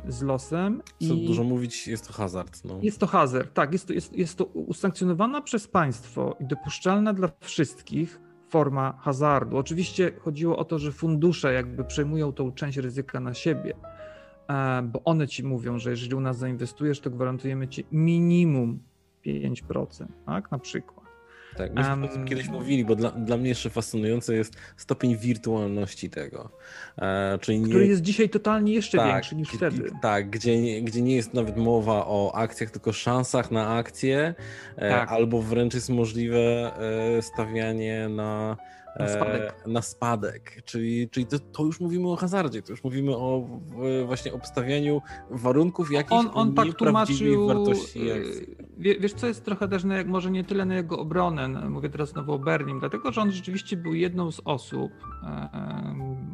z 0.08 0.21
losem. 0.21 0.82
Co 1.08 1.13
i 1.13 1.28
dużo 1.28 1.43
mówić, 1.43 1.88
jest 1.88 2.08
to 2.08 2.13
hazard. 2.13 2.65
No. 2.65 2.80
Jest 2.82 2.99
to 2.99 3.08
hazard, 3.08 3.54
tak. 3.54 3.73
Jest 3.73 3.88
to, 3.88 3.93
jest, 3.93 4.17
jest 4.17 4.38
to 4.38 4.45
usankcjonowana 4.45 5.41
przez 5.41 5.67
państwo 5.67 6.36
i 6.39 6.45
dopuszczalna 6.45 7.13
dla 7.13 7.30
wszystkich 7.39 8.19
forma 8.49 8.93
hazardu. 9.02 9.58
Oczywiście 9.58 10.12
chodziło 10.19 10.58
o 10.58 10.65
to, 10.65 10.80
że 10.80 10.91
fundusze 10.91 11.54
jakby 11.54 11.84
przejmują 11.84 12.34
tą 12.34 12.52
część 12.52 12.78
ryzyka 12.78 13.19
na 13.19 13.34
siebie, 13.34 13.73
e, 14.49 14.82
bo 14.82 15.04
one 15.04 15.28
ci 15.28 15.43
mówią, 15.43 15.80
że 15.80 15.89
jeżeli 15.89 16.15
u 16.15 16.19
nas 16.19 16.38
zainwestujesz, 16.38 16.99
to 16.99 17.10
gwarantujemy 17.10 17.67
ci 17.67 17.86
minimum 17.91 18.80
5%, 19.25 20.06
tak, 20.25 20.52
na 20.52 20.60
przykład. 20.60 20.99
Tak, 21.60 21.74
myśmy 21.74 22.19
um, 22.19 22.28
kiedyś 22.28 22.48
mówili, 22.48 22.86
bo 22.86 22.95
dla, 22.95 23.12
dla 23.12 23.38
mnie 23.38 23.50
jeszcze 23.50 23.69
fascynujący 23.69 24.36
jest 24.36 24.54
stopień 24.78 25.17
wirtualności 25.17 26.10
tego. 26.10 26.50
E, 26.98 27.38
czyli 27.41 27.60
nie... 27.60 27.69
Który 27.69 27.88
jest 27.88 28.02
dzisiaj 28.02 28.30
totalnie 28.30 28.74
jeszcze 28.74 28.98
tak, 28.98 29.08
większy 29.08 29.36
niż 29.36 29.50
wtedy. 29.50 29.91
Tak, 30.02 30.30
gdzie, 30.30 30.82
gdzie 30.82 31.02
nie 31.02 31.15
jest 31.15 31.34
nawet 31.34 31.58
mowa 31.58 32.06
o 32.06 32.32
akcjach, 32.36 32.72
tylko 32.72 32.93
szansach 32.93 33.52
na 33.52 33.76
akcje, 33.76 34.36
e, 34.76 34.89
tak. 34.89 35.12
albo 35.12 35.41
wręcz 35.41 35.74
jest 35.74 35.89
możliwe 35.89 36.72
e, 37.17 37.22
stawianie 37.22 38.10
na 38.10 38.58
na 38.99 39.08
spadek. 39.08 39.56
E, 39.65 39.69
na 39.69 39.82
spadek. 39.82 40.62
Czyli, 40.65 41.10
czyli 41.10 41.25
to, 41.25 41.39
to, 41.39 41.63
już 41.63 41.80
mówimy 41.80 42.08
o 42.08 42.15
hazardzie, 42.15 42.62
to 42.62 42.71
już 42.71 42.84
mówimy 42.84 43.15
o 43.15 43.47
właśnie 44.06 44.34
obstawianiu 44.34 45.02
warunków 45.30 45.91
jakichś 45.91 46.12
on, 46.12 46.30
on 46.34 46.54
tak 46.54 46.73
tłumaczył, 46.73 47.47
wartości 47.47 48.10
e, 48.10 48.15
akcji. 48.15 48.56
Wiesz, 48.78 49.13
co 49.13 49.28
jest 49.28 49.45
trochę 49.45 49.67
też, 49.67 49.84
na, 49.84 50.04
może 50.04 50.32
nie 50.32 50.43
tyle 50.43 50.65
na 50.65 50.75
jego 50.75 50.99
obronę, 50.99 51.47
no, 51.47 51.69
mówię 51.69 51.89
teraz 51.89 52.10
znowu 52.10 52.34
o 52.34 52.39
Bernim, 52.39 52.80
dlatego, 52.80 53.12
że 53.12 53.21
on 53.21 53.32
rzeczywiście 53.32 53.78
był 53.78 53.93
jedną 53.93 54.32
z 54.32 54.41
osób 54.45 54.91
e, 55.23 55.49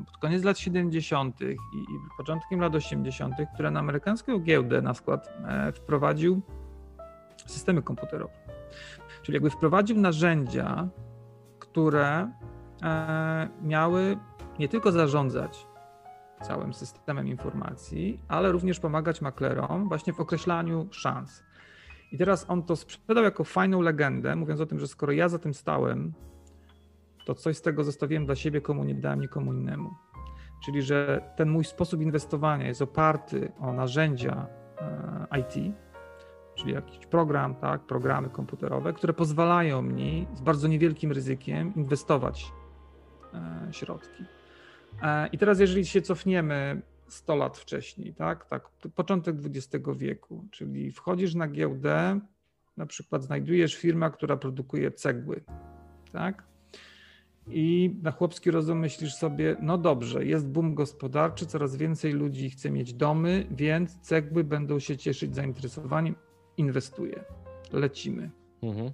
pod 0.06 0.18
koniec 0.18 0.44
lat 0.44 0.60
70. 0.60 1.42
i, 1.42 1.46
i 1.46 1.58
początkiem 2.18 2.60
lat 2.60 2.76
80., 2.76 3.36
która 3.54 3.72
na 3.72 3.80
amerykańską 3.80 4.40
giełdę 4.40 4.82
na 4.82 4.94
skład 4.94 5.34
wprowadził 5.74 6.42
systemy 7.46 7.82
komputerowe. 7.82 8.34
Czyli 9.24 9.36
jakby 9.36 9.50
wprowadził 9.50 9.98
narzędzia, 9.98 10.90
które 11.76 12.32
E, 12.84 13.50
miały 13.62 14.18
nie 14.60 14.68
tylko 14.68 14.92
zarządzać 14.92 15.68
całym 16.42 16.74
systemem 16.74 17.28
informacji, 17.28 18.20
ale 18.28 18.52
również 18.52 18.80
pomagać 18.80 19.22
maklerom 19.22 19.88
właśnie 19.88 20.14
w 20.14 20.20
określaniu 20.20 20.88
szans. 20.92 21.44
I 22.12 22.18
teraz 22.18 22.46
on 22.50 22.64
to 22.64 22.76
sprzedał 22.76 23.24
jako 23.24 23.44
fajną 23.44 23.82
legendę, 23.82 24.36
mówiąc 24.36 24.62
o 24.62 24.66
tym, 24.66 24.80
że 24.80 24.88
skoro 24.88 25.12
ja 25.12 25.30
za 25.30 25.40
tym 25.40 25.54
stałem, 25.54 26.14
to 27.26 27.36
coś 27.36 27.58
z 27.58 27.62
tego 27.62 27.84
zostawiłem 27.84 28.26
dla 28.26 28.36
siebie, 28.36 28.62
komu 28.62 28.84
nie 28.84 28.96
dałem 28.96 29.22
nikomu 29.22 29.54
innemu. 29.54 29.90
Czyli, 30.66 30.82
że 30.82 31.22
ten 31.36 31.50
mój 31.50 31.64
sposób 31.64 32.02
inwestowania 32.02 32.68
jest 32.68 32.82
oparty 32.82 33.52
o 33.60 33.74
narzędzia 33.74 34.48
e, 34.78 35.40
IT, 35.40 35.76
czyli 36.56 36.74
jakiś 36.74 37.06
program, 37.06 37.56
tak, 37.56 37.82
programy 37.82 38.30
komputerowe, 38.30 38.94
które 38.94 39.14
pozwalają 39.14 39.82
mi 39.82 40.28
z 40.34 40.42
bardzo 40.42 40.68
niewielkim 40.68 41.12
ryzykiem 41.12 41.74
inwestować 41.76 42.52
E, 43.36 43.74
środki. 43.74 44.24
E, 45.02 45.28
I 45.28 45.38
teraz, 45.38 45.60
jeżeli 45.60 45.86
się 45.86 46.02
cofniemy 46.02 46.82
100 47.08 47.36
lat 47.36 47.58
wcześniej, 47.58 48.14
tak, 48.14 48.46
tak, 48.46 48.70
początek 48.96 49.36
XX 49.46 49.86
wieku, 49.96 50.46
czyli 50.52 50.92
wchodzisz 50.92 51.36
na 51.36 51.48
giełdę, 51.48 52.20
na 52.78 52.86
przykład 52.86 53.24
znajdujesz 53.24 53.76
firmę, 53.76 54.12
która 54.12 54.38
produkuje 54.38 54.92
cegły, 54.92 55.44
tak? 56.12 56.44
I 57.48 57.96
na 58.04 58.12
chłopski 58.12 58.52
rozum 58.52 58.80
myślisz 58.80 59.16
sobie, 59.16 59.56
no 59.62 59.78
dobrze, 59.78 60.26
jest 60.26 60.48
boom 60.48 60.76
gospodarczy, 60.76 61.46
coraz 61.46 61.76
więcej 61.76 62.14
ludzi 62.14 62.50
chce 62.50 62.72
mieć 62.72 62.94
domy, 62.94 63.48
więc 63.52 64.00
cegły 64.00 64.44
będą 64.44 64.80
się 64.80 64.98
cieszyć 64.98 65.36
zainteresowaniem, 65.36 66.16
inwestuję, 66.58 67.24
lecimy. 67.74 68.32
Mhm. 68.62 68.92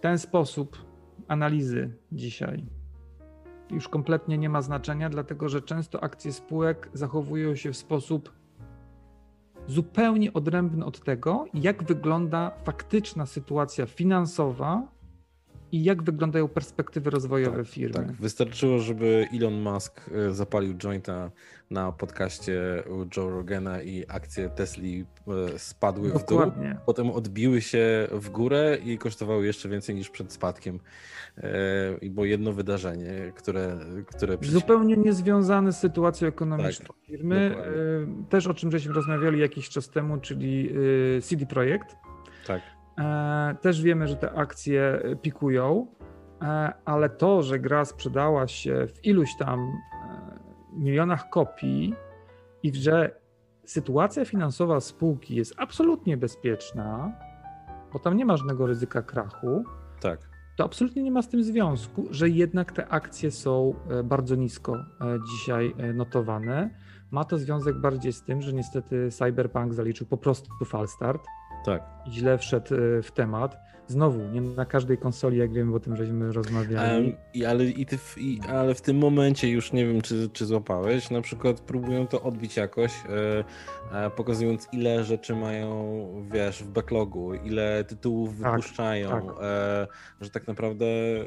Ten 0.00 0.18
sposób 0.18 0.78
analizy 1.28 1.96
dzisiaj 2.12 2.66
już 3.70 3.88
kompletnie 3.88 4.38
nie 4.38 4.48
ma 4.48 4.62
znaczenia, 4.62 5.10
dlatego 5.10 5.48
że 5.48 5.62
często 5.62 6.04
akcje 6.04 6.32
spółek 6.32 6.90
zachowują 6.92 7.56
się 7.56 7.72
w 7.72 7.76
sposób 7.76 8.32
zupełnie 9.66 10.32
odrębny 10.32 10.84
od 10.84 11.00
tego, 11.00 11.44
jak 11.54 11.82
wygląda 11.82 12.50
faktyczna 12.64 13.26
sytuacja 13.26 13.86
finansowa 13.86 14.88
i 15.74 15.84
jak 15.84 16.02
wyglądają 16.02 16.48
perspektywy 16.48 17.10
rozwojowe 17.10 17.56
tak, 17.56 17.66
firmy. 17.66 17.94
Tak, 17.94 18.12
wystarczyło, 18.12 18.78
żeby 18.78 19.28
Elon 19.32 19.60
Musk 19.60 20.10
e, 20.10 20.32
zapalił 20.32 20.74
jointa 20.74 21.30
na 21.70 21.92
podcaście 21.92 22.82
u 22.90 23.06
Joe 23.16 23.30
Rogana 23.30 23.82
i 23.82 24.04
akcje 24.08 24.48
Tesli 24.48 25.04
e, 25.54 25.58
spadły 25.58 26.12
Dokładnie. 26.12 26.68
w 26.68 26.72
dół, 26.72 26.80
potem 26.86 27.10
odbiły 27.10 27.60
się 27.60 28.08
w 28.12 28.30
górę 28.30 28.78
i 28.84 28.98
kosztowały 28.98 29.46
jeszcze 29.46 29.68
więcej 29.68 29.94
niż 29.94 30.10
przed 30.10 30.32
spadkiem. 30.32 30.80
E, 31.38 31.50
I 32.00 32.10
było 32.10 32.26
jedno 32.26 32.52
wydarzenie, 32.52 33.32
które... 33.36 33.78
które 34.06 34.38
Zupełnie 34.42 34.96
niezwiązane 34.96 35.72
z 35.72 35.78
sytuacją 35.78 36.28
ekonomiczną 36.28 36.86
tak, 36.86 36.96
firmy. 37.06 37.48
Dokładnie. 37.48 38.24
Też 38.28 38.46
o 38.46 38.54
czym 38.54 38.70
żeśmy 38.70 38.92
rozmawiali 38.92 39.40
jakiś 39.40 39.68
czas 39.68 39.88
temu, 39.88 40.18
czyli 40.18 40.70
CD 41.22 41.46
Projekt. 41.46 41.96
Tak. 42.46 42.73
E, 42.98 43.56
też 43.60 43.82
wiemy, 43.82 44.08
że 44.08 44.16
te 44.16 44.32
akcje 44.32 45.02
pikują, 45.22 45.86
e, 46.42 46.72
ale 46.84 47.10
to, 47.10 47.42
że 47.42 47.58
gra 47.58 47.84
sprzedała 47.84 48.48
się 48.48 48.86
w 48.94 49.04
iluś 49.04 49.36
tam 49.36 49.60
e, 49.60 50.38
milionach 50.72 51.30
kopii 51.30 51.94
i 52.62 52.74
że 52.74 53.20
sytuacja 53.64 54.24
finansowa 54.24 54.80
spółki 54.80 55.34
jest 55.34 55.54
absolutnie 55.56 56.16
bezpieczna, 56.16 57.12
bo 57.92 57.98
tam 57.98 58.16
nie 58.16 58.24
ma 58.24 58.36
żadnego 58.36 58.66
ryzyka 58.66 59.02
krachu, 59.02 59.64
tak. 60.00 60.20
to 60.56 60.64
absolutnie 60.64 61.02
nie 61.02 61.10
ma 61.10 61.22
z 61.22 61.28
tym 61.28 61.42
związku, 61.42 62.06
że 62.10 62.28
jednak 62.28 62.72
te 62.72 62.88
akcje 62.88 63.30
są 63.30 63.74
bardzo 64.04 64.34
nisko 64.34 64.76
dzisiaj 65.30 65.74
notowane. 65.94 66.70
Ma 67.10 67.24
to 67.24 67.38
związek 67.38 67.80
bardziej 67.80 68.12
z 68.12 68.22
tym, 68.22 68.42
że 68.42 68.52
niestety 68.52 69.10
Cyberpunk 69.10 69.74
zaliczył 69.74 70.06
po 70.06 70.16
prostu 70.16 70.64
falstart 70.64 71.26
Tak. 71.64 71.82
Źle 72.08 72.38
wszedł 72.38 72.74
e, 72.74 73.02
w 73.02 73.12
temat. 73.12 73.60
Znowu, 73.88 74.18
nie 74.32 74.40
na 74.40 74.64
każdej 74.64 74.98
konsoli, 74.98 75.38
jak 75.38 75.52
wiem, 75.52 75.74
o 75.74 75.80
tym 75.80 75.96
żeśmy 75.96 76.32
rozmawiali. 76.32 77.04
Um, 77.04 77.16
i, 77.34 77.44
ale, 77.44 77.64
i 77.64 77.86
ty 77.86 77.98
w, 77.98 78.18
i, 78.18 78.40
ale 78.48 78.74
w 78.74 78.80
tym 78.80 78.98
momencie 78.98 79.48
już 79.48 79.72
nie 79.72 79.86
wiem, 79.86 80.00
czy, 80.00 80.30
czy 80.32 80.46
złapałeś. 80.46 81.10
Na 81.10 81.20
przykład 81.20 81.60
próbują 81.60 82.06
to 82.06 82.22
odbić 82.22 82.56
jakoś, 82.56 82.92
e, 83.92 84.06
e, 84.06 84.10
pokazując 84.10 84.68
ile 84.72 85.04
rzeczy 85.04 85.36
mają, 85.36 86.06
wiesz, 86.32 86.62
w 86.62 86.68
backlogu, 86.68 87.34
ile 87.34 87.84
tytułów 87.84 88.40
tak, 88.42 88.50
wypuszczają, 88.50 89.08
tak. 89.10 89.24
E, 89.40 89.86
że 90.20 90.30
tak 90.30 90.48
naprawdę 90.48 90.86
e, 90.86 91.26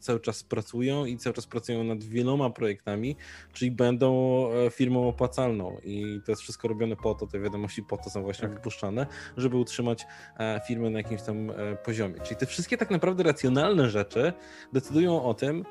cały 0.00 0.20
czas 0.20 0.42
pracują 0.44 1.04
i 1.04 1.16
cały 1.16 1.34
czas 1.34 1.46
pracują 1.46 1.84
nad 1.84 2.04
wieloma 2.04 2.50
projektami, 2.50 3.16
czyli 3.52 3.70
będą 3.70 4.40
e, 4.52 4.70
firmą 4.70 5.08
opłacalną 5.08 5.76
i 5.84 6.20
to 6.26 6.32
jest 6.32 6.42
wszystko 6.42 6.68
robione 6.68 6.96
po 6.96 7.14
to, 7.14 7.26
te 7.26 7.40
wiadomości 7.40 7.82
po 7.82 7.96
to 7.96 8.10
są 8.10 8.22
właśnie 8.22 8.48
tak. 8.48 8.56
wypuszczane, 8.56 9.06
żeby 9.36 9.56
utrzymać 9.56 10.06
e, 10.38 10.60
firmę 10.68 10.90
na 10.90 10.98
jakimś 10.98 11.22
tam 11.22 11.52
poziomie. 11.84 12.20
Czyli 12.20 12.36
te 12.36 12.46
wszystkie 12.46 12.76
tak 12.76 12.90
naprawdę 12.90 13.22
racjonalne 13.22 13.90
rzeczy 13.90 14.32
decydują 14.72 15.22
o 15.22 15.34
tym, 15.34 15.64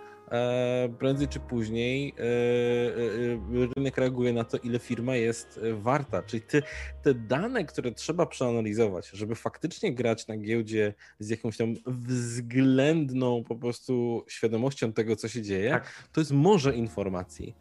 prędzej 0.99 1.27
czy 1.27 1.39
później 1.39 2.13
e, 2.17 2.21
e, 2.21 3.73
rynek 3.75 3.97
reaguje 3.97 4.33
na 4.33 4.43
to, 4.43 4.57
ile 4.57 4.79
firma 4.79 5.15
jest 5.15 5.59
warta. 5.73 6.23
Czyli 6.23 6.41
te, 6.41 6.61
te 7.01 7.13
dane, 7.13 7.65
które 7.65 7.91
trzeba 7.91 8.25
przeanalizować, 8.25 9.09
żeby 9.09 9.35
faktycznie 9.35 9.93
grać 9.93 10.27
na 10.27 10.37
giełdzie 10.37 10.93
z 11.19 11.29
jakąś 11.29 11.57
tam 11.57 11.73
względną 11.87 13.43
po 13.43 13.55
prostu 13.55 14.25
świadomością 14.27 14.93
tego, 14.93 15.15
co 15.15 15.27
się 15.27 15.41
dzieje, 15.41 15.69
tak. 15.69 16.03
to 16.13 16.21
jest 16.21 16.31
morze 16.31 16.75
informacji. 16.75 17.55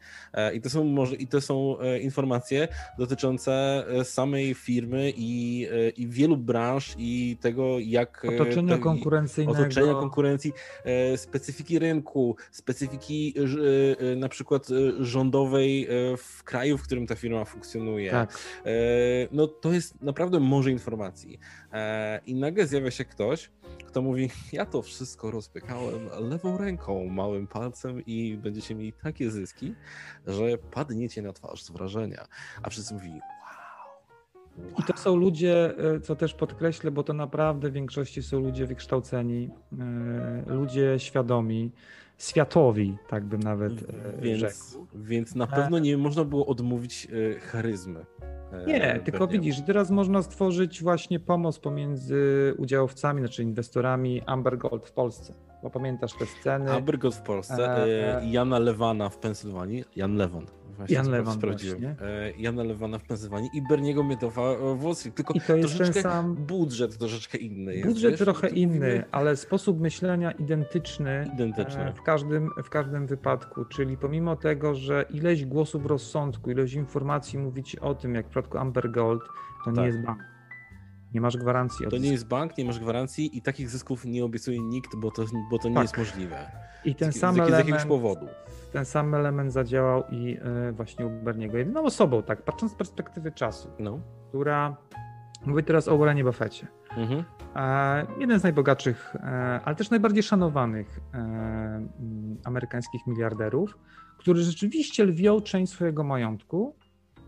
I 0.55 0.61
to 0.61 0.71
są 0.71 0.85
może, 0.85 1.17
i 1.17 1.27
to 1.27 1.41
są 1.41 1.77
informacje 2.01 2.69
dotyczące 2.99 3.85
samej 4.05 4.55
firmy 4.55 5.13
i, 5.17 5.69
i 5.97 6.09
wielu 6.09 6.37
branż 6.37 6.95
i 6.99 7.37
tego, 7.41 7.79
jak 7.79 8.25
otoczenia 8.25 8.79
konkurencyjnego, 8.79 9.59
otoczenia 9.61 9.93
konkurencji, 9.93 10.53
specyfiki 11.17 11.79
rynku, 11.79 12.37
specyfiki 12.55 13.35
e, 13.37 14.13
e, 14.13 14.17
na 14.17 14.29
przykład 14.29 14.69
e, 14.71 15.05
rządowej 15.05 15.89
w 16.19 16.45
kraju, 16.45 16.79
w 16.79 16.83
którym 16.83 17.07
ta 17.07 17.15
firma 17.15 17.45
funkcjonuje. 17.45 18.11
Tak. 18.11 18.39
No 19.33 19.47
to 19.47 19.73
jest 19.73 20.03
naprawdę 20.03 20.41
morze 20.41 20.71
informacji. 20.71 21.39
I 22.27 22.35
nagle 22.35 22.67
zjawia 22.67 22.91
się 22.91 23.05
ktoś, 23.05 23.51
kto 23.87 24.03
mówi, 24.03 24.31
ja 24.53 24.67
to 24.67 24.83
wszystko 24.83 25.31
rozpykałem 25.31 26.09
lewą 26.21 26.59
ręką, 26.59 27.09
małym 27.09 27.47
palcem 27.47 28.03
i 28.07 28.39
będziecie 28.43 28.75
mieli 28.75 28.93
takie 28.93 29.31
zyski, 29.31 29.75
że 30.27 30.59
padniecie 30.59 31.23
na 31.23 31.33
twarz 31.33 31.63
z 31.63 31.71
wrażenia. 31.71 32.27
A 32.63 32.71
wszyscy 32.71 32.95
mówili, 32.95 33.21
Wow. 34.59 34.73
I 34.79 34.83
to 34.83 34.97
są 34.97 35.17
ludzie, 35.17 35.75
co 36.03 36.17
też 36.17 36.35
podkreślę, 36.35 36.91
bo 36.91 37.03
to 37.03 37.13
naprawdę 37.13 37.71
w 37.71 37.73
większości 37.73 38.23
są 38.23 38.41
ludzie 38.41 38.67
wykształceni, 38.67 39.51
ludzie 40.47 40.95
świadomi, 40.99 41.73
światowi, 42.29 42.97
tak 43.09 43.25
bym 43.25 43.41
nawet 43.41 43.73
e, 43.73 44.21
więc, 44.21 44.41
rzekł. 44.41 44.87
Więc 44.95 45.35
na 45.35 45.47
pewno 45.47 45.79
nie 45.79 45.97
można 45.97 46.25
było 46.25 46.47
odmówić 46.47 47.09
e, 47.37 47.41
charyzmy. 47.41 48.07
E, 48.53 48.67
nie, 48.67 49.01
tylko 49.05 49.27
widzisz, 49.27 49.61
teraz 49.67 49.91
można 49.91 50.23
stworzyć 50.23 50.83
właśnie 50.83 51.21
pomoc 51.21 51.59
pomiędzy 51.59 52.55
udziałowcami, 52.59 53.21
znaczy 53.21 53.43
inwestorami 53.43 54.23
Amber 54.27 54.59
Gold 54.59 54.89
w 54.89 54.93
Polsce. 54.93 55.35
Bo 55.63 55.71
pamiętasz 55.71 56.15
te 56.15 56.27
sceny. 56.27 56.73
Amber 56.73 56.99
Gold 56.99 57.15
w 57.15 57.23
Polsce, 57.23 57.87
Jana 58.23 58.59
Lewana 58.59 59.09
w 59.09 59.19
Pensylwanii, 59.19 59.85
Jan 59.97 60.17
Lewan 60.17 60.47
Właśnie 60.77 60.97
Jan 60.97 61.11
Lewan 61.11 61.35
sprawdziłem. 61.35 61.85
E, 61.85 61.97
Jana 62.39 62.63
Lewana 62.63 62.99
w 62.99 63.05
Pensylwanii 63.05 63.51
i 63.55 63.63
Berniego 63.63 64.05
Miedowa 64.05 64.55
w 64.75 64.83
Wall 64.83 64.95
Street. 64.95 65.17
Tylko 65.17 65.35
I 65.35 65.41
to 65.41 65.57
jest 65.57 65.79
ten 65.79 65.93
sam... 65.93 66.35
budżet 66.35 66.99
troszeczkę 66.99 67.39
inny 67.39 67.75
jest. 67.75 67.89
Budżet 67.89 68.11
wiesz? 68.11 68.21
trochę 68.21 68.49
inny, 68.49 68.75
mówimy... 68.75 69.05
ale 69.13 69.37
sposób 69.37 69.81
myślenia 69.81 70.33
identyczny, 70.33 71.31
identyczny. 71.35 71.85
E, 71.85 71.93
w, 71.93 72.03
każdym, 72.03 72.51
w 72.65 72.71
każdym 72.71 73.07
wypadku. 73.07 73.65
Czyli 73.65 73.97
pomimo 73.97 74.37
tego, 74.37 74.75
że 74.75 75.05
ileś 75.11 75.45
głosów 75.45 75.87
rozsądku, 75.87 76.51
ileś 76.51 76.75
informacji 76.75 77.39
mówić 77.39 77.77
o 77.77 77.95
tym, 77.95 78.15
jak 78.15 78.27
w 78.27 78.29
przypadku 78.29 78.59
Amber 78.59 78.91
Gold, 78.91 79.23
to 79.65 79.65
tak. 79.65 79.77
nie 79.77 79.87
jest 79.87 80.01
bank. 80.01 80.34
Nie 81.15 81.21
masz 81.21 81.37
gwarancji. 81.37 81.87
To 81.91 81.99
nie 81.99 82.13
jest 82.13 82.29
bank, 82.29 82.59
nie 82.59 82.65
masz 82.65 82.79
gwarancji 82.79 83.39
i 83.39 83.43
takich 83.43 83.71
zysków 83.71 84.05
nie 84.05 84.25
obiecuje 84.25 84.61
nikt, 84.61 84.97
bo 84.97 85.11
to, 85.11 85.25
bo 85.51 85.59
to 85.59 85.69
nie 85.69 85.75
tak. 85.75 85.85
jest 85.85 85.99
możliwe. 85.99 86.51
I 86.85 86.95
ten 86.95 87.13
z, 87.13 87.19
sam 87.19 87.35
z, 87.35 87.39
element, 87.39 87.57
z 87.57 87.59
jakiegoś 87.59 87.85
powodu. 87.85 88.27
Ten 88.73 88.85
sam 88.85 89.15
element 89.15 89.53
zadziałał 89.53 90.05
i 90.11 90.39
y, 90.69 90.73
właśnie 90.73 91.07
u 91.07 91.11
Berniego. 91.11 91.59
Jedyną 91.59 91.83
osobą, 91.83 92.23
tak, 92.23 92.43
patrząc 92.43 92.73
z 92.73 92.75
perspektywy 92.75 93.33
czasu, 93.33 93.69
no. 93.79 94.01
która. 94.29 94.77
Mówię 95.47 95.63
teraz 95.63 95.89
o 95.89 95.99
Warrenie 95.99 96.25
Buffetcie. 96.25 96.67
Mhm. 96.97 97.25
E, 97.57 98.07
jeden 98.21 98.41
z 98.41 98.43
najbogatszych, 98.43 99.17
e, 99.17 99.61
ale 99.65 99.77
też 99.77 99.91
najbardziej 99.91 100.23
szanowanych 100.23 101.01
e, 101.15 101.89
amerykańskich 102.45 103.07
miliarderów, 103.07 103.79
który 104.19 104.43
rzeczywiście 104.43 105.05
lwią 105.05 105.41
część 105.41 105.73
swojego 105.73 106.05
majątku 106.05 106.77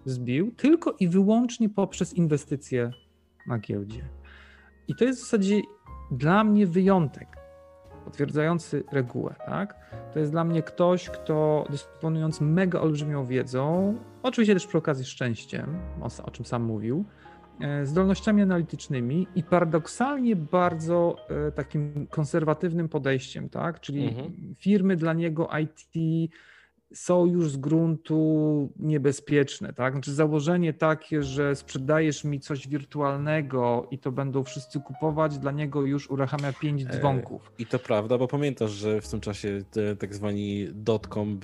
zbił 0.05 0.51
tylko 0.51 0.97
i 1.01 1.09
wyłącznie 1.09 1.69
poprzez 1.69 2.15
inwestycje 2.15 2.91
na 3.47 3.59
giełdzie. 3.59 4.03
I 4.89 4.95
to 4.95 5.05
jest 5.05 5.21
w 5.21 5.23
zasadzie 5.23 5.61
dla 6.11 6.45
mnie 6.45 6.67
wyjątek, 6.67 7.29
potwierdzający 8.05 8.85
regułę. 8.93 9.35
Tak? 9.47 9.77
To 10.13 10.19
jest 10.19 10.33
dla 10.33 10.45
mnie 10.45 10.63
ktoś, 10.63 11.11
kto 11.11 11.67
dysponując 11.71 12.41
mega 12.41 12.81
olbrzymią 12.81 13.27
wiedzą, 13.27 13.95
oczywiście 14.23 14.55
też 14.55 14.67
przy 14.67 14.79
okazji 14.79 15.05
szczęściem, 15.05 15.79
o, 16.25 16.31
czym 16.31 16.45
sam 16.45 16.63
mówił, 16.63 17.05
e, 17.61 17.87
zdolnościami 17.87 18.43
analitycznymi 18.43 19.27
i 19.35 19.43
paradoksalnie 19.43 20.37
bardzo 20.37 21.17
e, 21.49 21.53
takim 21.53 22.07
konserwatywnym 22.11 22.89
podejściem, 22.89 23.49
tak? 23.49 23.81
Czyli 23.81 24.09
mhm. 24.09 24.55
firmy 24.55 24.97
dla 24.97 25.13
niego 25.13 25.49
IT 25.59 26.31
są 26.97 27.27
już 27.27 27.51
z 27.51 27.57
gruntu 27.57 28.69
niebezpieczne, 28.77 29.73
tak? 29.73 29.93
Znaczy 29.95 30.15
założenie 30.15 30.73
takie, 30.73 31.23
że 31.23 31.57
sprzedajesz 31.57 32.25
mi 32.25 32.41
coś 32.41 32.69
wirtualnego 32.69 33.87
i 33.91 33.99
to 33.99 34.13
będą 34.13 34.45
wszyscy 34.45 34.81
kupować, 34.81 35.39
dla 35.39 35.53
niego 35.53 35.83
już 35.83 36.11
uruchamia 36.11 36.53
pięć 36.53 36.83
e, 36.83 36.87
dzwonków. 36.87 37.53
I 37.59 37.67
to 37.67 37.79
prawda, 37.79 38.19
bo 38.19 38.29
pamiętasz, 38.29 38.71
że 38.71 39.01
w 39.01 39.09
tym 39.09 39.21
czasie 39.21 39.65
te, 39.71 39.97
tak 39.97 40.15
zwani 40.15 40.69
dotcom 40.73 41.41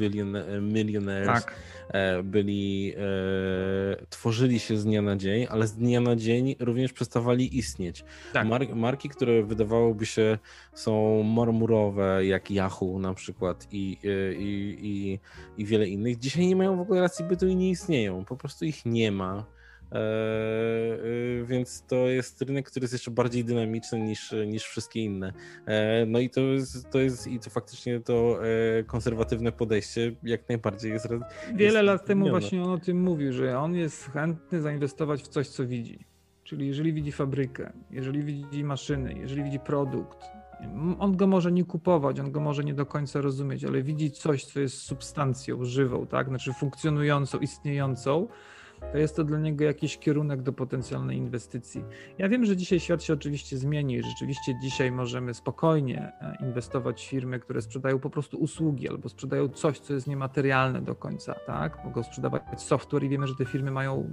millionaires 0.60 1.44
tak. 1.44 1.54
E, 1.88 2.22
byli, 2.22 2.94
e, 2.96 4.06
tworzyli 4.06 4.60
się 4.60 4.76
z 4.76 4.84
dnia 4.84 5.02
na 5.02 5.16
dzień, 5.16 5.46
ale 5.50 5.66
z 5.66 5.74
dnia 5.74 6.00
na 6.00 6.16
dzień 6.16 6.56
również 6.60 6.92
przestawali 6.92 7.58
istnieć. 7.58 8.04
Tak. 8.32 8.46
Mar 8.46 8.74
marki, 8.74 9.08
które 9.08 9.42
wydawałoby 9.42 10.06
się 10.06 10.38
są 10.74 11.22
marmurowe, 11.22 12.26
jak 12.26 12.50
Yahoo 12.50 12.98
na 12.98 13.14
przykład 13.14 13.68
i, 13.72 13.98
i, 14.38 14.78
i 14.82 15.18
i 15.58 15.64
wiele 15.64 15.88
innych. 15.88 16.18
Dzisiaj 16.18 16.46
nie 16.46 16.56
mają 16.56 16.76
w 16.76 16.80
ogóle 16.80 17.00
racji 17.00 17.24
bytu 17.24 17.48
i 17.48 17.56
nie 17.56 17.70
istnieją. 17.70 18.24
Po 18.24 18.36
prostu 18.36 18.64
ich 18.64 18.86
nie 18.86 19.12
ma. 19.12 19.46
Eee, 19.92 21.44
więc 21.46 21.84
to 21.86 21.96
jest 21.96 22.42
rynek, 22.42 22.70
który 22.70 22.84
jest 22.84 22.92
jeszcze 22.92 23.10
bardziej 23.10 23.44
dynamiczny 23.44 24.00
niż, 24.00 24.34
niż 24.46 24.64
wszystkie 24.64 25.04
inne. 25.04 25.32
Eee, 25.66 26.06
no 26.06 26.18
i 26.18 26.30
to 26.30 26.40
jest, 26.40 26.90
to 26.90 26.98
jest 26.98 27.26
i 27.26 27.38
to 27.38 27.50
faktycznie 27.50 28.00
to 28.00 28.38
e, 28.44 28.84
konserwatywne 28.84 29.52
podejście 29.52 30.14
jak 30.22 30.48
najbardziej 30.48 30.92
jest. 30.92 31.08
Wiele 31.54 31.72
jest 31.72 31.86
lat 31.86 32.06
temu 32.06 32.30
właśnie 32.30 32.62
on 32.62 32.70
o 32.70 32.78
tym 32.78 33.02
mówił, 33.02 33.32
że 33.32 33.58
on 33.58 33.74
jest 33.74 34.10
chętny 34.12 34.60
zainwestować 34.60 35.22
w 35.22 35.28
coś, 35.28 35.48
co 35.48 35.66
widzi. 35.66 36.04
Czyli 36.44 36.66
jeżeli 36.66 36.92
widzi 36.92 37.12
fabrykę, 37.12 37.72
jeżeli 37.90 38.22
widzi 38.22 38.64
maszyny, 38.64 39.14
jeżeli 39.14 39.44
widzi 39.44 39.60
produkt, 39.60 40.18
on 40.98 41.16
go 41.16 41.26
może 41.26 41.52
nie 41.52 41.64
kupować, 41.64 42.20
on 42.20 42.32
go 42.32 42.40
może 42.40 42.64
nie 42.64 42.74
do 42.74 42.86
końca 42.86 43.20
rozumieć, 43.20 43.64
ale 43.64 43.82
widzi 43.82 44.10
coś, 44.10 44.44
co 44.44 44.60
jest 44.60 44.78
substancją 44.78 45.64
żywą, 45.64 46.06
tak? 46.06 46.28
Znaczy 46.28 46.52
funkcjonującą, 46.52 47.38
istniejącą, 47.38 48.28
to 48.92 48.98
jest 48.98 49.16
to 49.16 49.24
dla 49.24 49.38
niego 49.38 49.64
jakiś 49.64 49.98
kierunek 49.98 50.42
do 50.42 50.52
potencjalnej 50.52 51.18
inwestycji. 51.18 51.84
Ja 52.18 52.28
wiem, 52.28 52.44
że 52.44 52.56
dzisiaj 52.56 52.80
świat 52.80 53.02
się 53.02 53.12
oczywiście 53.12 53.58
zmieni. 53.58 54.02
Rzeczywiście 54.02 54.54
dzisiaj 54.62 54.92
możemy 54.92 55.34
spokojnie 55.34 56.12
e, 56.20 56.36
inwestować 56.40 57.02
w 57.02 57.08
firmy, 57.08 57.40
które 57.40 57.62
sprzedają 57.62 57.98
po 57.98 58.10
prostu 58.10 58.36
usługi 58.38 58.88
albo 58.88 59.08
sprzedają 59.08 59.48
coś, 59.48 59.78
co 59.78 59.94
jest 59.94 60.06
niematerialne 60.06 60.82
do 60.82 60.94
końca, 60.94 61.34
tak? 61.46 61.84
Mogą 61.84 62.02
sprzedawać 62.02 62.42
software 62.62 63.04
i 63.04 63.08
wiemy, 63.08 63.26
że 63.26 63.34
te 63.34 63.44
firmy 63.44 63.70
mają 63.70 64.10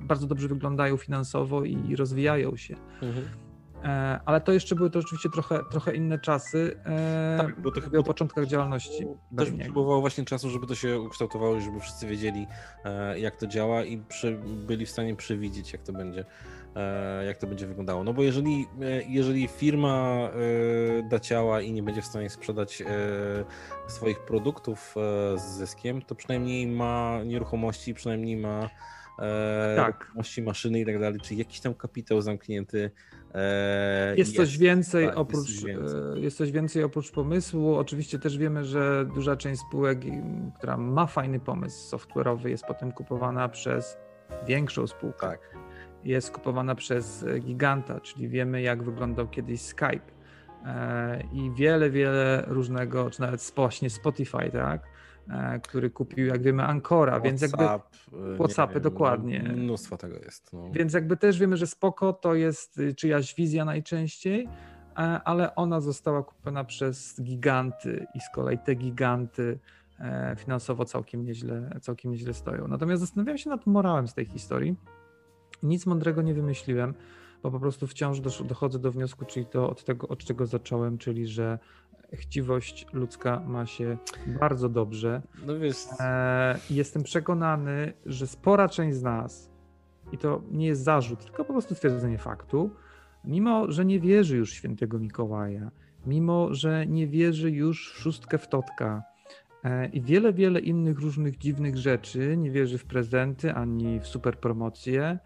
bardzo 0.00 0.26
dobrze 0.26 0.48
wyglądają 0.48 0.96
finansowo 0.96 1.64
i 1.64 1.96
rozwijają 1.96 2.56
się. 2.56 2.74
Mhm. 3.02 3.45
E, 3.86 4.20
ale 4.24 4.40
to 4.40 4.52
jeszcze 4.52 4.74
były 4.74 4.90
to 4.90 5.00
rzeczywiście 5.00 5.30
trochę, 5.30 5.60
trochę 5.70 5.96
inne 5.96 6.18
czasy. 6.18 6.80
E, 6.84 7.36
tak, 7.38 7.60
bo 7.60 7.70
to 7.70 7.80
chyba 7.80 7.98
o 7.98 8.02
początkach 8.02 8.46
działalności. 8.46 9.06
Też 9.38 9.50
próbowało 9.50 10.00
właśnie 10.00 10.24
czasu, 10.24 10.50
żeby 10.50 10.66
to 10.66 10.74
się 10.74 11.00
ukształtowało, 11.00 11.60
żeby 11.60 11.80
wszyscy 11.80 12.06
wiedzieli, 12.06 12.46
e, 12.84 13.18
jak 13.18 13.36
to 13.36 13.46
działa 13.46 13.84
i 13.84 13.98
przy, 13.98 14.38
byli 14.66 14.86
w 14.86 14.90
stanie 14.90 15.16
przewidzieć, 15.16 15.72
jak 15.72 15.82
to 15.82 15.92
będzie 15.92 16.24
jak 17.26 17.38
to 17.38 17.46
będzie 17.46 17.66
wyglądało. 17.66 18.04
No 18.04 18.12
bo 18.12 18.22
jeżeli, 18.22 18.66
jeżeli 19.08 19.48
firma 19.48 20.28
da 21.10 21.20
ciała 21.20 21.60
i 21.60 21.72
nie 21.72 21.82
będzie 21.82 22.02
w 22.02 22.06
stanie 22.06 22.30
sprzedać 22.30 22.82
swoich 23.88 24.20
produktów 24.20 24.94
z 25.36 25.42
zyskiem, 25.42 26.02
to 26.02 26.14
przynajmniej 26.14 26.66
ma 26.66 27.20
nieruchomości, 27.24 27.94
przynajmniej 27.94 28.36
ma 28.36 28.70
Tak. 29.76 30.12
maszyny 30.42 30.80
i 30.80 30.86
tak 30.86 31.00
dalej, 31.00 31.20
czy 31.20 31.34
jakiś 31.34 31.60
tam 31.60 31.74
kapitał 31.74 32.20
zamknięty. 32.20 32.90
E, 33.36 34.14
Jest 34.16 34.36
coś 34.36 34.58
więcej 34.58 35.04
tak, 35.06 35.10
jest 35.16 35.18
oprócz 35.18 35.46
coś 35.46 35.64
więcej. 35.64 36.22
jest 36.22 36.36
coś 36.36 36.52
więcej 36.52 36.82
oprócz 36.82 37.10
pomysłu. 37.10 37.74
Oczywiście 37.74 38.18
też 38.18 38.38
wiemy, 38.38 38.64
że 38.64 39.06
duża 39.14 39.36
część 39.36 39.60
spółek, 39.60 40.00
która 40.58 40.76
ma 40.76 41.06
fajny 41.06 41.40
pomysł 41.40 41.96
software'owy, 41.96 42.46
jest 42.48 42.64
potem 42.64 42.92
kupowana 42.92 43.48
przez 43.48 43.98
większą 44.46 44.86
spółkę. 44.86 45.26
Tak. 45.26 45.40
Jest 46.04 46.30
kupowana 46.30 46.74
przez 46.74 47.22
e, 47.22 47.38
giganta, 47.40 48.00
czyli 48.00 48.28
wiemy, 48.28 48.62
jak 48.62 48.82
wyglądał 48.82 49.28
kiedyś 49.28 49.60
Skype. 49.60 50.16
E, 50.66 51.22
I 51.32 51.50
wiele, 51.54 51.90
wiele 51.90 52.44
różnego, 52.46 53.10
czy 53.10 53.20
nawet 53.20 53.52
właśnie 53.56 53.90
Spotify, 53.90 54.50
tak? 54.52 54.82
E, 55.30 55.60
Który 55.60 55.90
kupił, 55.90 56.26
jak 56.26 56.42
wiemy, 56.42 56.62
Ancora, 56.62 57.20
więc 57.20 57.42
jakby 57.42 57.56
WhatsApp, 57.56 57.96
e, 58.32 58.34
WhatsAppy, 58.34 58.74
wiem, 58.74 58.82
dokładnie. 58.82 59.44
No, 59.48 59.56
mnóstwo 59.56 59.96
tego 59.96 60.16
jest. 60.16 60.52
No. 60.52 60.70
Więc 60.72 60.92
jakby 60.92 61.16
też 61.16 61.38
wiemy, 61.38 61.56
że 61.56 61.66
spoko 61.66 62.12
to 62.12 62.34
jest 62.34 62.78
y, 62.78 62.94
czyjaś 62.94 63.34
wizja 63.34 63.64
najczęściej, 63.64 64.48
e, 64.96 64.98
ale 65.24 65.54
ona 65.54 65.80
została 65.80 66.22
kupiona 66.22 66.64
przez 66.64 67.22
giganty 67.22 68.06
i 68.14 68.20
z 68.20 68.30
kolei 68.30 68.58
te 68.58 68.74
giganty 68.74 69.58
finansowo 70.36 70.84
całkiem 70.84 71.24
nieźle, 71.24 71.78
całkiem 71.80 72.12
nieźle 72.12 72.34
stoją. 72.34 72.68
Natomiast 72.68 73.00
zastanawiam 73.00 73.38
się 73.38 73.50
nad 73.50 73.66
morałem 73.66 74.08
z 74.08 74.14
tej 74.14 74.26
historii. 74.26 74.76
Nic 75.62 75.86
mądrego 75.86 76.22
nie 76.22 76.34
wymyśliłem, 76.34 76.94
bo 77.42 77.50
po 77.50 77.60
prostu 77.60 77.86
wciąż 77.86 78.20
dochodzę 78.44 78.78
do 78.78 78.92
wniosku, 78.92 79.24
czyli 79.24 79.46
to 79.46 79.70
od 79.70 79.84
tego, 79.84 80.08
od 80.08 80.24
czego 80.24 80.46
zacząłem, 80.46 80.98
czyli 80.98 81.26
że 81.26 81.58
chciwość 82.12 82.86
ludzka 82.92 83.40
ma 83.46 83.66
się 83.66 83.96
bardzo 84.40 84.68
dobrze. 84.68 85.22
no 85.46 85.58
wiesz, 85.58 85.76
E, 86.00 86.58
Jestem 86.70 87.02
przekonany, 87.02 87.92
że 88.06 88.26
spora 88.26 88.68
część 88.68 88.96
z 88.96 89.02
nas, 89.02 89.50
i 90.12 90.18
to 90.18 90.42
nie 90.50 90.66
jest 90.66 90.82
zarzut, 90.82 91.24
tylko 91.24 91.44
po 91.44 91.52
prostu 91.52 91.74
stwierdzenie 91.74 92.18
faktu, 92.18 92.70
mimo 93.24 93.72
że 93.72 93.84
nie 93.84 94.00
wierzy 94.00 94.36
już 94.36 94.52
świętego 94.52 94.98
Mikołaja, 94.98 95.70
mimo 96.06 96.54
że 96.54 96.86
nie 96.86 97.06
wierzy 97.06 97.50
już 97.50 97.92
w 97.92 97.98
szóstkę 97.98 98.38
w 98.38 98.48
Totka 98.48 99.02
e, 99.64 99.86
i 99.88 100.00
wiele, 100.00 100.32
wiele 100.32 100.60
innych 100.60 100.98
różnych 100.98 101.38
dziwnych 101.38 101.76
rzeczy, 101.76 102.36
nie 102.36 102.50
wierzy 102.50 102.78
w 102.78 102.84
prezenty 102.84 103.54
ani 103.54 104.00
w 104.00 104.06
super 104.06 104.38
promocje, 104.38 105.18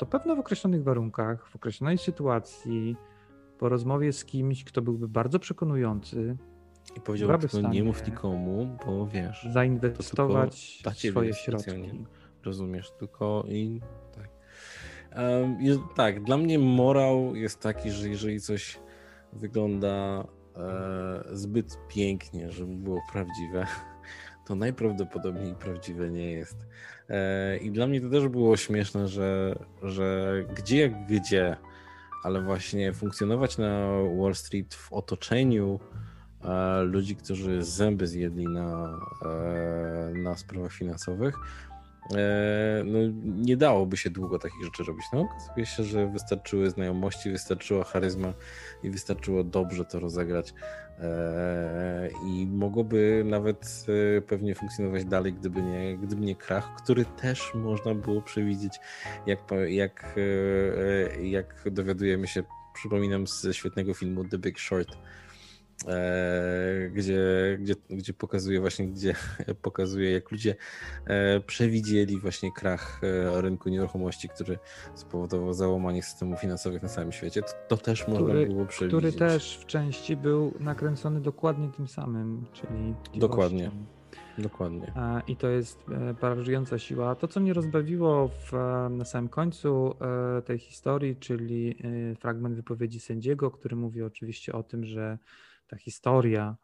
to 0.00 0.06
pewno 0.06 0.36
w 0.36 0.38
określonych 0.38 0.82
warunkach, 0.82 1.48
w 1.48 1.56
określonej 1.56 1.98
sytuacji, 1.98 2.96
po 3.60 3.68
rozmowie 3.68 4.12
z 4.12 4.24
kimś, 4.24 4.64
kto 4.64 4.82
byłby 4.82 5.08
bardzo 5.08 5.38
przekonujący, 5.38 6.36
i 6.96 7.00
powiedział, 7.00 7.38
tylko 7.38 7.60
nie 7.60 7.84
mów 7.84 8.06
nikomu, 8.06 8.78
bo 8.86 9.06
wiesz, 9.06 9.48
zainwestować 9.52 10.82
swoje 11.10 11.34
środki. 11.34 12.04
rozumiesz, 12.44 12.92
tylko 12.98 13.44
i 13.48 13.80
tak. 14.14 14.28
Jest, 15.58 15.80
tak, 15.96 16.24
dla 16.24 16.36
mnie 16.36 16.58
morał 16.58 17.36
jest 17.36 17.60
taki, 17.60 17.90
że 17.90 18.08
jeżeli 18.08 18.40
coś 18.40 18.78
wygląda 19.32 20.24
e, 20.56 21.24
zbyt 21.32 21.78
pięknie, 21.88 22.50
żeby 22.50 22.74
było 22.74 23.00
prawdziwe, 23.12 23.66
to 24.46 24.54
najprawdopodobniej 24.54 25.54
prawdziwe 25.54 26.10
nie 26.10 26.32
jest. 26.32 26.66
E, 27.08 27.56
I 27.56 27.70
dla 27.70 27.86
mnie 27.86 28.00
to 28.00 28.10
też 28.10 28.28
było 28.28 28.56
śmieszne, 28.56 29.08
że, 29.08 29.58
że 29.82 30.34
gdzie 30.54 30.80
jak 30.80 31.06
gdzie, 31.06 31.56
ale 32.22 32.42
właśnie 32.42 32.92
funkcjonować 32.92 33.58
na 33.58 33.88
Wall 34.18 34.34
Street 34.34 34.74
w 34.74 34.92
otoczeniu 34.92 35.80
e, 36.44 36.82
ludzi, 36.82 37.16
którzy 37.16 37.62
zęby 37.62 38.06
zjedli 38.06 38.44
na, 38.44 38.98
e, 39.24 40.12
na 40.14 40.36
sprawach 40.36 40.72
finansowych, 40.72 41.34
e, 42.16 42.82
no, 42.84 42.98
nie 43.22 43.56
dałoby 43.56 43.96
się 43.96 44.10
długo 44.10 44.38
takich 44.38 44.64
rzeczy 44.64 44.84
robić. 44.84 45.04
No, 45.12 45.20
okazuje 45.20 45.66
się, 45.66 45.84
że 45.84 46.06
wystarczyły 46.06 46.70
znajomości, 46.70 47.30
wystarczyła 47.30 47.84
charyzma 47.84 48.32
i 48.82 48.90
wystarczyło 48.90 49.44
dobrze 49.44 49.84
to 49.84 50.00
rozegrać. 50.00 50.54
E, 51.00 52.08
I 52.26 52.46
mogłoby 52.46 53.22
nawet 53.26 53.86
e, 54.18 54.20
pewnie 54.20 54.54
funkcjonować 54.54 55.04
dalej, 55.04 55.32
gdyby 55.32 55.62
nie, 55.62 55.98
gdyby 55.98 56.22
nie 56.22 56.36
krach, 56.36 56.74
który 56.82 57.04
też 57.04 57.54
można 57.54 57.94
było 57.94 58.22
przewidzieć, 58.22 58.80
jak, 59.26 59.38
jak, 59.66 60.14
e, 60.16 61.16
e, 61.16 61.26
jak 61.26 61.64
dowiadujemy 61.70 62.26
się, 62.26 62.42
przypominam, 62.74 63.26
ze 63.26 63.54
świetnego 63.54 63.94
filmu 63.94 64.24
The 64.24 64.38
Big 64.38 64.60
Short, 64.60 64.96
gdzie, 66.92 67.18
gdzie, 67.60 67.74
gdzie 67.90 68.12
pokazuje 68.12 68.60
właśnie, 68.60 68.88
gdzie 68.88 69.14
pokazuje, 69.62 70.10
jak 70.10 70.30
ludzie 70.30 70.54
e, 71.06 71.40
przewidzieli 71.40 72.20
właśnie 72.20 72.52
krach 72.52 73.00
e, 73.02 73.40
rynku 73.40 73.68
nieruchomości, 73.68 74.28
który 74.28 74.58
spowodował 74.94 75.52
załamanie 75.52 76.02
systemów 76.02 76.40
finansowych 76.40 76.82
na 76.82 76.88
całym 76.88 77.12
świecie. 77.12 77.42
To, 77.42 77.52
to 77.68 77.76
też 77.76 78.08
można 78.08 78.26
Który- 78.26 78.46
było 78.46 78.66
przewidzieć. 78.66 78.98
który 78.98 79.12
też 79.12 79.58
w 79.58 79.66
części 79.66 80.16
był 80.16 80.54
nakręcony 80.60 81.20
dokładnie 81.20 81.68
tym 81.76 81.88
samym, 81.88 82.44
czyli 82.52 82.94
Dokładnie. 83.14 83.70
Dokładnie. 84.38 84.92
I 85.28 85.36
to 85.36 85.48
jest 85.48 85.84
e, 85.90 86.14
paraliżująca 86.14 86.78
siła. 86.78 87.14
To, 87.14 87.28
co 87.28 87.40
mnie 87.40 87.52
rozbawiło 87.52 88.28
w, 88.28 88.54
e, 88.54 88.88
na 88.90 89.04
samym 89.04 89.28
końcu 89.28 89.94
e, 90.38 90.42
tej 90.42 90.58
historii, 90.58 91.16
czyli 91.16 91.76
e, 92.10 92.14
fragment 92.14 92.54
wypowiedzi 92.56 93.00
sędziego, 93.00 93.50
który 93.50 93.76
mówi 93.76 94.02
oczywiście 94.02 94.52
o 94.52 94.62
tym, 94.62 94.84
że 94.84 95.18
ta 95.70 95.76
historia 95.76 96.56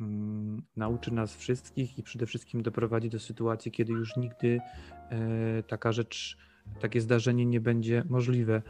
mm, 0.00 0.62
nauczy 0.76 1.14
nas 1.14 1.36
wszystkich 1.36 1.98
i 1.98 2.02
przede 2.02 2.26
wszystkim 2.26 2.62
doprowadzi 2.62 3.10
do 3.10 3.20
sytuacji, 3.20 3.72
kiedy 3.72 3.92
już 3.92 4.16
nigdy 4.16 4.60
e, 5.10 5.62
taka 5.62 5.92
rzecz, 5.92 6.38
takie 6.80 7.00
zdarzenie 7.00 7.46
nie 7.46 7.60
będzie 7.60 8.04
możliwe. 8.08 8.62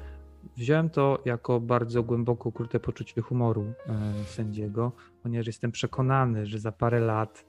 Wziąłem 0.56 0.90
to 0.90 1.22
jako 1.24 1.60
bardzo 1.60 2.02
głęboko 2.02 2.48
ukryte 2.48 2.80
poczucie 2.80 3.20
humoru 3.20 3.64
e, 3.86 4.24
sędziego, 4.24 4.92
ponieważ 5.22 5.46
jestem 5.46 5.72
przekonany, 5.72 6.46
że 6.46 6.58
za 6.58 6.72
parę 6.72 7.00
lat 7.00 7.46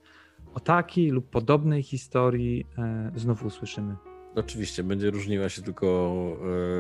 o 0.54 0.60
takiej 0.60 1.10
lub 1.10 1.30
podobnej 1.30 1.84
historii 1.84 2.66
e, 2.78 3.12
znowu 3.16 3.48
usłyszymy. 3.48 3.96
Oczywiście, 4.36 4.84
będzie 4.84 5.12
różniła 5.12 5.50
się 5.50 5.62
tylko 5.62 6.16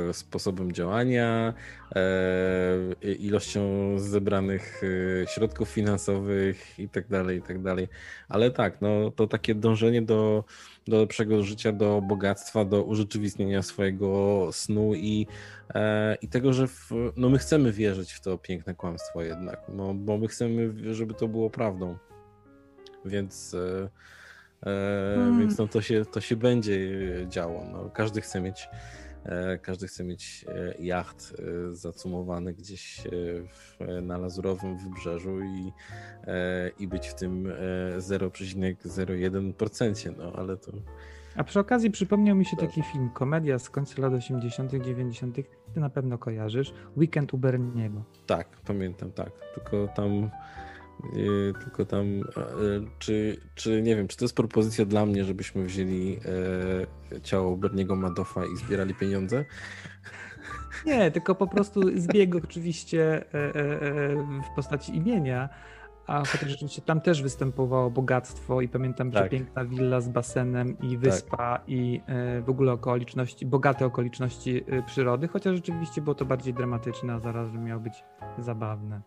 e, 0.10 0.14
sposobem 0.14 0.72
działania, 0.72 1.54
e, 1.96 3.14
ilością 3.14 3.62
zebranych 4.00 4.82
e, 4.84 5.28
środków 5.28 5.70
finansowych 5.70 6.80
i 6.80 6.90
tak 6.90 7.08
dalej, 7.08 7.38
i 7.38 7.42
tak 7.42 7.62
dalej. 7.62 7.88
Ale 8.30 8.52
tak, 8.52 8.82
no 8.82 9.12
to 9.12 9.28
takie 9.28 9.56
dążenie 9.56 10.02
do, 10.02 10.44
do 10.88 11.00
lepszego 11.00 11.44
życia, 11.44 11.72
do 11.72 12.02
bogactwa, 12.02 12.66
do 12.66 12.84
urzeczywistnienia 12.84 13.62
swojego 13.62 14.50
snu 14.52 14.94
i, 14.96 15.28
i 16.22 16.28
tego, 16.28 16.54
że 16.54 16.68
w, 16.68 16.90
no 17.16 17.30
my 17.30 17.38
chcemy 17.38 17.72
wierzyć 17.72 18.14
w 18.14 18.22
to 18.22 18.38
piękne 18.38 18.76
kłamstwo 18.76 19.22
jednak, 19.24 19.62
no, 19.70 19.94
bo 19.94 20.18
my 20.18 20.28
chcemy, 20.28 20.94
żeby 20.94 21.14
to 21.14 21.28
było 21.28 21.50
prawdą. 21.50 21.98
Więc... 23.06 23.56
E, 24.66 24.94
Mm. 25.18 25.40
Więc 25.40 25.58
no 25.58 25.68
to 25.68 25.82
się, 25.82 26.06
to 26.06 26.22
się 26.22 26.36
będzie 26.36 26.76
e, 27.24 27.28
działo. 27.28 27.66
No, 27.72 27.90
każdy 27.94 28.22
chce 28.22 28.42
mieć 28.42 28.70
e, 29.26 29.58
każdy 29.58 29.88
chce 29.88 30.04
mieć 30.04 30.46
jacht 30.80 31.34
zacumowany 31.72 32.54
gdzieś 32.54 33.02
w, 33.54 33.78
na 34.02 34.18
lazurowym 34.18 34.78
wybrzeżu 34.78 35.40
i, 35.42 35.72
i 36.80 36.88
być 36.88 37.08
w 37.08 37.14
tym 37.16 37.48
e, 37.48 37.52
0,01%, 38.00 40.14
no 40.18 40.34
ale 40.36 40.58
to 40.58 40.72
A 41.36 41.44
przy 41.44 41.60
okazji 41.60 41.92
przypomniał 41.92 42.36
mi 42.36 42.46
się 42.46 42.58
Tak. 42.58 42.70
taki 42.70 42.84
film, 42.84 43.10
komedia 43.10 43.60
z 43.60 43.70
końca 43.70 44.02
lat 44.02 44.14
80., 44.14 44.72
90., 44.72 45.36
ty 45.74 45.80
na 45.80 45.90
pewno 45.90 46.18
kojarzysz, 46.18 46.74
Weekend 46.98 47.34
u 47.34 47.38
Berniego. 47.38 48.04
tak, 48.26 48.48
pamiętam, 48.66 49.12
tak. 49.12 49.32
Tylko 49.56 49.88
tam 49.96 50.30
e, 51.04 51.64
tylko 51.64 51.86
tam 51.86 52.06
e, 52.08 52.22
czy, 53.00 53.38
czy 53.56 53.82
nie 53.82 53.96
wiem, 53.96 54.08
czy 54.08 54.18
to 54.18 54.26
jest 54.26 54.36
propozycja 54.36 54.86
dla 54.86 55.06
mnie, 55.06 55.24
żebyśmy 55.26 55.64
wzięli 55.64 56.20
e, 57.16 57.22
ciało 57.22 57.58
Berniego 57.58 57.96
Madoffa 57.96 58.46
i 58.46 58.58
zbierali 58.58 58.96
pieniądze? 58.96 59.46
Nie, 60.86 61.12
tylko 61.12 61.36
po 61.36 61.48
prostu 61.48 62.00
zbieg 62.00 62.36
oczywiście 62.36 63.26
e, 63.34 63.54
w 64.52 64.56
postaci 64.56 64.96
imienia, 64.96 65.50
a 66.08 66.20
chociaż 66.20 66.50
rzeczywiście 66.50 66.82
tam 66.82 67.02
też 67.02 67.22
występowało 67.22 67.90
bogactwo 67.90 68.62
i 68.62 68.68
pamiętam 68.68 69.12
Tak. 69.12 69.22
przepiękna 69.22 69.66
willa 69.66 70.02
z 70.02 70.10
basenem 70.10 70.78
i 70.80 70.98
wyspa 70.98 71.60
i 71.68 72.02
e, 72.08 72.42
w 72.42 72.50
ogóle 72.50 72.72
okoliczności, 72.72 73.46
bogate 73.46 73.86
okoliczności 73.86 74.66
przyrody, 74.86 75.28
chociaż 75.28 75.56
rzeczywiście 75.56 76.02
było 76.02 76.16
to 76.16 76.26
bardziej 76.26 76.54
dramatyczne, 76.54 77.14
a 77.14 77.20
zarazem 77.20 77.64
miało 77.64 77.82
być 77.82 78.04
zabawne. 78.40 79.02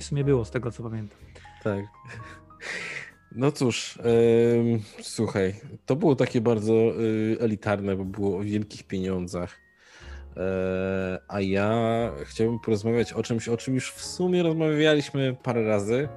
W 0.00 0.04
sumie 0.04 0.24
było 0.24 0.44
z 0.44 0.50
tego 0.50 0.70
co 0.70 0.82
pamiętam. 0.82 1.18
Tak. 1.62 1.84
No 3.32 3.52
cóż, 3.52 3.98
em, 3.98 4.80
słuchaj, 5.02 5.54
to 5.86 5.96
było 5.96 6.16
takie 6.16 6.40
bardzo 6.40 6.72
y, 6.72 7.36
elitarne, 7.40 7.96
bo 7.96 8.04
było 8.04 8.38
o 8.38 8.42
wielkich 8.42 8.86
pieniądzach. 8.86 9.58
E, 10.36 11.18
a 11.28 11.40
ja 11.40 12.12
chciałbym 12.24 12.58
porozmawiać 12.60 13.12
o 13.12 13.22
czymś, 13.22 13.48
o 13.48 13.56
czym 13.56 13.74
już 13.74 13.92
w 13.92 14.04
sumie 14.04 14.42
rozmawialiśmy 14.42 15.36
parę 15.42 15.66
razy. 15.66 16.08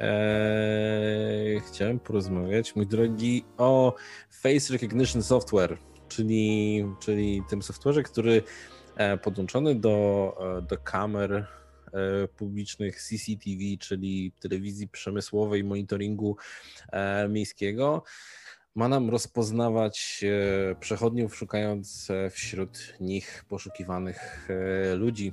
E, 0.00 1.60
chciałem 1.68 2.00
porozmawiać, 2.00 2.76
mój 2.76 2.86
drogi, 2.86 3.44
o 3.58 3.94
Face 4.30 4.72
Recognition 4.72 5.22
Software. 5.22 5.78
czyli, 6.08 6.84
czyli 7.00 7.42
tym 7.50 7.60
software'ze, 7.60 8.02
który 8.02 8.42
podłączony 9.22 9.74
do, 9.74 10.36
do 10.68 10.78
kamer 10.78 11.46
publicznych 12.36 13.02
CCTV, 13.02 13.62
czyli 13.80 14.32
telewizji 14.40 14.88
przemysłowej, 14.88 15.64
monitoringu 15.64 16.36
miejskiego, 17.28 18.02
ma 18.74 18.88
nam 18.88 19.10
rozpoznawać 19.10 20.24
przechodniów, 20.80 21.36
szukając 21.36 22.08
wśród 22.30 22.94
nich 23.00 23.44
poszukiwanych 23.48 24.48
ludzi. 24.94 25.32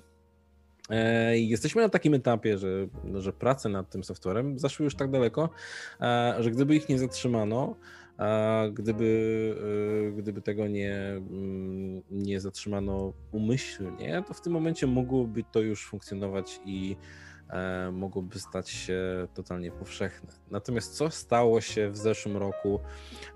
Jesteśmy 1.33 1.81
na 1.81 1.89
takim 1.89 2.13
etapie, 2.13 2.57
że, 2.57 2.87
że 3.13 3.33
prace 3.33 3.69
nad 3.69 3.89
tym 3.89 4.03
softwarem 4.03 4.59
zaszły 4.59 4.83
już 4.83 4.95
tak 4.95 5.11
daleko, 5.11 5.49
że 6.39 6.51
gdyby 6.51 6.75
ich 6.75 6.89
nie 6.89 6.99
zatrzymano, 6.99 7.75
a 8.18 8.63
gdyby, 8.74 10.13
gdyby 10.18 10.41
tego 10.41 10.68
nie, 10.68 10.95
mm, 10.97 12.01
nie 12.11 12.39
zatrzymano 12.41 13.13
umyślnie, 13.32 14.24
to 14.28 14.34
w 14.34 14.41
tym 14.41 14.53
momencie 14.53 14.88
mogłoby 14.88 15.43
to 15.51 15.61
już 15.61 15.86
funkcjonować 15.86 16.59
i 16.66 16.95
E, 16.95 17.24
mogłoby 17.91 18.39
stać 18.39 18.69
się 18.69 19.27
totalnie 19.33 19.71
powszechne. 19.71 20.29
Natomiast 20.51 20.93
co 20.93 21.09
stało 21.09 21.61
się 21.61 21.89
w 21.89 21.97
zeszłym 21.97 22.37
roku, 22.37 22.79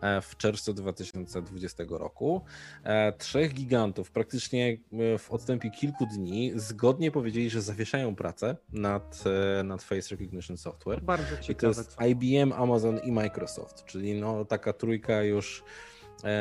e, 0.01 0.21
w 0.21 0.37
czerwcu 0.37 0.73
2020 0.73 1.83
roku? 1.89 2.41
E, 2.83 3.13
trzech 3.13 3.53
gigantów 3.53 4.11
praktycznie 4.11 4.77
w 5.19 5.31
odstępie 5.31 5.71
kilku 5.71 6.05
dni 6.05 6.51
zgodnie 6.55 7.11
powiedzieli, 7.11 7.49
że 7.49 7.61
zawieszają 7.61 8.15
pracę 8.15 8.55
nad, 8.73 9.23
nad 9.63 9.83
Face 9.83 10.15
Recognition 10.15 10.57
Software. 10.57 11.01
Bardzo 11.01 11.37
ciekawe. 11.37 11.51
I 11.51 11.55
to 11.55 11.67
jest 11.67 11.97
IBM, 12.07 12.53
Amazon 12.53 12.99
i 12.99 13.11
Microsoft, 13.11 13.85
czyli 13.85 14.21
no, 14.21 14.45
taka 14.45 14.73
trójka 14.73 15.23
już 15.23 15.63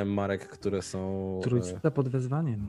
marek, 0.06 0.48
które 0.48 0.82
są. 0.82 1.40
Trójca 1.42 1.90
pod 1.90 2.08
wezwaniem. 2.08 2.68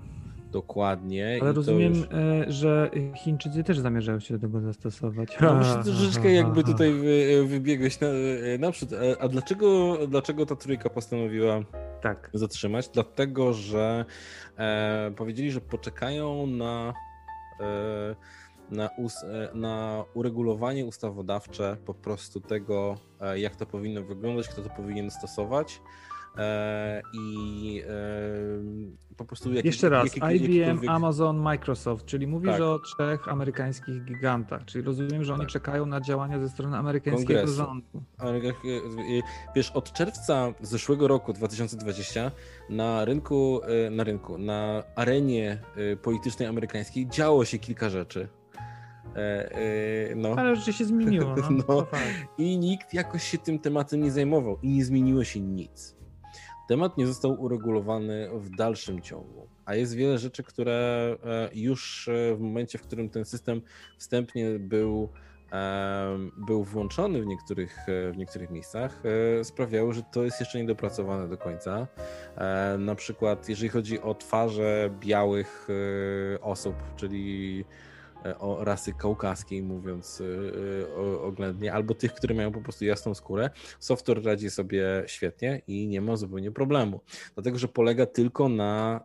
Dokładnie. 0.52 1.40
Ale 1.42 1.54
rozumiem, 1.54 1.94
już... 1.96 2.08
E, 2.12 2.52
że 2.52 2.92
Chińczycy 3.16 3.64
też 3.64 3.80
zamierzają 3.80 4.20
się 4.20 4.34
do 4.34 4.40
tego 4.40 4.62
zastosować. 4.62 5.38
No 5.42 5.56
myślę, 5.56 5.84
troszeczkę 5.84 6.34
jakby 6.34 6.64
tutaj 6.64 6.94
wy, 6.94 7.46
wybiegłeś 7.48 8.00
na, 8.00 8.08
naprzód. 8.60 8.90
A 9.20 9.28
dlaczego, 9.28 9.98
dlaczego 10.08 10.46
ta 10.46 10.56
trójka 10.56 10.90
postanowiła 10.90 11.64
tak. 12.02 12.30
zatrzymać? 12.34 12.90
Dlatego, 12.90 13.54
że 13.54 14.06
e, 14.58 15.12
powiedzieli, 15.16 15.52
że 15.52 15.62
poczekają 15.62 16.48
na, 16.48 16.94
e, 17.60 18.16
na, 18.72 18.90
us, 18.98 19.24
e, 19.24 19.50
na 19.54 20.06
uregulowanie 20.14 20.86
ustawodawcze 20.86 21.78
po 21.86 21.94
prostu 21.94 22.42
tego, 22.42 22.98
e, 23.22 23.40
jak 23.40 23.56
to 23.56 23.66
powinno 23.66 24.04
wyglądać, 24.04 24.48
kto 24.48 24.62
to 24.62 24.70
powinien 24.70 25.12
stosować. 25.12 25.82
E, 26.38 27.02
i 27.14 27.84
e, 27.88 29.16
po 29.18 29.26
prostu... 29.26 29.54
Jak, 29.54 29.66
Jeszcze 29.66 29.90
raz, 29.90 30.18
IBM, 30.18 30.90
Amazon, 30.90 31.38
Microsoft, 31.38 32.06
czyli 32.06 32.28
mówisz 32.28 32.52
tak. 32.52 32.62
o 32.62 32.80
trzech 32.80 33.28
amerykańskich 33.28 34.04
gigantach, 34.04 34.66
czyli 34.66 34.86
rozumiem, 34.86 35.24
że 35.24 35.34
oni 35.34 35.42
tak. 35.42 35.50
czekają 35.50 35.86
na 35.86 36.02
działania 36.02 36.40
ze 36.40 36.50
strony 36.50 36.78
amerykańskiego 36.78 37.40
Kongresu. 37.40 37.56
rządu. 37.56 38.04
Wiesz, 39.56 39.72
od 39.72 39.94
czerwca 39.94 40.54
zeszłego 40.62 41.08
roku 41.08 41.34
2020 41.34 42.32
na 42.70 43.06
rynku, 43.06 43.62
e, 43.64 43.90
na 43.90 44.04
rynku, 44.04 44.38
na 44.38 44.84
arenie 44.96 45.62
politycznej 46.02 46.48
amerykańskiej 46.48 47.08
działo 47.08 47.46
się 47.46 47.60
kilka 47.60 47.90
rzeczy. 47.90 48.28
No. 50.16 50.36
Ale 50.38 50.56
rzeczy 50.56 50.74
się 50.74 50.86
zmieniło. 50.86 51.36
No, 51.50 51.66
no. 51.68 51.88
I 52.38 52.58
nikt 52.58 52.94
jakoś 52.94 53.24
się 53.24 53.38
tym 53.38 53.60
tematem 53.60 54.04
nie 54.04 54.12
zajmował 54.12 54.60
i 54.62 54.70
nie 54.70 54.86
zmieniło 54.86 55.24
się 55.24 55.40
nic 55.40 55.99
temat 56.70 56.98
nie 56.98 57.08
został 57.08 57.42
uregulowany 57.42 58.30
w 58.34 58.50
dalszym 58.50 59.02
ciągu. 59.02 59.48
A 59.66 59.76
jest 59.76 59.96
wiele 59.96 60.18
rzeczy, 60.18 60.44
które 60.44 61.16
e, 61.24 61.50
już 61.54 62.08
e, 62.08 62.36
w 62.36 62.40
momencie, 62.40 62.78
w 62.78 62.82
którym 62.82 63.10
ten 63.10 63.26
system 63.26 63.62
wstępnie 63.98 64.60
był, 64.60 65.10
e, 65.52 66.18
był 66.38 66.64
włączony 66.64 67.22
w 67.22 67.26
niektórych, 67.26 67.78
w 68.14 68.18
niektórych 68.18 68.50
miejscach, 68.50 69.04
sprawiały, 69.44 69.94
że 69.94 70.04
to 70.04 70.24
jest 70.24 70.40
jeszcze 70.40 70.60
niedopracowane 70.60 71.28
do 71.28 71.38
końca. 71.38 71.88
Na 72.78 72.96
przykład, 72.96 73.50
jeżeli 73.50 73.70
chodzi 73.70 74.02
o 74.02 74.16
twarze 74.16 74.90
białych 75.00 75.68
osób, 76.42 76.76
czyli 76.96 77.66
o 78.40 78.64
rasy 78.64 78.94
kaukaskiej, 78.94 79.64
mówiąc 79.64 80.22
e, 80.22 80.26
e, 81.02 81.22
oględnie, 81.22 81.74
albo 81.74 81.94
tych, 81.94 82.14
które 82.14 82.36
mają 82.36 82.52
po 82.52 82.62
prostu 82.62 82.86
jasną 82.86 83.14
skórę, 83.14 83.50
software 83.80 84.24
radzi 84.24 84.50
sobie 84.50 85.04
świetnie 85.08 85.62
i 85.68 85.88
nie 85.88 86.02
ma 86.02 86.16
zupełnie 86.16 86.52
problemu. 86.52 87.02
Dlatego, 87.34 87.60
że 87.60 87.68
polega 87.68 88.06
tylko 88.06 88.50
na, 88.50 89.02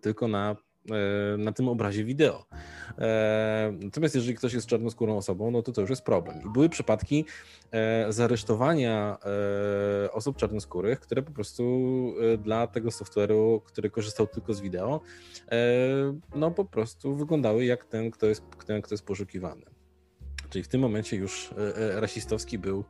tylko 0.00 0.28
na 0.28 0.56
E, 0.56 0.67
na 1.38 1.52
tym 1.52 1.68
obrazie 1.68 2.04
wideo. 2.04 2.46
E, 2.98 3.72
natomiast 3.80 4.14
jeżeli 4.14 4.34
ktoś 4.34 4.52
jest 4.54 4.66
czarnoskórą 4.66 5.16
osobą, 5.16 5.50
no 5.50 5.62
to 5.62 5.72
to 5.72 5.80
już 5.80 5.90
jest 5.90 6.02
problem. 6.02 6.42
I 6.46 6.52
były 6.52 6.68
przypadki 6.68 7.24
e, 7.70 8.12
zaresztowania 8.12 9.18
osób 10.12 10.36
czarnoskórych, 10.36 11.00
które 11.00 11.22
po 11.22 11.32
prostu 11.32 11.64
dla 12.38 12.66
tego 12.66 12.88
software'u, 12.88 13.60
który 13.64 13.90
korzystał 13.90 14.26
tylko 14.26 14.54
z 14.54 14.60
wideo, 14.60 15.00
no 16.34 16.50
po 16.50 16.64
prostu 16.64 17.16
wyglądały 17.16 17.64
jak 17.64 17.84
ten, 17.84 18.10
kto 18.10 18.26
jest, 18.26 18.42
ten, 18.66 18.82
kto 18.82 18.94
jest 18.94 19.04
poszukiwany. 19.04 19.62
Czyli 20.50 20.62
w 20.64 20.68
tym 20.68 20.80
momencie 20.80 21.16
już 21.16 21.54
rasistowski 21.76 22.58
był, 22.58 22.84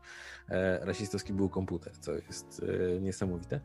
rasistowski 0.80 1.32
był 1.32 1.48
komputer, 1.48 1.92
co 1.98 2.12
jest 2.12 2.62
niesamowite. 3.00 3.60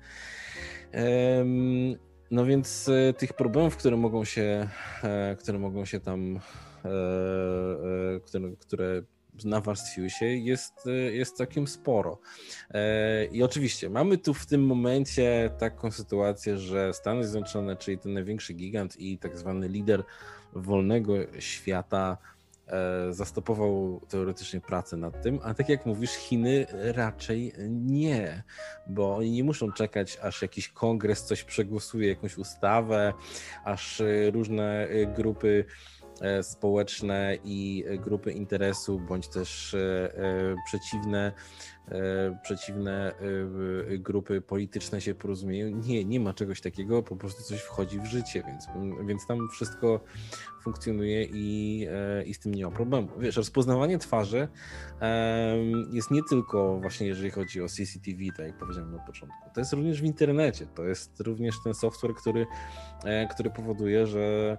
No 2.34 2.46
więc 2.46 2.90
e, 2.90 3.14
tych 3.14 3.34
problemów, 3.34 3.78
które 3.78 3.98
mogą 3.98 4.26
się, 4.26 4.70
e, 5.04 5.36
które 5.40 5.60
mogą 5.60 5.86
się 5.86 6.00
tam, 6.00 6.40
e, 6.86 6.90
które, 8.26 8.56
które 8.60 9.02
nawarstwiły 9.46 10.10
się, 10.10 10.26
jest, 10.26 10.74
jest 11.12 11.38
całkiem 11.38 11.68
sporo. 11.68 12.20
I 13.32 13.44
oczywiście 13.44 13.90
mamy 13.90 14.18
tu 14.18 14.34
w 14.34 14.46
tym 14.46 14.66
momencie 14.66 15.52
taką 15.60 15.92
sytuację, 15.92 16.58
że 16.58 16.94
Stany 16.94 17.24
Zjednoczone, 17.28 17.76
czyli 17.76 17.98
ten 17.98 18.14
największy 18.14 18.54
gigant 18.54 19.00
i 19.00 19.18
tak 19.18 19.38
zwany 19.38 19.68
lider 19.68 20.04
wolnego 20.54 21.14
świata, 21.40 22.18
zastopował 23.10 24.02
teoretycznie 24.10 24.62
pracę 24.62 24.98
nad 24.98 25.22
tym, 25.22 25.40
a 25.44 25.54
tak 25.54 25.70
jak 25.70 25.86
mówisz, 25.86 26.12
Chiny 26.12 26.66
raczej 26.72 27.54
nie, 27.70 28.44
bo 28.88 29.16
oni 29.16 29.32
nie 29.32 29.44
muszą 29.44 29.72
czekać, 29.72 30.18
aż 30.22 30.42
jakiś 30.42 30.70
kongres 30.70 31.24
coś 31.26 31.44
przegłosuje, 31.44 32.08
jakąś 32.08 32.38
ustawę, 32.38 33.14
aż 33.66 34.02
e, 34.02 34.32
różne 34.32 34.88
e, 34.88 35.06
grupy 35.06 35.66
społeczne 36.42 37.38
i 37.44 37.86
grupy 38.00 38.32
interesu, 38.32 39.00
bądź 39.00 39.28
też 39.28 39.76
przeciwne 40.66 41.28
E, 41.28 41.34
przeciwne 42.44 43.14
e, 43.94 43.98
grupy 43.98 44.42
polityczne 44.42 45.02
się 45.02 45.16
porozumieją. 45.16 45.70
Nie, 45.70 46.06
nie 46.06 46.20
ma 46.20 46.34
czegoś 46.34 46.62
takiego, 46.62 47.04
po 47.04 47.16
prostu 47.16 47.44
coś 47.44 47.60
wchodzi 47.60 48.00
w 48.00 48.06
życie, 48.06 48.44
więc, 48.48 48.68
więc 49.06 49.28
tam 49.28 49.50
wszystko 49.50 50.00
funkcjonuje 50.62 51.24
i, 51.24 51.88
e, 51.92 52.24
i 52.24 52.34
z 52.34 52.40
tym 52.40 52.56
nie 52.56 52.66
ma 52.66 52.72
problemu. 52.72 53.08
Wiesz, 53.18 53.38
rozpoznawanie 53.38 53.98
twarzy 53.98 54.48
jest 55.92 56.12
nie 56.12 56.22
tylko 56.30 56.80
właśnie 56.80 57.08
jeżeli 57.08 57.32
chodzi 57.32 57.62
o 57.62 57.68
CCTV, 57.68 58.18
tak 58.38 58.46
jak 58.46 58.58
powiedziałem 58.58 58.92
na 58.92 59.00
początku, 59.00 59.50
to 59.54 59.62
jest 59.62 59.74
również 59.74 60.02
w 60.02 60.06
internecie, 60.06 60.66
to 60.76 60.84
jest 60.84 61.20
również 61.20 61.56
ten 61.64 61.74
software, 61.74 62.14
który, 62.16 62.46
który 63.30 63.50
powoduje, 63.50 64.08
że, 64.08 64.58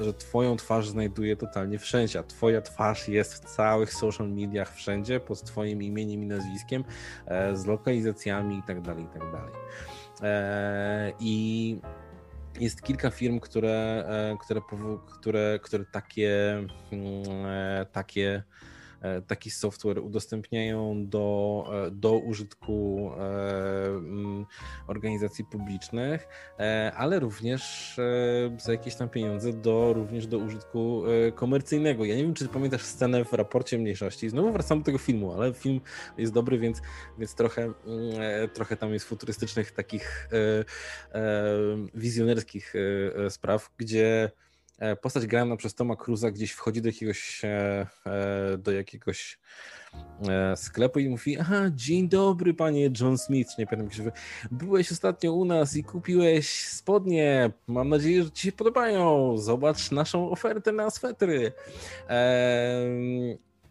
że 0.00 0.14
twoją 0.14 0.56
twarz 0.56 0.88
znajduje 0.88 1.36
totalnie 1.36 1.78
wszędzie, 1.78 2.18
a 2.18 2.22
twoja 2.22 2.62
twarz 2.62 3.08
jest 3.08 3.34
w 3.34 3.38
całych 3.56 3.94
social 3.94 4.28
mediach 4.30 4.74
wszędzie 4.74 5.20
pod 5.20 5.42
twoim 5.42 5.82
imieniem 5.82 6.25
nazwiskiem, 6.26 6.84
e, 7.26 7.56
z 7.56 7.66
lokalizacjami 7.66 8.56
itd. 8.56 8.82
Tak 8.82 8.98
itd. 8.98 9.32
Tak 9.32 9.50
e, 10.22 11.12
I 11.20 11.80
jest 12.60 12.82
kilka 12.82 13.10
firm, 13.10 13.40
które, 13.40 14.04
e, 14.08 14.36
które, 14.40 14.60
które, 15.18 15.58
które 15.62 15.84
takie, 15.84 16.52
mm, 16.92 17.24
takie 17.92 18.42
taki 19.26 19.50
software 19.50 19.98
udostępniają 19.98 21.08
do, 21.08 21.66
e, 21.86 21.90
do 21.90 22.18
użytku 22.18 23.10
e, 23.18 24.46
organizacji 24.86 25.44
publicznych, 25.44 26.28
ale 26.96 27.20
również 27.20 27.94
za 28.58 28.72
jakieś 28.72 28.94
tam 28.94 29.08
pieniądze 29.08 29.52
do, 29.52 29.92
również 29.92 30.26
do 30.26 30.38
użytku 30.38 31.02
komercyjnego. 31.34 32.04
Ja 32.04 32.16
nie 32.16 32.22
wiem, 32.22 32.34
czy 32.34 32.48
pamiętasz 32.48 32.82
scenę 32.82 33.24
w 33.24 33.32
raporcie 33.32 33.78
mniejszości. 33.78 34.28
Znowu 34.28 34.52
wracam 34.52 34.78
do 34.78 34.84
tego 34.84 34.98
filmu, 34.98 35.32
ale 35.32 35.54
film 35.54 35.80
jest 36.18 36.32
dobry, 36.32 36.58
więc, 36.58 36.82
więc 37.18 37.34
trochę, 37.34 37.62
mm, 37.62 37.76
trochę 38.54 38.76
tam 38.76 38.92
jest 38.92 39.06
futurystycznych 39.06 39.70
takich 39.70 40.28
wizjonerskich 41.94 42.74
spraw, 43.28 43.70
gdzie 43.78 44.24
e, 44.24 44.45
postać 45.02 45.26
grana 45.26 45.56
przez 45.56 45.74
Toma 45.74 45.96
Cruza 45.96 46.30
gdzieś 46.30 46.52
wchodzi 46.52 46.82
do 46.82 46.88
jakiegoś, 46.88 47.44
e, 47.44 47.86
do 48.58 48.72
jakiegoś 48.72 49.38
sklepu 50.56 50.98
i 50.98 51.08
mówi, 51.08 51.38
aha, 51.38 51.70
dzień 51.74 52.08
dobry 52.08 52.54
panie 52.54 52.90
John 53.00 53.18
Smith, 53.18 53.58
nie 53.58 53.66
pamiętam, 53.66 54.04
jak 54.04 54.14
byłeś 54.50 54.92
ostatnio 54.92 55.32
u 55.32 55.44
nas 55.44 55.76
i 55.76 55.84
kupiłeś 55.84 56.68
spodnie, 56.68 57.50
mam 57.66 57.88
nadzieję, 57.88 58.22
że 58.22 58.30
ci 58.30 58.42
się 58.42 58.52
podobają, 58.52 59.32
zobacz 59.38 59.90
naszą 59.90 60.30
ofertę 60.30 60.72
na 60.72 60.90
swetry. 60.90 61.52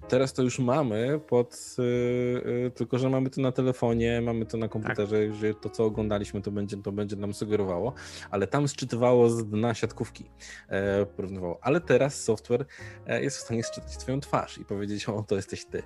Teraz 0.07 0.33
to 0.33 0.43
już 0.43 0.59
mamy, 0.59 1.19
pod, 1.27 1.75
yy, 1.77 2.71
tylko 2.75 2.99
że 2.99 3.09
mamy 3.09 3.29
to 3.29 3.41
na 3.41 3.51
telefonie, 3.51 4.21
mamy 4.21 4.45
to 4.45 4.57
na 4.57 4.67
komputerze, 4.67 5.27
tak. 5.27 5.35
że 5.35 5.53
to 5.53 5.69
co 5.69 5.85
oglądaliśmy 5.85 6.41
to 6.41 6.51
będzie, 6.51 6.77
to 6.77 6.91
będzie 6.91 7.15
nam 7.15 7.33
sugerowało, 7.33 7.93
ale 8.31 8.47
tam 8.47 8.67
sczytywało 8.67 9.29
z 9.29 9.45
dna 9.49 9.73
siatkówki, 9.73 10.25
e, 10.69 11.05
porównywało. 11.05 11.59
Ale 11.61 11.81
teraz 11.81 12.23
software 12.23 12.65
e, 13.07 13.23
jest 13.23 13.37
w 13.37 13.39
stanie 13.39 13.63
sczytać 13.63 13.97
twoją 13.97 14.19
twarz 14.19 14.57
i 14.57 14.65
powiedzieć, 14.65 15.09
o 15.09 15.23
to 15.23 15.35
jesteś 15.35 15.65
ty. 15.65 15.83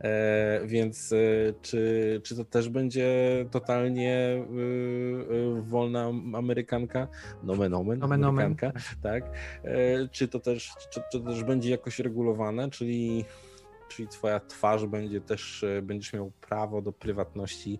E, 0.00 0.60
więc 0.66 1.14
czy, 1.62 2.20
czy 2.24 2.36
to 2.36 2.44
też 2.44 2.68
będzie 2.68 3.08
totalnie 3.50 4.44
y, 4.50 5.34
y, 5.34 5.62
wolna 5.62 6.12
amerykanka? 6.34 7.08
Nomen 7.42 7.74
omen, 7.74 7.98
nomen 7.98 8.24
amerykanka, 8.24 8.66
omen. 8.66 8.82
tak? 9.02 9.24
Czy, 10.10 10.28
to 10.28 10.40
też, 10.40 10.72
czy, 10.90 11.00
czy 11.12 11.20
to 11.20 11.24
też 11.24 11.44
będzie 11.44 11.70
jakoś 11.70 11.98
regulowane, 11.98 12.70
czyli 12.70 13.24
czyli 13.88 14.08
twoja 14.08 14.40
twarz 14.40 14.86
będzie 14.86 15.20
też, 15.20 15.64
e, 15.64 15.82
będziesz 15.82 16.12
miał 16.12 16.30
prawo 16.40 16.82
do 16.82 16.92
prywatności 16.92 17.78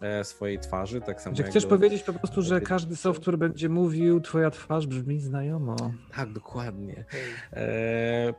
e, 0.00 0.24
swojej 0.24 0.58
twarzy, 0.58 1.00
tak 1.00 1.20
samo. 1.20 1.36
Czy 1.36 1.42
chcesz 1.42 1.62
do... 1.62 1.68
powiedzieć 1.68 2.02
po 2.02 2.12
prostu, 2.12 2.42
że 2.42 2.60
każdy 2.60 2.96
software 2.96 3.38
będzie 3.38 3.68
mówił, 3.68 4.20
twoja 4.20 4.50
twarz 4.50 4.86
brzmi 4.86 5.20
znajomo. 5.20 5.76
Tak, 6.16 6.32
dokładnie. 6.32 7.04
E, 7.52 7.58
e, 7.58 8.32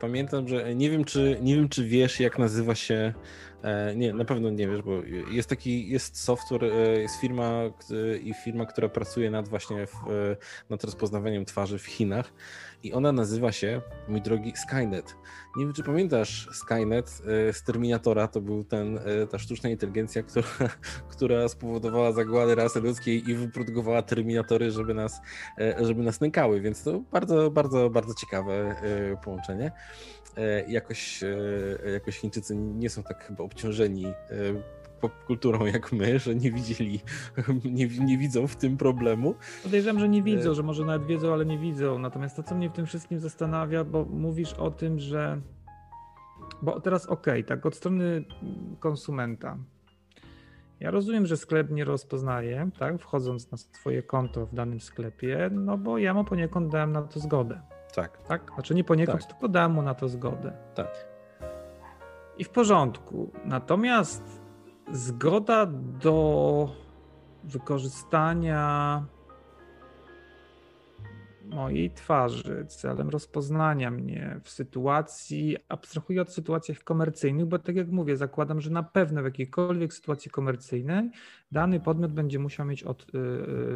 pamiętam, 0.00 0.48
że 0.48 0.74
nie 0.74 0.90
wiem, 0.90 1.04
czy 1.04 1.38
nie 1.42 1.56
wiem, 1.56 1.68
czy 1.68 1.84
wiesz, 1.84 2.20
jak 2.20 2.38
nazywa 2.38 2.74
się. 2.74 3.14
E, 3.64 3.96
nie, 3.96 4.12
na 4.12 4.24
pewno 4.24 4.50
nie 4.50 4.68
wiesz, 4.68 4.82
bo 4.82 4.92
jest 5.30 5.48
taki, 5.48 5.88
jest 5.88 6.22
software, 6.22 6.64
e, 6.64 7.00
jest 7.00 7.20
firma 7.20 7.60
i 8.22 8.34
firma, 8.44 8.66
która 8.66 8.88
pracuje 8.88 9.30
nad 9.30 9.48
właśnie 9.48 9.86
w, 9.86 9.94
nad 10.70 10.84
rozpoznawaniem 10.84 11.44
twarzy 11.44 11.78
w 11.78 11.86
Chinach 11.86 12.32
i 12.84 12.92
ona 12.92 13.12
nazywa 13.12 13.52
się, 13.52 13.80
mój 14.08 14.22
drogi, 14.22 14.52
Skynet. 14.56 15.16
Nie 15.56 15.64
wiem, 15.64 15.74
czy 15.74 15.82
pamiętasz 15.82 16.48
Skynet 16.52 17.22
e, 17.48 17.52
z 17.52 17.62
Terminatora, 17.62 18.28
to 18.28 18.40
był 18.40 18.64
ten, 18.64 18.98
e, 18.98 19.26
ta 19.26 19.38
sztuczna 19.38 19.70
inteligencja, 19.70 20.22
która, 20.22 20.46
która 21.12 21.48
spowodowała 21.48 22.12
zagładę 22.12 22.54
rasy 22.54 22.80
ludzkiej 22.80 23.30
i 23.30 23.34
wyprodukowała 23.34 24.02
Terminatory, 24.02 24.70
żeby 24.70 24.94
nas, 24.94 25.20
e, 25.58 25.84
żeby 25.84 26.02
nas 26.02 26.20
nękały, 26.20 26.60
więc 26.60 26.82
to 26.82 27.00
bardzo, 27.00 27.50
bardzo, 27.50 27.90
bardzo 27.90 28.14
ciekawe 28.14 28.76
połączenie. 29.24 29.72
Jakoś, 30.68 31.20
jakoś 31.92 32.18
Chińczycy 32.18 32.56
nie 32.56 32.90
są 32.90 33.02
tak 33.02 33.24
chyba 33.24 33.44
obciążeni 33.44 34.06
popkulturą 35.08 35.66
jak 35.66 35.92
my, 35.92 36.18
że 36.18 36.34
nie 36.34 36.52
widzieli, 36.52 37.00
nie, 37.64 37.86
nie 37.86 38.18
widzą 38.18 38.46
w 38.46 38.56
tym 38.56 38.76
problemu. 38.76 39.34
Podejrzewam, 39.62 40.00
że 40.00 40.08
nie 40.08 40.22
widzą, 40.22 40.54
że 40.54 40.62
może 40.62 40.84
nawet 40.84 41.06
wiedzą, 41.06 41.32
ale 41.32 41.46
nie 41.46 41.58
widzą. 41.58 41.98
Natomiast 41.98 42.36
to, 42.36 42.42
co 42.42 42.54
mnie 42.54 42.70
w 42.70 42.72
tym 42.72 42.86
wszystkim 42.86 43.18
zastanawia, 43.18 43.84
bo 43.84 44.04
mówisz 44.04 44.52
o 44.52 44.70
tym, 44.70 44.98
że. 44.98 45.40
Bo 46.62 46.80
teraz 46.80 47.06
okej, 47.06 47.40
okay, 47.40 47.44
tak, 47.44 47.66
od 47.66 47.74
strony 47.74 48.24
konsumenta. 48.80 49.58
Ja 50.80 50.90
rozumiem, 50.90 51.26
że 51.26 51.36
sklep 51.36 51.70
nie 51.70 51.84
rozpoznaje, 51.84 52.70
tak, 52.78 53.00
wchodząc 53.00 53.50
na 53.50 53.58
swoje 53.58 54.02
konto 54.02 54.46
w 54.46 54.54
danym 54.54 54.80
sklepie, 54.80 55.50
no 55.52 55.78
bo 55.78 55.98
ja 55.98 56.14
mu 56.14 56.24
poniekąd 56.24 56.72
dałem 56.72 56.92
na 56.92 57.02
to 57.02 57.20
zgodę. 57.20 57.60
Tak. 57.94 58.18
Tak? 58.28 58.50
Znaczy 58.54 58.74
nie 58.74 58.84
poniekąd, 58.84 59.20
tak. 59.20 59.32
tylko 59.32 59.48
dałem 59.48 59.72
mu 59.72 59.82
na 59.82 59.94
to 59.94 60.08
zgodę. 60.08 60.52
Tak. 60.74 61.06
I 62.38 62.44
w 62.44 62.50
porządku. 62.50 63.32
Natomiast 63.44 64.42
zgoda 64.92 65.66
do 66.00 66.68
wykorzystania 67.44 69.04
mojej 71.44 71.90
twarzy 71.90 72.66
celem 72.68 73.08
rozpoznania 73.08 73.90
mnie 73.90 74.40
w 74.42 74.50
sytuacji, 74.50 75.56
abstrahuję 75.68 76.22
od 76.22 76.32
sytuacjach 76.32 76.78
komercyjnych, 76.78 77.46
bo 77.46 77.58
tak 77.58 77.76
jak 77.76 77.88
mówię, 77.88 78.16
zakładam, 78.16 78.60
że 78.60 78.70
na 78.70 78.82
pewno 78.82 79.22
w 79.22 79.24
jakiejkolwiek 79.24 79.94
sytuacji 79.94 80.30
komercyjnej 80.30 81.10
dany 81.52 81.80
podmiot 81.80 82.12
będzie 82.12 82.38
musiał 82.38 82.66
mieć 82.66 82.82
od, 82.82 83.06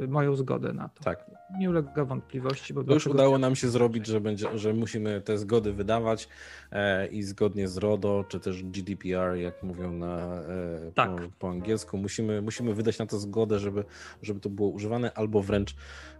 y, 0.03 0.09
moją 0.09 0.37
zgodę 0.37 0.73
na 0.73 0.89
to. 0.89 1.05
Tak. 1.05 1.31
Nie 1.59 1.71
ulega 1.71 2.05
wątpliwości. 2.05 2.75
Bo 2.75 2.85
to 2.85 2.95
już 2.95 3.07
udało 3.07 3.39
nam 3.39 3.57
się 3.57 3.69
zrobić, 3.69 4.07
że, 4.07 4.21
będzie, 4.21 4.59
że 4.59 4.75
musimy 4.75 5.21
te 5.21 5.39
zgody 5.39 5.73
wydawać 5.73 6.29
e, 6.73 7.07
i 7.07 7.23
zgodnie 7.23 7.69
z 7.69 7.77
RODO, 7.77 8.25
czy 8.29 8.41
też 8.41 8.65
GDPR, 8.65 9.37
jak 9.37 9.63
mówią 9.63 9.93
na, 9.93 10.17
e, 10.17 10.93
tak. 10.95 11.11
po, 11.11 11.23
po, 11.39 11.51
angielsku, 11.51 11.99
musimy, 11.99 12.43
musimy 12.43 12.75
wydać 12.75 12.99
na 12.99 13.07
to 13.07 13.19
zgodę, 13.19 13.59
żeby, 13.59 13.85
żeby 14.23 14.41
to 14.41 14.51
było 14.51 14.69
używane, 14.69 15.13
albo 15.15 15.43
wręcz 15.43 15.75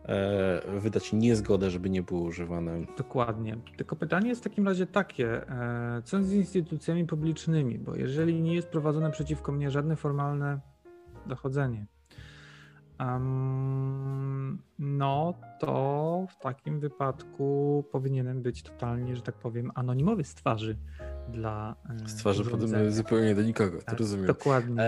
e, 0.05 0.81
wydać 0.81 1.13
niezgodę, 1.13 1.71
żeby 1.71 1.91
nie 1.91 2.03
było 2.03 2.21
używane. 2.21 2.87
Dokładnie. 2.99 3.57
Tylko 3.77 3.97
pytanie 3.97 4.29
jest 4.29 4.41
w 4.41 4.45
takim 4.45 4.67
razie 4.67 4.87
takie, 4.87 5.49
e, 5.49 6.03
co 6.05 6.25
z 6.25 6.33
instytucjami 6.33 7.07
publicznymi, 7.07 7.79
bo 7.79 7.97
jeżeli 7.97 8.41
nie 8.41 8.55
jest 8.55 8.69
prowadzone 8.69 9.11
przeciwko 9.11 9.53
mnie 9.53 9.71
żadne 9.71 9.97
formalne 9.97 10.61
dochodzenie. 11.29 11.87
Um, 13.01 14.63
no 14.79 15.35
to 15.61 16.27
w 16.31 16.43
takim 16.43 16.81
wypadku 16.81 17.85
powinienem 17.93 18.43
być 18.43 18.63
totalnie, 18.63 19.17
że 19.17 19.23
tak 19.23 19.35
powiem, 19.35 19.73
anonimowy 19.75 20.25
z 20.25 20.35
twarzy 20.35 20.77
dla. 21.33 21.75
E, 22.05 22.09
z 22.09 22.15
twarzy 22.15 22.45
podobny 22.45 22.93
zupełnie 22.93 23.35
do 23.35 23.43
nikogo, 23.43 23.79
tak, 23.79 23.85
to 23.85 23.97
rozumiem. 23.97 24.27
Dokładnie. 24.27 24.83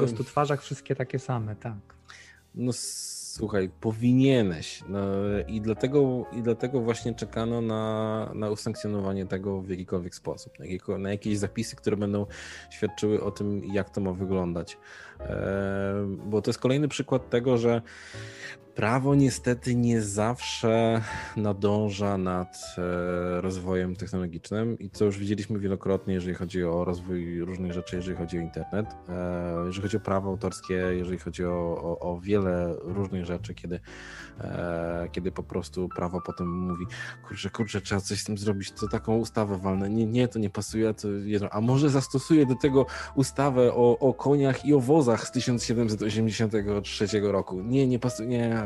W 0.00 0.10
stu 0.10 0.24
twarzach 0.24 0.62
wszystkie 0.62 0.94
takie 0.96 1.18
same, 1.18 1.56
tak. 1.56 1.94
No 2.54 2.72
słuchaj, 3.32 3.70
powinieneś. 3.80 4.84
No, 4.88 5.00
i, 5.48 5.60
dlatego, 5.60 6.26
I 6.32 6.42
dlatego 6.42 6.80
właśnie 6.80 7.14
czekano 7.14 7.60
na, 7.60 8.30
na 8.34 8.50
usankcjonowanie 8.50 9.26
tego 9.26 9.62
w 9.62 9.70
jakikolwiek 9.70 10.14
sposób. 10.14 10.52
Na, 10.58 10.98
na 10.98 11.10
jakieś 11.10 11.38
zapisy, 11.38 11.76
które 11.76 11.96
będą 11.96 12.26
świadczyły 12.70 13.22
o 13.22 13.30
tym, 13.30 13.64
jak 13.64 13.90
to 13.90 14.00
ma 14.00 14.12
wyglądać. 14.12 14.78
E, 15.20 15.94
bo 16.26 16.42
to 16.42 16.50
jest 16.50 16.60
kolejny 16.60 16.88
przykład 16.88 17.30
tego, 17.30 17.58
że 17.58 17.82
Prawo 18.74 19.14
niestety 19.14 19.74
nie 19.74 20.02
zawsze 20.02 21.00
nadąża 21.36 22.18
nad 22.18 22.56
e, 22.78 23.40
rozwojem 23.40 23.96
technologicznym 23.96 24.78
i 24.78 24.90
co 24.90 25.04
już 25.04 25.18
widzieliśmy 25.18 25.58
wielokrotnie, 25.58 26.14
jeżeli 26.14 26.34
chodzi 26.34 26.64
o 26.64 26.84
rozwój 26.84 27.40
różnych 27.40 27.72
rzeczy, 27.72 27.96
jeżeli 27.96 28.16
chodzi 28.16 28.38
o 28.38 28.40
internet, 28.40 28.86
e, 29.08 29.64
jeżeli 29.66 29.82
chodzi 29.82 29.96
o 29.96 30.00
prawo 30.00 30.30
autorskie, 30.30 30.74
jeżeli 30.74 31.18
chodzi 31.18 31.44
o, 31.44 31.50
o, 31.50 31.98
o 31.98 32.20
wiele 32.20 32.74
różnych 32.80 33.24
rzeczy, 33.24 33.54
kiedy, 33.54 33.80
e, 34.40 35.08
kiedy 35.12 35.32
po 35.32 35.42
prostu 35.42 35.88
prawo 35.88 36.20
potem 36.26 36.48
mówi, 36.48 36.86
kurczę, 37.28 37.50
kurczę, 37.50 37.80
trzeba 37.80 38.00
coś 38.00 38.20
z 38.20 38.24
tym 38.24 38.38
zrobić, 38.38 38.72
to 38.72 38.88
taką 38.88 39.16
ustawę 39.16 39.58
walne, 39.58 39.90
nie, 39.90 40.06
nie, 40.06 40.28
to 40.28 40.38
nie 40.38 40.50
pasuje, 40.50 40.94
to 40.94 41.08
jedno, 41.08 41.48
a 41.50 41.60
może 41.60 41.90
zastosuję 41.90 42.46
do 42.46 42.54
tego 42.54 42.86
ustawę 43.14 43.74
o, 43.74 43.98
o 43.98 44.14
koniach 44.14 44.64
i 44.64 44.74
o 44.74 44.80
wozach 44.80 45.26
z 45.26 45.30
1783 45.30 47.06
roku, 47.20 47.62
nie, 47.62 47.86
nie 47.86 47.98
pasuje, 47.98 48.28
nie, 48.28 48.61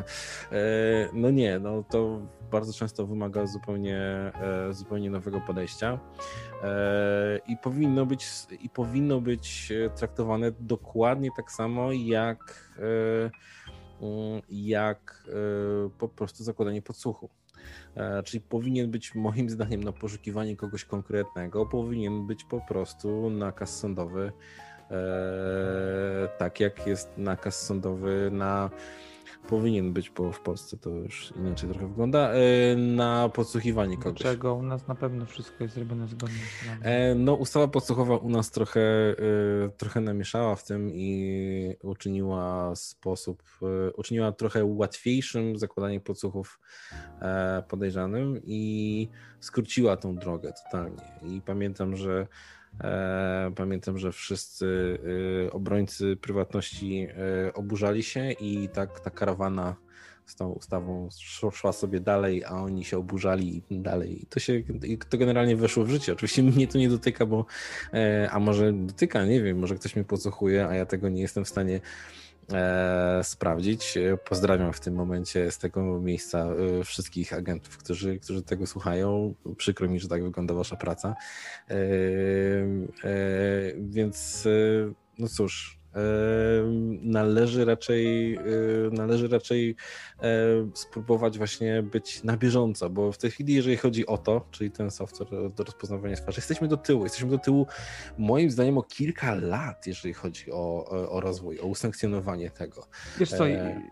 no 1.13 1.31
nie, 1.31 1.59
no 1.59 1.83
to 1.83 2.21
bardzo 2.51 2.73
często 2.73 3.07
wymaga 3.07 3.47
zupełnie, 3.47 3.99
e, 3.99 4.73
zupełnie 4.73 5.11
nowego 5.11 5.41
podejścia 5.41 5.99
e, 6.63 7.41
i 7.49 7.57
powinno 7.57 8.07
być 8.07 8.27
i 8.61 8.69
powinno 8.69 9.21
być 9.21 9.73
traktowane 9.97 10.53
dokładnie 10.61 11.31
tak 11.37 11.53
samo 11.53 11.93
jak 11.93 12.71
mm, 12.79 14.43
jak 14.51 15.29
po 15.99 16.09
prostu 16.09 16.45
zakładanie 16.45 16.83
podsłuchu. 16.83 17.31
Czyli 18.25 18.41
powinien 18.41 18.91
być 18.91 19.15
moim 19.15 19.51
zdaniem 19.51 19.85
na 19.85 19.93
poszukiwanie 19.93 20.57
kogoś 20.57 20.85
konkretnego, 20.85 21.67
powinien 21.67 22.27
być 22.27 22.45
po 22.45 22.61
prostu 22.61 23.31
nakaz 23.31 23.79
sądowy, 23.79 24.33
tak 26.39 26.61
jak 26.61 26.87
jest 26.87 27.19
nakaz 27.19 27.67
sądowy 27.67 28.29
na 28.33 28.71
powinien 29.49 29.93
być, 29.93 30.11
bo 30.11 30.33
w 30.33 30.41
Polsce 30.41 30.77
to 30.77 30.91
już 30.91 31.33
inaczej 31.37 31.71
trochę 31.71 31.89
wygląda, 31.89 32.31
e, 32.33 32.77
na 32.77 33.29
podsłuchiwanie 33.29 33.97
kogoś. 33.97 34.23
Dlaczego? 34.23 34.55
U 34.55 34.63
nas 34.63 34.89
na 34.89 34.95
pewno 34.95 35.27
wszystko 35.27 35.65
jest 35.65 35.75
zrobione 35.75 36.09
zgodnie 36.09 36.37
z 36.37 36.87
e, 36.87 37.15
No, 37.15 37.35
ustawa 37.35 37.69
podsłuchowa 37.69 38.17
u 38.17 38.29
nas 38.29 38.51
trochę, 38.51 38.81
e, 38.81 39.15
trochę 39.77 40.01
namieszała 40.01 40.57
w 40.57 40.65
tym 40.65 40.91
i 40.95 41.77
uczyniła 41.83 42.77
sposób, 42.77 43.43
uczyniła 43.97 44.33
trochę 44.33 44.65
łatwiejszym 44.65 45.59
zakładanie 45.59 46.01
podsłuchów 46.01 46.61
podejrzanym 47.69 48.41
i 48.45 49.09
skróciła 49.41 49.97
tą 49.97 50.17
drogę 50.17 50.53
totalnie. 50.65 51.03
I 51.23 51.41
pamiętam, 51.41 51.97
że 51.97 52.27
pamiętam, 53.57 53.99
że 53.99 54.13
wszyscy 54.13 54.99
e, 55.47 55.53
obrońcy 55.53 56.17
prywatności 56.17 57.09
e, 57.47 57.55
oburzali 57.55 58.03
się 58.03 58.33
i 58.33 58.69
tak 58.69 59.01
ta 59.01 59.11
karawana 59.11 59.77
z 60.27 60.35
tą 60.35 60.51
ustawą 60.51 61.09
szła 61.53 61.73
sobie 61.73 62.01
dalej, 62.01 62.45
a 62.45 62.51
oni 62.51 62.85
się 62.85 62.99
oburzali 62.99 63.63
i 63.71 63.79
dalej. 63.81 64.23
I 64.23 64.27
to 64.27 64.41
się, 64.41 64.63
to 65.09 65.19
generalnie 65.19 65.57
weszło 65.57 65.85
w 65.85 65.89
życie. 65.89 66.13
Oczywiście 66.13 66.43
mnie 66.43 66.69
to 66.69 66.79
nie 66.79 66.89
dotyka, 66.89 67.27
bo, 67.27 67.47
a 68.31 68.39
może 68.41 68.73
dotyka, 68.73 69.25
nie 69.25 69.43
wiem, 69.43 69.59
może 69.59 69.75
ktoś 69.75 69.97
mnie 69.97 70.05
podsłuchuje, 70.05 70.69
a 70.69 70.75
ja 70.75 70.87
tego 70.87 71.09
nie 71.09 71.23
jestem 71.23 71.45
w 71.45 71.49
stanie 71.49 71.81
e, 72.53 73.21
sprawdzić. 73.25 73.99
Pozdrawiam 74.29 74.73
w 74.73 74.81
tym 74.81 74.95
momencie 74.95 75.51
z 75.51 75.59
tego 75.59 76.01
miejsca 76.01 76.47
e, 76.81 76.85
wszystkich 76.85 77.33
agentów, 77.33 77.77
którzy, 77.77 78.19
którzy 78.19 78.43
tego 78.43 78.67
słuchają. 78.67 79.35
Przykro 79.57 79.89
mi, 79.89 80.01
że 80.01 80.09
tak 80.09 80.23
wygląda 80.25 80.55
wasza 80.55 80.77
praca. 80.77 81.15
E, 81.71 81.75
e 81.75 83.17
więc 83.79 84.47
e, 84.47 84.93
no 85.19 85.29
cóż, 85.29 85.76
należy 87.03 87.65
raczej, 87.65 88.39
należy 88.93 89.29
raczej 89.29 89.77
spróbować 90.75 91.39
właśnie 91.39 91.83
być 91.83 92.25
na 92.25 92.37
bieżąco, 92.37 92.91
bo 92.91 93.13
w 93.13 93.19
tej 93.19 93.31
chwili, 93.31 93.55
jeżeli 93.55 93.77
chodzi 93.77 94.07
o 94.07 94.19
to, 94.19 94.47
czyli 94.51 94.71
ten 94.71 94.91
software 94.91 95.29
do 95.55 95.65
rozpoznawania 95.65 96.17
twarzy, 96.17 96.39
jesteśmy 96.39 96.69
do 96.69 96.77
tyłu. 96.77 97.05
Jesteśmy 97.05 97.31
do 97.31 97.39
tyłu 97.39 97.67
moim 98.19 98.51
zdaniem 98.51 98.79
o 98.79 98.83
kilka 98.83 99.35
lat, 99.35 99.87
jeżeli 99.87 100.15
chodzi 100.15 100.53
o, 100.53 100.85
o 101.11 101.21
rozwój, 101.21 101.61
o 101.61 101.67
usankcjonowanie 101.67 102.51
tego. 102.51 102.87
Wiesz 103.19 103.31
co, 103.31 103.49
e... 103.49 103.83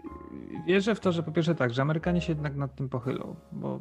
wierzę 0.67 0.95
w 0.95 1.01
to, 1.01 1.13
że 1.13 1.23
po 1.23 1.33
pierwsze 1.33 1.55
tak, 1.55 1.75
że 1.75 1.83
Amerykanie 1.83 2.21
się 2.21 2.33
jednak 2.33 2.57
nad 2.57 2.75
tym 2.75 2.89
pochylą, 2.89 3.37
bo, 3.53 3.81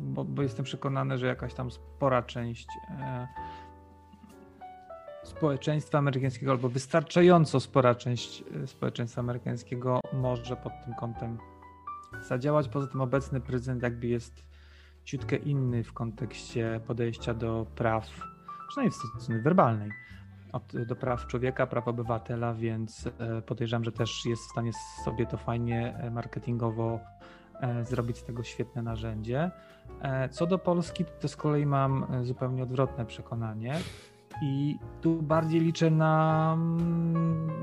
bo, 0.00 0.24
bo 0.24 0.42
jestem 0.42 0.64
przekonany, 0.64 1.18
że 1.18 1.26
jakaś 1.26 1.54
tam 1.54 1.70
spora 1.70 2.22
część 2.22 2.68
e 2.90 3.26
społeczeństwa 5.26 5.98
amerykańskiego, 5.98 6.52
albo 6.52 6.68
wystarczająco 6.68 7.60
spora 7.60 7.94
część 7.94 8.44
e, 8.62 8.66
społeczeństwa 8.66 9.20
amerykańskiego 9.20 10.00
może 10.12 10.56
pod 10.56 10.72
tym 10.84 10.94
kątem 10.94 11.38
zadziałać. 12.28 12.68
Poza 12.68 12.86
tym 12.86 13.00
obecny 13.00 13.40
prezydent 13.40 13.82
jakby 13.82 14.06
jest 14.06 14.44
ciutkę 15.04 15.36
inny 15.36 15.84
w 15.84 15.92
kontekście 15.92 16.80
podejścia 16.86 17.34
do 17.34 17.66
praw, 17.74 18.10
przynajmniej 18.68 18.90
w 19.18 19.22
strony 19.22 19.42
werbalnej, 19.42 19.90
do 20.86 20.96
praw 20.96 21.26
człowieka, 21.26 21.66
praw 21.66 21.88
obywatela, 21.88 22.54
więc 22.54 23.08
e, 23.18 23.42
podejrzewam, 23.42 23.84
że 23.84 23.92
też 23.92 24.26
jest 24.26 24.42
w 24.42 24.50
stanie 24.50 24.70
sobie 25.04 25.26
to 25.26 25.36
fajnie 25.36 25.96
e, 25.96 26.10
marketingowo 26.10 27.00
zrobić 27.84 28.18
z 28.18 28.24
tego 28.24 28.42
świetne 28.42 28.82
narzędzie. 28.82 29.50
Co 30.30 30.46
do 30.46 30.58
Polski, 30.58 31.04
to 31.20 31.28
z 31.28 31.36
kolei 31.36 31.66
mam 31.66 32.06
zupełnie 32.22 32.62
odwrotne 32.62 33.06
przekonanie. 33.06 33.78
I 34.42 34.78
tu 35.00 35.22
bardziej 35.22 35.60
liczę 35.60 35.90
na, 35.90 36.56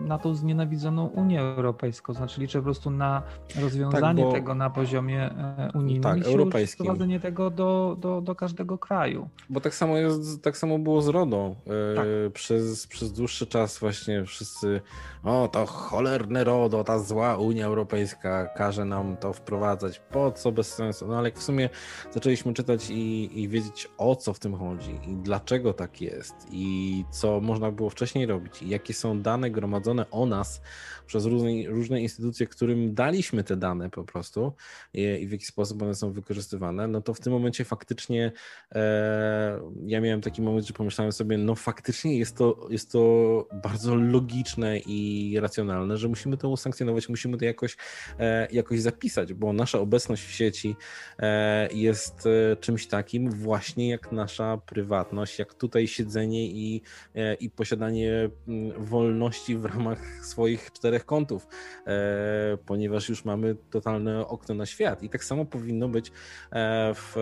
na 0.05 0.17
tą 0.17 0.35
znienawidzoną 0.35 1.05
Unię 1.05 1.41
Europejską, 1.41 2.13
znaczy 2.13 2.41
liczę 2.41 2.59
po 2.59 2.63
prostu 2.63 2.91
na 2.91 3.23
rozwiązanie 3.61 4.23
tak, 4.23 4.33
tego 4.33 4.55
na 4.55 4.69
poziomie 4.69 5.23
e, 5.23 5.69
unijnym 5.73 6.03
tak, 6.03 6.17
i 6.17 6.25
europejskim. 6.25 6.85
wprowadzenie 6.85 7.19
tego 7.19 7.49
do, 7.49 7.97
do, 7.99 8.21
do 8.21 8.35
każdego 8.35 8.77
kraju. 8.77 9.29
Bo 9.49 9.61
tak 9.61 9.75
samo, 9.75 9.97
jest, 9.97 10.43
tak 10.43 10.57
samo 10.57 10.79
było 10.79 11.01
z 11.01 11.07
RODO. 11.07 11.55
E, 11.67 11.95
tak. 11.95 12.05
Przez, 12.33 12.87
przez 12.87 13.13
dłuższy 13.13 13.47
czas 13.47 13.79
właśnie 13.79 14.25
wszyscy, 14.25 14.81
o 15.23 15.49
to 15.51 15.65
cholerne 15.65 16.43
RODO, 16.43 16.83
ta 16.83 16.99
zła 16.99 17.37
Unia 17.37 17.65
Europejska 17.65 18.47
każe 18.47 18.85
nam 18.85 19.17
to 19.17 19.33
wprowadzać, 19.33 19.99
po 19.99 20.31
co 20.31 20.51
bez 20.51 20.73
sensu. 20.73 21.07
No 21.07 21.17
ale 21.17 21.31
w 21.31 21.43
sumie 21.43 21.69
zaczęliśmy 22.11 22.53
czytać 22.53 22.89
i, 22.89 23.39
i 23.41 23.47
wiedzieć 23.47 23.89
o 23.97 24.15
co 24.15 24.33
w 24.33 24.39
tym 24.39 24.55
chodzi 24.55 24.99
i 25.07 25.15
dlaczego 25.15 25.73
tak 25.73 26.01
jest. 26.01 26.35
I 26.51 26.62
i 26.63 27.05
co 27.11 27.41
można 27.41 27.71
było 27.71 27.89
wcześniej 27.89 28.25
robić, 28.25 28.61
i 28.61 28.69
jakie 28.69 28.93
są 28.93 29.21
dane 29.21 29.51
gromadzone 29.51 30.09
o 30.11 30.25
nas 30.25 30.61
przez 31.05 31.25
różne, 31.25 31.49
różne 31.67 32.01
instytucje, 32.01 32.47
którym 32.47 32.93
daliśmy 32.93 33.43
te 33.43 33.57
dane 33.57 33.89
po 33.89 34.03
prostu 34.03 34.53
i, 34.93 35.01
i 35.01 35.27
w 35.27 35.31
jaki 35.31 35.45
sposób 35.45 35.81
one 35.81 35.95
są 35.95 36.11
wykorzystywane, 36.11 36.87
no 36.87 37.01
to 37.01 37.13
w 37.13 37.19
tym 37.19 37.33
momencie 37.33 37.65
faktycznie 37.65 38.31
e, 38.71 39.59
ja 39.85 40.01
miałem 40.01 40.21
taki 40.21 40.41
moment, 40.41 40.67
że 40.67 40.73
pomyślałem 40.73 41.11
sobie, 41.11 41.37
no 41.37 41.55
faktycznie 41.55 42.17
jest 42.17 42.37
to, 42.37 42.67
jest 42.69 42.91
to 42.91 43.47
bardzo 43.63 43.95
logiczne 43.95 44.79
i 44.79 45.37
racjonalne, 45.39 45.97
że 45.97 46.07
musimy 46.07 46.37
to 46.37 46.49
usankcjonować, 46.49 47.09
musimy 47.09 47.37
to 47.37 47.45
jakoś, 47.45 47.77
e, 48.19 48.47
jakoś 48.51 48.81
zapisać, 48.81 49.33
bo 49.33 49.53
nasza 49.53 49.79
obecność 49.79 50.23
w 50.23 50.31
sieci 50.31 50.75
e, 51.19 51.69
jest 51.73 52.23
e, 52.25 52.55
czymś 52.55 52.87
takim 52.87 53.31
właśnie 53.31 53.89
jak 53.89 54.11
nasza 54.11 54.57
prywatność, 54.57 55.39
jak 55.39 55.53
tutaj 55.53 55.87
siedzenie 55.87 56.47
i, 56.53 56.81
e, 57.15 57.33
i 57.33 57.49
posiadanie 57.49 58.29
mm, 58.47 58.85
wolności 58.85 59.57
w 59.57 59.65
ramach 59.65 60.25
swoich 60.25 60.71
czterech 60.71 61.05
kątów, 61.05 61.47
e, 61.87 62.57
ponieważ 62.65 63.09
już 63.09 63.25
mamy 63.25 63.55
totalne 63.69 64.27
okno 64.27 64.55
na 64.55 64.65
świat. 64.65 65.03
I 65.03 65.09
tak 65.09 65.23
samo 65.23 65.45
powinno 65.45 65.89
być 65.89 66.11
e, 66.51 66.93
w, 66.93 67.13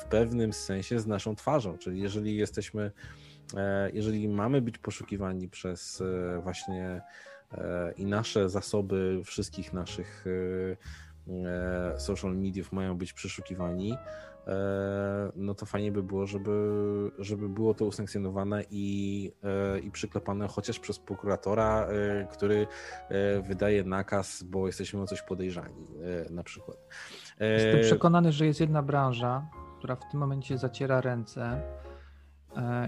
w 0.00 0.04
pewnym 0.04 0.52
sensie 0.52 1.00
z 1.00 1.06
naszą 1.06 1.36
twarzą, 1.36 1.78
czyli 1.78 2.00
jeżeli 2.00 2.36
jesteśmy, 2.36 2.90
jeżeli 3.92 4.28
mamy 4.28 4.62
być 4.62 4.78
poszukiwani 4.78 5.48
przez 5.48 6.02
właśnie 6.42 7.02
i 7.96 8.06
nasze 8.06 8.48
zasoby 8.50 9.20
wszystkich 9.24 9.72
naszych 9.72 10.24
social 11.98 12.36
mediów 12.36 12.72
mają 12.72 12.98
być 12.98 13.12
przeszukiwani, 13.12 13.96
no 15.36 15.54
to 15.54 15.66
fajnie 15.66 15.92
by 15.92 16.02
było, 16.02 16.26
żeby, 16.26 17.10
żeby 17.18 17.48
było 17.48 17.74
to 17.74 17.84
usankcjonowane 17.84 18.64
i, 18.70 19.32
e, 19.42 19.78
i 19.78 19.90
przyklepane 19.90 20.48
chociaż 20.48 20.78
przez 20.78 20.98
prokuratora, 20.98 21.86
e, 21.86 22.26
który 22.32 22.66
wydaje 23.48 23.84
nakaz, 23.84 24.42
bo 24.42 24.66
jesteśmy 24.66 25.02
o 25.02 25.06
coś 25.06 25.22
podejrzani 25.22 25.86
na 26.30 26.42
przykład. 26.42 26.76
Jestem 27.40 27.80
przekonany, 27.82 28.32
że 28.32 28.46
jest 28.46 28.60
jedna 28.60 28.82
branża, 28.82 29.46
która 29.78 29.96
w 29.96 30.10
tym 30.10 30.20
momencie 30.20 30.58
zaciera 30.58 31.00
ręce 31.00 31.62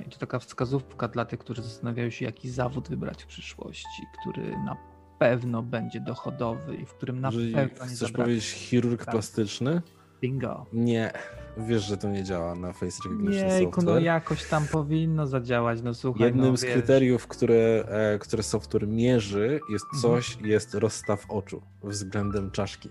i 0.06 0.10
to 0.10 0.18
taka 0.18 0.38
wskazówka 0.38 1.08
dla 1.08 1.24
tych, 1.24 1.38
którzy 1.38 1.62
zastanawiają 1.62 2.10
się, 2.10 2.24
jaki 2.24 2.50
zawód 2.50 2.88
wybrać 2.88 3.22
w 3.22 3.26
przyszłości, 3.26 4.02
który 4.20 4.50
na 4.50 4.76
pewno 5.18 5.62
będzie 5.62 6.00
dochodowy 6.00 6.76
i 6.76 6.86
w 6.86 6.94
którym 6.94 7.20
na 7.20 7.28
Jeżeli 7.28 7.54
pewno 7.54 7.86
nie 7.86 7.94
Chcesz 7.94 8.12
powiedzieć 8.12 8.44
chirurg 8.44 9.04
tak. 9.04 9.14
plastyczny? 9.14 9.82
Bingo. 10.20 10.66
Nie, 10.72 11.12
wiesz, 11.56 11.82
że 11.82 11.96
to 11.96 12.08
nie 12.08 12.24
działa 12.24 12.54
na 12.54 12.72
face 12.72 13.02
recognition 13.04 13.48
Nie, 13.48 13.68
no 13.84 13.98
jakoś 13.98 14.44
tam 14.44 14.66
powinno 14.66 15.26
zadziałać, 15.26 15.82
no 15.82 15.94
słuchaj. 15.94 16.26
Jednym 16.26 16.50
no, 16.50 16.56
z 16.56 16.64
kryteriów, 16.64 17.26
które, 17.26 17.84
e, 17.88 18.18
które 18.18 18.42
software 18.42 18.88
mierzy 18.88 19.60
jest 19.70 19.84
mhm. 19.84 20.02
coś, 20.02 20.32
mhm. 20.32 20.50
jest 20.50 20.74
rozstaw 20.74 21.30
oczu 21.30 21.62
względem 21.82 22.50
czaszki. 22.50 22.88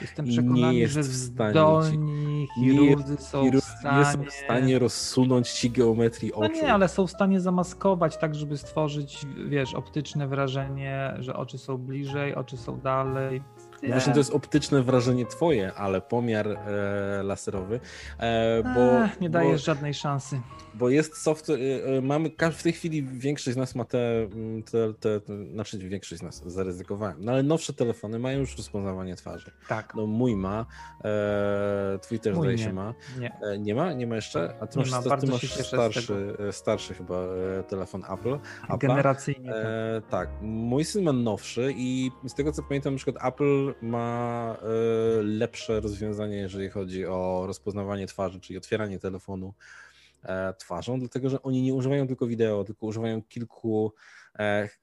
Jestem 0.00 0.26
przekonany, 0.26 0.88
że 0.88 1.02
zdolni 1.02 2.48
chirurdzy 2.54 3.16
są, 3.16 3.50
w 3.50 3.60
stanie... 3.60 4.04
są 4.04 4.24
w 4.24 4.32
stanie 4.32 4.78
rozsunąć 4.78 5.50
ci 5.50 5.70
geometrii 5.70 6.32
oczu. 6.32 6.52
No 6.54 6.62
nie, 6.62 6.72
ale 6.72 6.88
są 6.88 7.06
w 7.06 7.10
stanie 7.10 7.40
zamaskować 7.40 8.16
tak, 8.16 8.34
żeby 8.34 8.56
stworzyć, 8.56 9.26
wiesz, 9.48 9.74
optyczne 9.74 10.28
wrażenie, 10.28 11.14
że 11.18 11.36
oczy 11.36 11.58
są 11.58 11.78
bliżej, 11.78 12.34
oczy 12.34 12.56
są 12.56 12.80
dalej. 12.80 13.42
Nie. 13.82 13.88
Właśnie 13.88 14.12
to 14.12 14.18
jest 14.18 14.34
optyczne 14.34 14.82
wrażenie 14.82 15.26
twoje, 15.26 15.74
ale 15.74 16.00
pomiar 16.00 16.48
e, 16.48 17.22
laserowy, 17.22 17.80
e, 18.18 18.62
bo... 18.74 19.04
Ech, 19.04 19.20
nie 19.20 19.30
dajesz 19.30 19.60
bo, 19.60 19.66
żadnej 19.66 19.94
szansy. 19.94 20.40
Bo 20.78 20.88
jest 20.88 21.16
software, 21.16 21.60
e, 21.60 21.96
e 21.96 22.00
mamy, 22.00 22.30
w 22.52 22.62
tej 22.62 22.72
chwili 22.72 23.02
większość 23.02 23.54
z 23.54 23.56
nas 23.56 23.74
ma 23.74 23.84
te, 23.84 24.22
mm, 24.22 24.62
te, 24.62 24.94
te, 24.94 25.20
te, 25.20 25.46
znaczy 25.52 25.78
większość 25.78 26.20
z 26.20 26.24
nas, 26.24 26.42
zaryzykowałem, 26.46 27.16
no 27.20 27.32
ale 27.32 27.42
nowsze 27.42 27.72
telefony 27.72 28.18
mają 28.18 28.38
już 28.38 28.56
rozpoznawanie 28.56 29.16
twarzy. 29.16 29.50
Tak. 29.68 29.94
No 29.94 30.06
mój 30.06 30.36
ma, 30.36 30.66
e, 31.04 31.98
twój 32.02 32.18
też 32.20 32.36
zdaje 32.36 32.58
się 32.58 32.72
ma. 32.72 32.94
Nie. 33.18 33.38
E, 33.42 33.58
nie 33.58 33.74
ma? 33.74 33.92
Nie 33.92 34.06
ma 34.06 34.16
jeszcze? 34.16 34.54
A 34.60 34.66
ty 34.66 34.78
nie 34.78 34.84
masz, 34.84 35.04
ma, 35.06 35.16
ty 35.16 35.26
masz 35.26 35.66
starszy, 35.66 36.36
e, 36.48 36.52
starszy 36.52 36.94
chyba 36.94 37.26
telefon 37.68 38.02
Apple. 38.10 38.38
Generacyjnie. 38.78 39.52
Tak. 40.10 40.10
tak. 40.10 40.28
Mój 40.42 40.84
syn 40.84 41.04
ma 41.04 41.12
nowszy 41.12 41.74
i 41.76 42.10
z 42.26 42.34
tego 42.34 42.52
co 42.52 42.62
pamiętam, 42.62 42.94
na 42.94 42.96
przykład 42.96 43.26
Apple 43.26 43.74
ma 43.82 44.56
e, 44.62 45.22
lepsze 45.22 45.80
rozwiązanie, 45.80 46.36
jeżeli 46.36 46.68
chodzi 46.68 47.06
o 47.06 47.44
rozpoznawanie 47.46 48.06
twarzy, 48.06 48.40
czyli 48.40 48.56
otwieranie 48.56 48.98
telefonu 48.98 49.54
e, 49.58 49.87
twarzą, 50.58 50.98
dlatego 50.98 51.30
że 51.30 51.42
oni 51.42 51.62
nie 51.62 51.74
używają 51.74 52.06
tylko 52.06 52.26
wideo, 52.26 52.64
tylko 52.64 52.86
używają 52.86 53.22
kilku 53.22 53.92
E, 53.92 54.17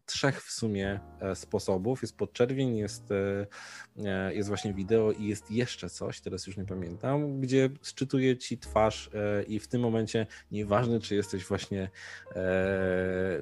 trzech 0.05 0.43
w 0.43 0.51
sumie 0.51 0.99
e, 1.19 1.35
sposobów. 1.35 2.01
Jest 2.01 2.17
podczerwień, 2.17 2.77
jest, 2.77 3.09
e, 3.11 4.33
jest 4.33 4.49
właśnie 4.49 4.73
wideo 4.73 5.11
i 5.11 5.27
jest 5.27 5.51
jeszcze 5.51 5.89
coś, 5.89 6.21
teraz 6.21 6.47
już 6.47 6.57
nie 6.57 6.65
pamiętam, 6.65 7.41
gdzie 7.41 7.69
szczytuje 7.81 8.37
ci 8.37 8.57
twarz 8.57 9.09
i 9.47 9.59
w 9.59 9.67
tym 9.67 9.81
momencie 9.81 10.27
nieważne, 10.51 10.99
czy 10.99 11.15
jesteś 11.15 11.45
właśnie, 11.45 11.89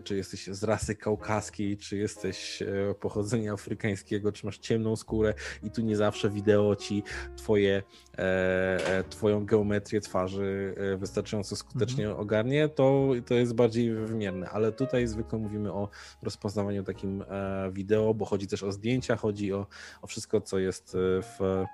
czy 0.04 0.16
jesteś 0.16 0.48
z 0.48 0.64
rasy 0.64 0.96
kaukaskiej, 0.96 1.78
czy 1.78 1.98
jesteś 1.98 2.64
pochodzenia 3.00 3.54
afrykańskiego, 3.54 4.32
czy 4.32 4.46
masz 4.46 4.58
ciemną 4.58 4.96
skórę 4.96 5.34
i 5.64 5.72
tu 5.72 5.82
nie 5.82 5.96
zawsze 5.96 6.30
wideo 6.30 6.76
ci 6.76 7.04
twoje, 7.36 7.84
twoją 9.10 9.46
geometrię 9.46 10.02
twarzy 10.02 10.76
wystarczająco 10.98 11.56
skutecznie 11.56 12.04
mhm. 12.04 12.22
ogarnie, 12.22 12.70
to, 12.70 13.10
to 13.26 13.34
jest 13.34 13.54
bardziej 13.56 13.94
wymierne, 13.96 14.50
ale 14.50 14.72
tutaj 14.72 15.08
zwykle 15.08 15.40
mówimy 15.40 15.74
o 15.74 15.90
rozpoznawaniu 16.22 16.84
takim 16.84 17.24
wideo, 17.72 18.14
bo 18.14 18.26
chodzi 18.26 18.48
też 18.48 18.64
o 18.64 18.72
zdjęcia, 18.72 19.16
chodzi 19.16 19.54
o, 19.54 19.68
o 20.02 20.08
wszystko, 20.08 20.42
co 20.42 20.60
jest 20.60 20.98
w, 20.98 21.66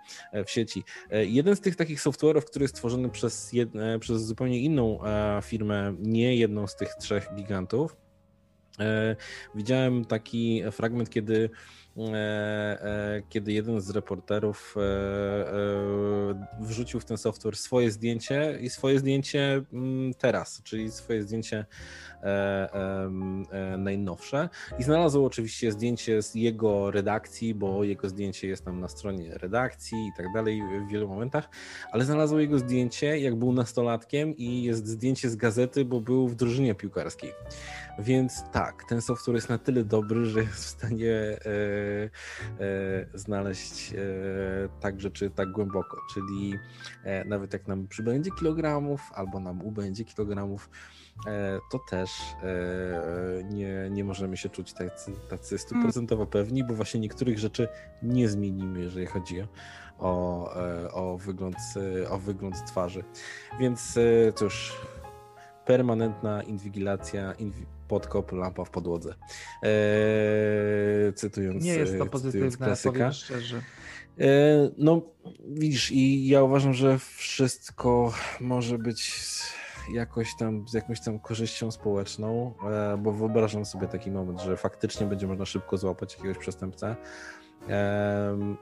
w 0.46 0.52
sieci. 0.52 0.84
Jeden 1.12 1.56
z 1.56 1.62
tych 1.62 1.76
takich 1.76 2.02
software'ów, 2.02 2.42
który 2.42 2.64
jest 2.64 2.76
stworzony 2.76 3.10
przez, 3.10 3.54
jedne, 3.54 4.00
przez 4.00 4.26
zupełnie 4.26 4.60
inną 4.60 5.00
firmę, 5.42 5.94
nie 6.00 6.36
jedną 6.36 6.68
z 6.68 6.76
tych 6.76 6.94
trzech 6.96 7.30
gigantów, 7.36 7.96
Widziałem 9.56 10.06
taki 10.06 10.64
fragment, 10.72 11.10
kiedy 11.10 11.50
E, 11.98 12.82
e, 12.82 13.22
kiedy 13.30 13.54
jeden 13.54 13.82
z 13.82 13.90
reporterów 13.90 14.76
e, 14.78 14.82
wrzucił 16.60 17.00
w 17.00 17.06
ten 17.06 17.18
software 17.18 17.56
swoje 17.56 17.92
zdjęcie 17.92 18.58
i 18.62 18.70
swoje 18.70 19.00
zdjęcie 19.00 19.62
mm, 19.74 20.14
teraz, 20.14 20.62
czyli 20.64 20.92
swoje 20.92 21.24
zdjęcie 21.24 21.66
najnowsze 23.78 24.50
i 24.80 24.84
znalazł 24.84 25.26
oczywiście 25.26 25.72
zdjęcie 25.72 26.22
z 26.22 26.36
jego 26.36 26.92
redakcji, 26.92 27.54
bo 27.54 27.84
jego 27.84 28.10
zdjęcie 28.10 28.48
jest 28.48 28.66
tam 28.66 28.80
na 28.80 28.88
stronie 28.88 29.38
redakcji 29.38 30.08
i 30.08 30.12
tak 30.18 30.26
dalej 30.34 30.62
w 30.88 30.92
wielu 30.92 31.08
momentach, 31.08 31.50
ale 31.92 32.06
znalazł 32.06 32.38
jego 32.38 32.60
zdjęcie 32.60 33.20
jak 33.20 33.36
był 33.36 33.54
nastolatkiem 33.54 34.38
i 34.38 34.64
jest 34.64 34.88
zdjęcie 34.88 35.30
z 35.30 35.36
gazety, 35.36 35.86
bo 35.86 36.02
był 36.02 36.28
w 36.28 36.36
drużynie 36.36 36.76
piłkarskiej. 36.76 37.34
Więc 38.00 38.44
tak, 38.52 38.84
ten 38.90 39.02
software 39.02 39.36
jest 39.36 39.50
na 39.50 39.58
tyle 39.58 39.84
dobry, 39.84 40.26
że 40.26 40.40
jest 40.40 40.54
w 40.54 40.68
stanie 40.68 41.14
e, 41.16 41.40
e, 42.60 43.06
znaleźć 43.14 43.94
e, 43.94 43.98
tak 44.80 45.02
rzeczy 45.02 45.30
tak 45.30 45.52
głęboko, 45.52 45.98
czyli 46.14 46.54
e, 47.04 47.26
nawet 47.26 47.54
jak 47.54 47.68
nam 47.68 47.88
przybędzie 47.88 48.32
kilogramów 48.40 49.02
albo 49.14 49.40
nam 49.40 49.62
ubędzie 49.62 50.06
kilogramów, 50.06 50.70
e, 50.70 51.09
to 51.72 51.80
też 51.80 52.10
e, 52.44 53.44
nie, 53.44 53.90
nie 53.92 54.04
możemy 54.04 54.38
się 54.38 54.50
czuć 54.50 54.74
tacy, 54.74 55.12
tacy 55.30 55.58
stuprocentowo 55.58 56.26
pewni, 56.26 56.64
bo 56.64 56.74
właśnie 56.74 57.00
niektórych 57.00 57.40
rzeczy 57.40 57.68
nie 58.04 58.30
zmienimy, 58.30 58.80
jeżeli 58.80 59.06
chodzi 59.06 59.42
o, 60.00 60.54
o, 60.94 61.18
wygląd, 61.18 61.58
o 62.10 62.18
wygląd 62.18 62.56
twarzy. 62.68 63.04
Więc 63.60 64.00
cóż, 64.36 64.76
permanentna 65.66 66.44
inwigilacja, 66.44 67.34
inwi 67.34 67.66
podkop, 67.88 68.32
lampa 68.32 68.66
w 68.66 68.70
podłodze. 68.70 69.16
Eee, 69.64 71.14
cytując 71.14 71.64
Nie 71.64 71.74
jest 71.74 71.98
to 71.98 72.06
pozytywne, 72.06 72.66
klasyka. 72.66 73.12
szczerze. 73.12 73.62
Eee, 74.20 74.72
no, 74.78 75.02
widzisz, 75.48 75.92
i 75.92 76.28
ja 76.28 76.44
uważam, 76.44 76.74
że 76.74 77.00
wszystko 77.00 78.14
może 78.40 78.78
być 78.78 79.24
jakoś 79.94 80.36
tam, 80.36 80.68
z 80.68 80.74
jakąś 80.74 81.02
tam 81.02 81.20
korzyścią 81.20 81.72
społeczną, 81.72 82.54
e, 82.64 82.98
bo 82.98 83.12
wyobrażam 83.12 83.66
sobie 83.66 83.88
taki 83.88 84.12
moment, 84.12 84.42
że 84.42 84.58
faktycznie 84.58 85.08
będzie 85.08 85.28
można 85.28 85.46
szybko 85.46 85.78
złapać 85.78 86.16
jakiegoś 86.16 86.38
przestępcę, 86.38 86.96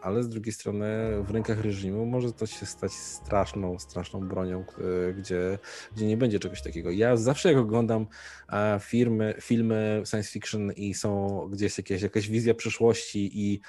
ale 0.02 0.24
z 0.24 0.30
drugiej 0.30 0.54
strony 0.54 0.88
w 1.24 1.32
rękach 1.32 1.62
reżimu 1.62 2.06
może 2.06 2.34
to 2.34 2.46
się 2.46 2.66
stać 2.66 2.92
straszną, 2.92 3.80
straszną 3.80 4.28
bronią, 4.28 4.66
gdzie, 5.18 5.60
gdzie 5.96 6.08
nie 6.08 6.18
będzie 6.18 6.40
czegoś 6.40 6.62
takiego. 6.62 6.92
Ja 6.92 7.18
zawsze 7.18 7.50
jak 7.50 7.58
oglądam 7.58 8.08
firmy, 8.80 9.36
filmy 9.42 10.04
science 10.06 10.32
fiction 10.32 10.72
i 10.72 10.94
są 10.94 11.40
gdzieś 11.52 11.78
jakieś, 11.78 12.02
jakaś 12.02 12.30
wizja 12.30 12.54
przyszłości 12.54 13.32
i 13.34 13.62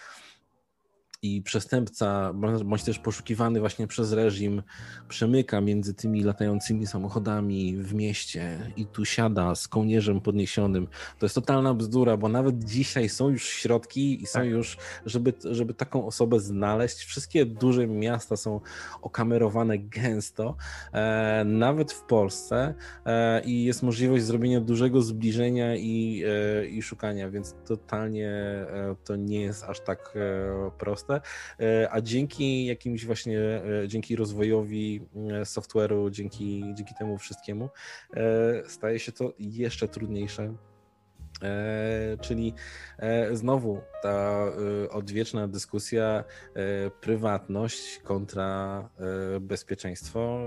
i 1.23 1.43
przestępca, 1.43 2.33
bądź 2.65 2.83
też 2.85 2.99
poszukiwany 2.99 3.61
właśnie 3.61 3.87
przez 3.87 4.13
reżim, 4.13 4.63
przemyka 5.09 5.61
między 5.61 5.95
tymi 5.95 6.23
latającymi 6.23 6.87
samochodami 6.87 7.77
w 7.77 7.95
mieście 7.95 8.59
i 8.77 8.87
tu 8.87 9.05
siada 9.05 9.55
z 9.55 9.69
kołnierzem 9.69 10.21
podniesionym. 10.21 10.89
To 11.19 11.27
jest 11.27 11.35
totalna 11.35 11.75
bzdura, 11.75 12.17
bo 12.17 12.29
nawet 12.29 12.65
dzisiaj 12.65 13.09
są 13.09 13.29
już 13.29 13.49
środki 13.49 14.23
i 14.23 14.27
są 14.27 14.39
tak. 14.39 14.49
już, 14.49 14.77
żeby, 15.07 15.33
żeby 15.45 15.75
taką 15.75 16.07
osobę 16.07 16.41
znaleźć. 16.41 16.99
Wszystkie 16.99 17.47
duże 17.47 17.87
miasta 17.87 18.37
są 18.37 18.61
okamerowane 19.03 19.79
gęsto, 19.79 20.57
e, 20.93 21.45
nawet 21.45 21.93
w 21.93 22.03
Polsce 22.03 22.75
e, 23.07 23.43
i 23.45 23.65
jest 23.65 23.83
możliwość 23.83 24.25
zrobienia 24.25 24.61
dużego 24.61 25.03
zbliżenia 25.03 25.77
i, 25.77 26.25
e, 26.27 26.67
i 26.67 26.83
szukania, 26.83 27.31
więc 27.31 27.55
totalnie 27.67 28.31
e, 28.31 28.97
to 29.05 29.17
nie 29.17 29.41
jest 29.41 29.65
aż 29.65 29.81
tak 29.81 30.15
e, 30.17 30.71
proste 30.79 31.08
proste, 31.09 31.21
e, 31.61 31.89
a 31.93 32.01
dzięki 32.01 32.67
jakimś 32.67 33.07
właśnie, 33.07 33.41
e, 33.41 33.89
dzięki 33.89 34.17
rozwojowi 34.17 35.01
e, 35.15 35.45
software'u, 35.45 36.11
dzięki, 36.11 36.65
dzięki 36.75 36.95
temu 36.95 37.19
wszystkiemu 37.19 37.69
staje 38.67 38.99
się 38.99 39.13
to 39.13 39.33
jeszcze 39.39 39.89
trudniejsze. 39.89 40.55
Czyli 42.21 42.55
znowu 43.33 43.81
ta 44.03 44.45
odwieczna 44.91 45.49
dyskusja 45.49 46.25
prywatność 47.01 47.99
kontra 47.99 48.89
bezpieczeństwo, 49.41 50.39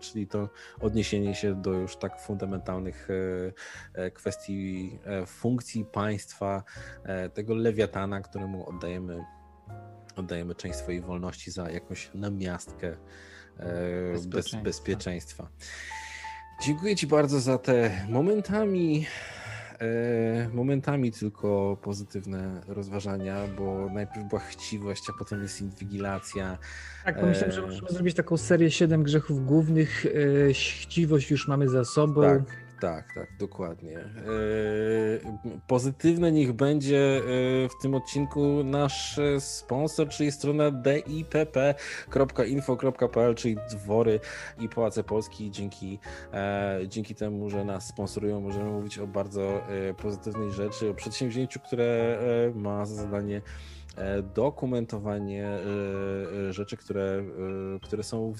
czyli 0.00 0.26
to 0.26 0.48
odniesienie 0.80 1.34
się 1.34 1.62
do 1.62 1.72
już 1.72 1.96
tak 1.96 2.20
fundamentalnych 2.20 3.08
kwestii 4.14 4.98
funkcji 5.26 5.84
państwa, 5.84 6.62
tego 7.34 7.54
lewiatana, 7.54 8.20
któremu 8.20 8.68
oddajemy 8.68 9.24
oddajemy 10.16 10.54
część 10.54 10.78
swojej 10.78 11.00
wolności 11.00 11.50
za 11.50 11.70
jakąś 11.70 12.10
namiastkę 12.14 12.96
e, 13.58 14.12
bezpieczeństwa. 14.12 14.56
Bez, 14.56 14.64
bezpieczeństwa. 14.64 15.48
Dziękuję 16.62 16.96
Ci 16.96 17.06
bardzo 17.06 17.40
za 17.40 17.58
te 17.58 18.06
momentami, 18.08 19.06
e, 19.78 20.48
momentami 20.48 21.12
tylko 21.12 21.76
pozytywne 21.82 22.60
rozważania, 22.68 23.46
bo 23.58 23.88
najpierw 23.94 24.28
była 24.28 24.40
chciwość, 24.40 25.10
a 25.10 25.12
potem 25.18 25.42
jest 25.42 25.60
inwigilacja. 25.60 26.58
Tak, 27.04 27.20
pomyślałem, 27.20 27.52
że 27.52 27.62
możemy 27.62 27.88
zrobić 27.88 28.16
taką 28.16 28.36
serię 28.36 28.70
siedem 28.70 29.02
grzechów 29.02 29.46
głównych. 29.46 30.06
E, 30.06 30.52
chciwość 30.52 31.30
już 31.30 31.48
mamy 31.48 31.68
za 31.68 31.84
sobą. 31.84 32.22
Tak. 32.22 32.42
Tak, 32.82 33.14
tak, 33.14 33.36
dokładnie. 33.38 33.98
E, 33.98 34.04
pozytywne 35.66 36.32
niech 36.32 36.52
będzie 36.52 37.16
e, 37.16 37.20
w 37.68 37.72
tym 37.82 37.94
odcinku 37.94 38.64
nasz 38.64 39.20
sponsor, 39.38 40.08
czyli 40.08 40.32
strona 40.32 40.70
dipp.info.pl, 40.70 41.64
czyli 43.34 43.56
dwory 43.70 44.20
i 44.60 44.68
Pałace 44.68 45.04
Polski. 45.04 45.50
Dzięki, 45.50 45.98
e, 46.32 46.80
dzięki 46.88 47.14
temu, 47.14 47.50
że 47.50 47.64
nas 47.64 47.86
sponsorują, 47.86 48.40
możemy 48.40 48.70
mówić 48.70 48.98
o 48.98 49.06
bardzo 49.06 49.60
pozytywnej 49.96 50.52
rzeczy, 50.52 50.90
o 50.90 50.94
przedsięwzięciu, 50.94 51.60
które 51.60 52.18
ma 52.54 52.86
za 52.86 52.94
zadanie 52.94 53.42
dokumentowanie 54.34 55.46
e, 55.46 55.58
e, 56.48 56.52
rzeczy, 56.52 56.76
które, 56.76 57.24
które 57.82 58.02
są 58.02 58.34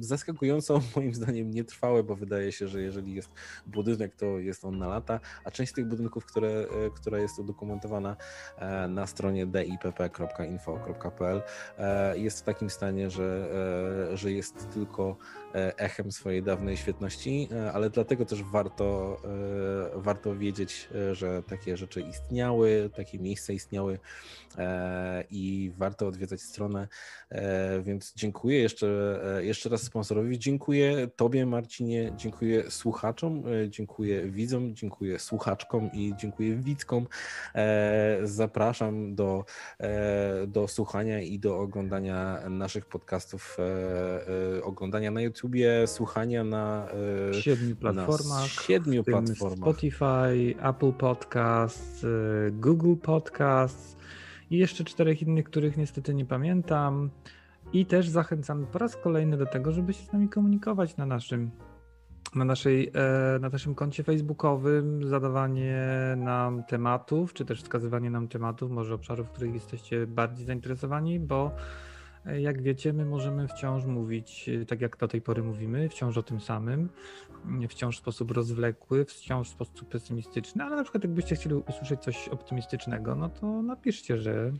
zaskakująco 0.00 0.80
moim 0.96 1.14
zdaniem 1.14 1.50
nietrwałe, 1.50 2.02
bo 2.02 2.16
wydaje 2.16 2.52
się, 2.52 2.68
że 2.68 2.82
jeżeli 2.82 3.14
jest 3.14 3.30
budynek, 3.66 4.14
to 4.14 4.26
jest 4.26 4.64
on 4.64 4.78
na 4.78 4.88
lata, 4.88 5.20
a 5.44 5.50
część 5.50 5.72
z 5.72 5.74
tych 5.74 5.86
budynków, 5.86 6.26
które, 6.26 6.66
która 6.94 7.18
jest 7.18 7.38
udokumentowana 7.38 8.16
na 8.88 9.06
stronie 9.06 9.46
dipp.info.pl 9.46 11.42
jest 12.14 12.40
w 12.40 12.42
takim 12.42 12.70
stanie, 12.70 13.10
że, 13.10 13.48
że 14.16 14.32
jest 14.32 14.70
tylko 14.70 15.16
echem 15.76 16.12
swojej 16.12 16.42
dawnej 16.42 16.76
świetności, 16.76 17.48
ale 17.72 17.90
dlatego 17.90 18.24
też 18.24 18.42
warto, 18.42 19.20
warto 19.94 20.36
wiedzieć, 20.36 20.88
że 21.12 21.42
takie 21.42 21.76
rzeczy 21.76 22.00
istniały, 22.00 22.90
takie 22.96 23.18
miejsca 23.18 23.52
istniały 23.52 23.98
i 25.30 25.72
warto 25.78 26.06
odwiedzać 26.06 26.40
stronę. 26.40 26.88
E, 27.30 27.80
więc 27.82 28.14
dziękuję 28.16 28.58
jeszcze, 28.58 29.20
e, 29.36 29.44
jeszcze 29.44 29.68
raz 29.68 29.82
sponsorowi. 29.82 30.38
Dziękuję 30.38 31.08
Tobie, 31.16 31.46
Marcinie, 31.46 32.12
dziękuję 32.16 32.70
słuchaczom, 32.70 33.42
e, 33.46 33.70
dziękuję 33.70 34.30
widzom, 34.30 34.74
dziękuję 34.74 35.18
słuchaczkom 35.18 35.90
i 35.92 36.14
dziękuję 36.18 36.56
widzkom. 36.56 37.06
Zapraszam 38.22 39.14
do, 39.14 39.44
do 40.46 40.68
słuchania 40.68 41.20
i 41.20 41.38
do 41.38 41.58
oglądania 41.58 42.48
naszych 42.50 42.86
podcastów, 42.86 43.56
oglądania 44.62 45.10
na 45.10 45.20
YouTubie, 45.20 45.86
słuchania 45.86 46.44
na 46.44 46.88
siedmiu 47.40 47.76
platformach. 47.76 48.56
Na 48.56 48.62
siedmiu 48.62 49.04
platformach. 49.04 49.58
Spotify, 49.58 50.54
Apple 50.62 50.92
Podcast, 50.92 52.06
Google 52.52 52.94
Podcast, 52.94 53.98
i 54.50 54.58
jeszcze 54.58 54.84
czterech 54.84 55.22
innych, 55.22 55.44
których 55.44 55.76
niestety 55.76 56.14
nie 56.14 56.24
pamiętam. 56.24 57.10
I 57.72 57.86
też 57.86 58.08
zachęcamy 58.08 58.66
po 58.66 58.78
raz 58.78 58.96
kolejny 58.96 59.36
do 59.36 59.46
tego, 59.46 59.72
żeby 59.72 59.92
się 59.92 60.04
z 60.04 60.12
nami 60.12 60.28
komunikować 60.28 60.96
na 60.96 61.06
naszym, 61.06 61.50
na, 62.34 62.44
naszej, 62.44 62.90
e, 62.94 63.38
na 63.38 63.48
naszym 63.48 63.74
koncie 63.74 64.02
facebookowym, 64.02 65.08
zadawanie 65.08 65.82
nam 66.16 66.64
tematów, 66.64 67.32
czy 67.32 67.44
też 67.44 67.62
wskazywanie 67.62 68.10
nam 68.10 68.28
tematów, 68.28 68.70
może 68.70 68.94
obszarów, 68.94 69.26
w 69.26 69.30
których 69.30 69.54
jesteście 69.54 70.06
bardziej 70.06 70.46
zainteresowani, 70.46 71.20
bo 71.20 71.50
Jak 72.36 72.62
wiecie, 72.62 72.92
my 72.92 73.04
możemy 73.04 73.48
wciąż 73.48 73.84
mówić, 73.84 74.50
tak 74.68 74.80
jak 74.80 74.96
do 74.96 75.08
tej 75.08 75.20
pory 75.20 75.42
mówimy, 75.42 75.88
wciąż 75.88 76.16
o 76.16 76.22
tym 76.22 76.40
samym, 76.40 76.88
wciąż 77.68 77.96
w 77.96 78.00
sposób 78.00 78.30
rozwlekły, 78.30 79.04
wciąż 79.04 79.48
w 79.48 79.52
sposób 79.52 79.88
pesymistyczny, 79.88 80.64
ale 80.64 80.76
na 80.76 80.82
przykład 80.82 81.04
jakbyście 81.04 81.36
chcieli 81.36 81.54
usłyszeć 81.54 82.00
coś 82.00 82.28
optymistycznego, 82.28 83.14
no 83.14 83.28
to 83.28 83.62
napiszcie, 83.62 84.18
że 84.18 84.52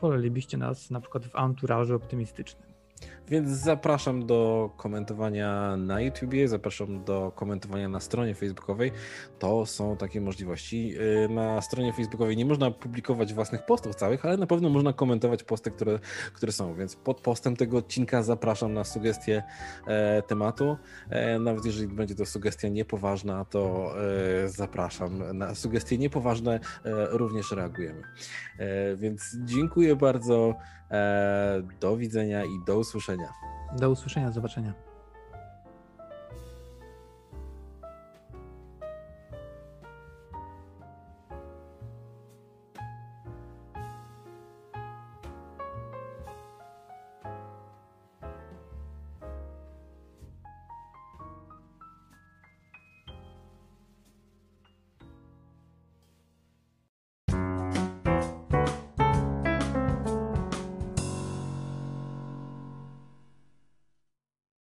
polelibyście 0.00 0.58
nas 0.58 0.90
na 0.90 1.00
przykład 1.00 1.26
w 1.26 1.36
anturażu 1.36 1.96
optymistycznym. 1.96 2.72
Więc 3.28 3.48
zapraszam 3.48 4.26
do 4.26 4.70
komentowania 4.76 5.76
na 5.76 6.00
YouTubie, 6.00 6.48
zapraszam 6.48 7.04
do 7.04 7.32
komentowania 7.36 7.88
na 7.88 8.00
stronie 8.00 8.34
facebookowej. 8.34 8.92
To 9.38 9.66
są 9.66 9.96
takie 9.96 10.20
możliwości. 10.20 10.94
Y, 11.24 11.28
na 11.28 11.60
stronie 11.60 11.92
facebookowej 11.92 12.36
nie 12.36 12.46
można 12.46 12.70
publikować 12.70 13.34
własnych 13.34 13.66
postów 13.66 13.94
całych, 13.94 14.24
ale 14.24 14.36
na 14.36 14.46
pewno 14.46 14.68
można 14.68 14.92
komentować 14.92 15.42
posty, 15.42 15.70
które, 15.70 15.98
które 16.34 16.52
są. 16.52 16.74
Więc 16.74 16.96
pod 16.96 17.20
postem 17.20 17.56
tego 17.56 17.76
odcinka 17.76 18.22
zapraszam 18.22 18.72
na 18.72 18.84
sugestie 18.84 19.42
e, 19.86 20.22
tematu. 20.22 20.76
E, 21.10 21.38
nawet 21.38 21.64
jeżeli 21.64 21.88
będzie 21.88 22.14
to 22.14 22.26
sugestia 22.26 22.68
niepoważna, 22.68 23.44
to 23.44 23.92
e, 24.44 24.48
zapraszam. 24.48 25.38
Na 25.38 25.54
sugestie 25.54 25.98
niepoważne 25.98 26.60
również 27.10 27.52
reagujemy. 27.52 28.02
Więc 28.96 29.36
dziękuję 29.44 29.96
bardzo. 29.96 30.54
Do 31.80 31.96
widzenia 31.96 32.44
i 32.44 32.64
do 32.66 32.84
usłyszenia. 33.16 33.32
Do 33.78 33.90
usłyszenia, 33.90 34.26
do 34.26 34.32
zobaczenia. 34.32 34.91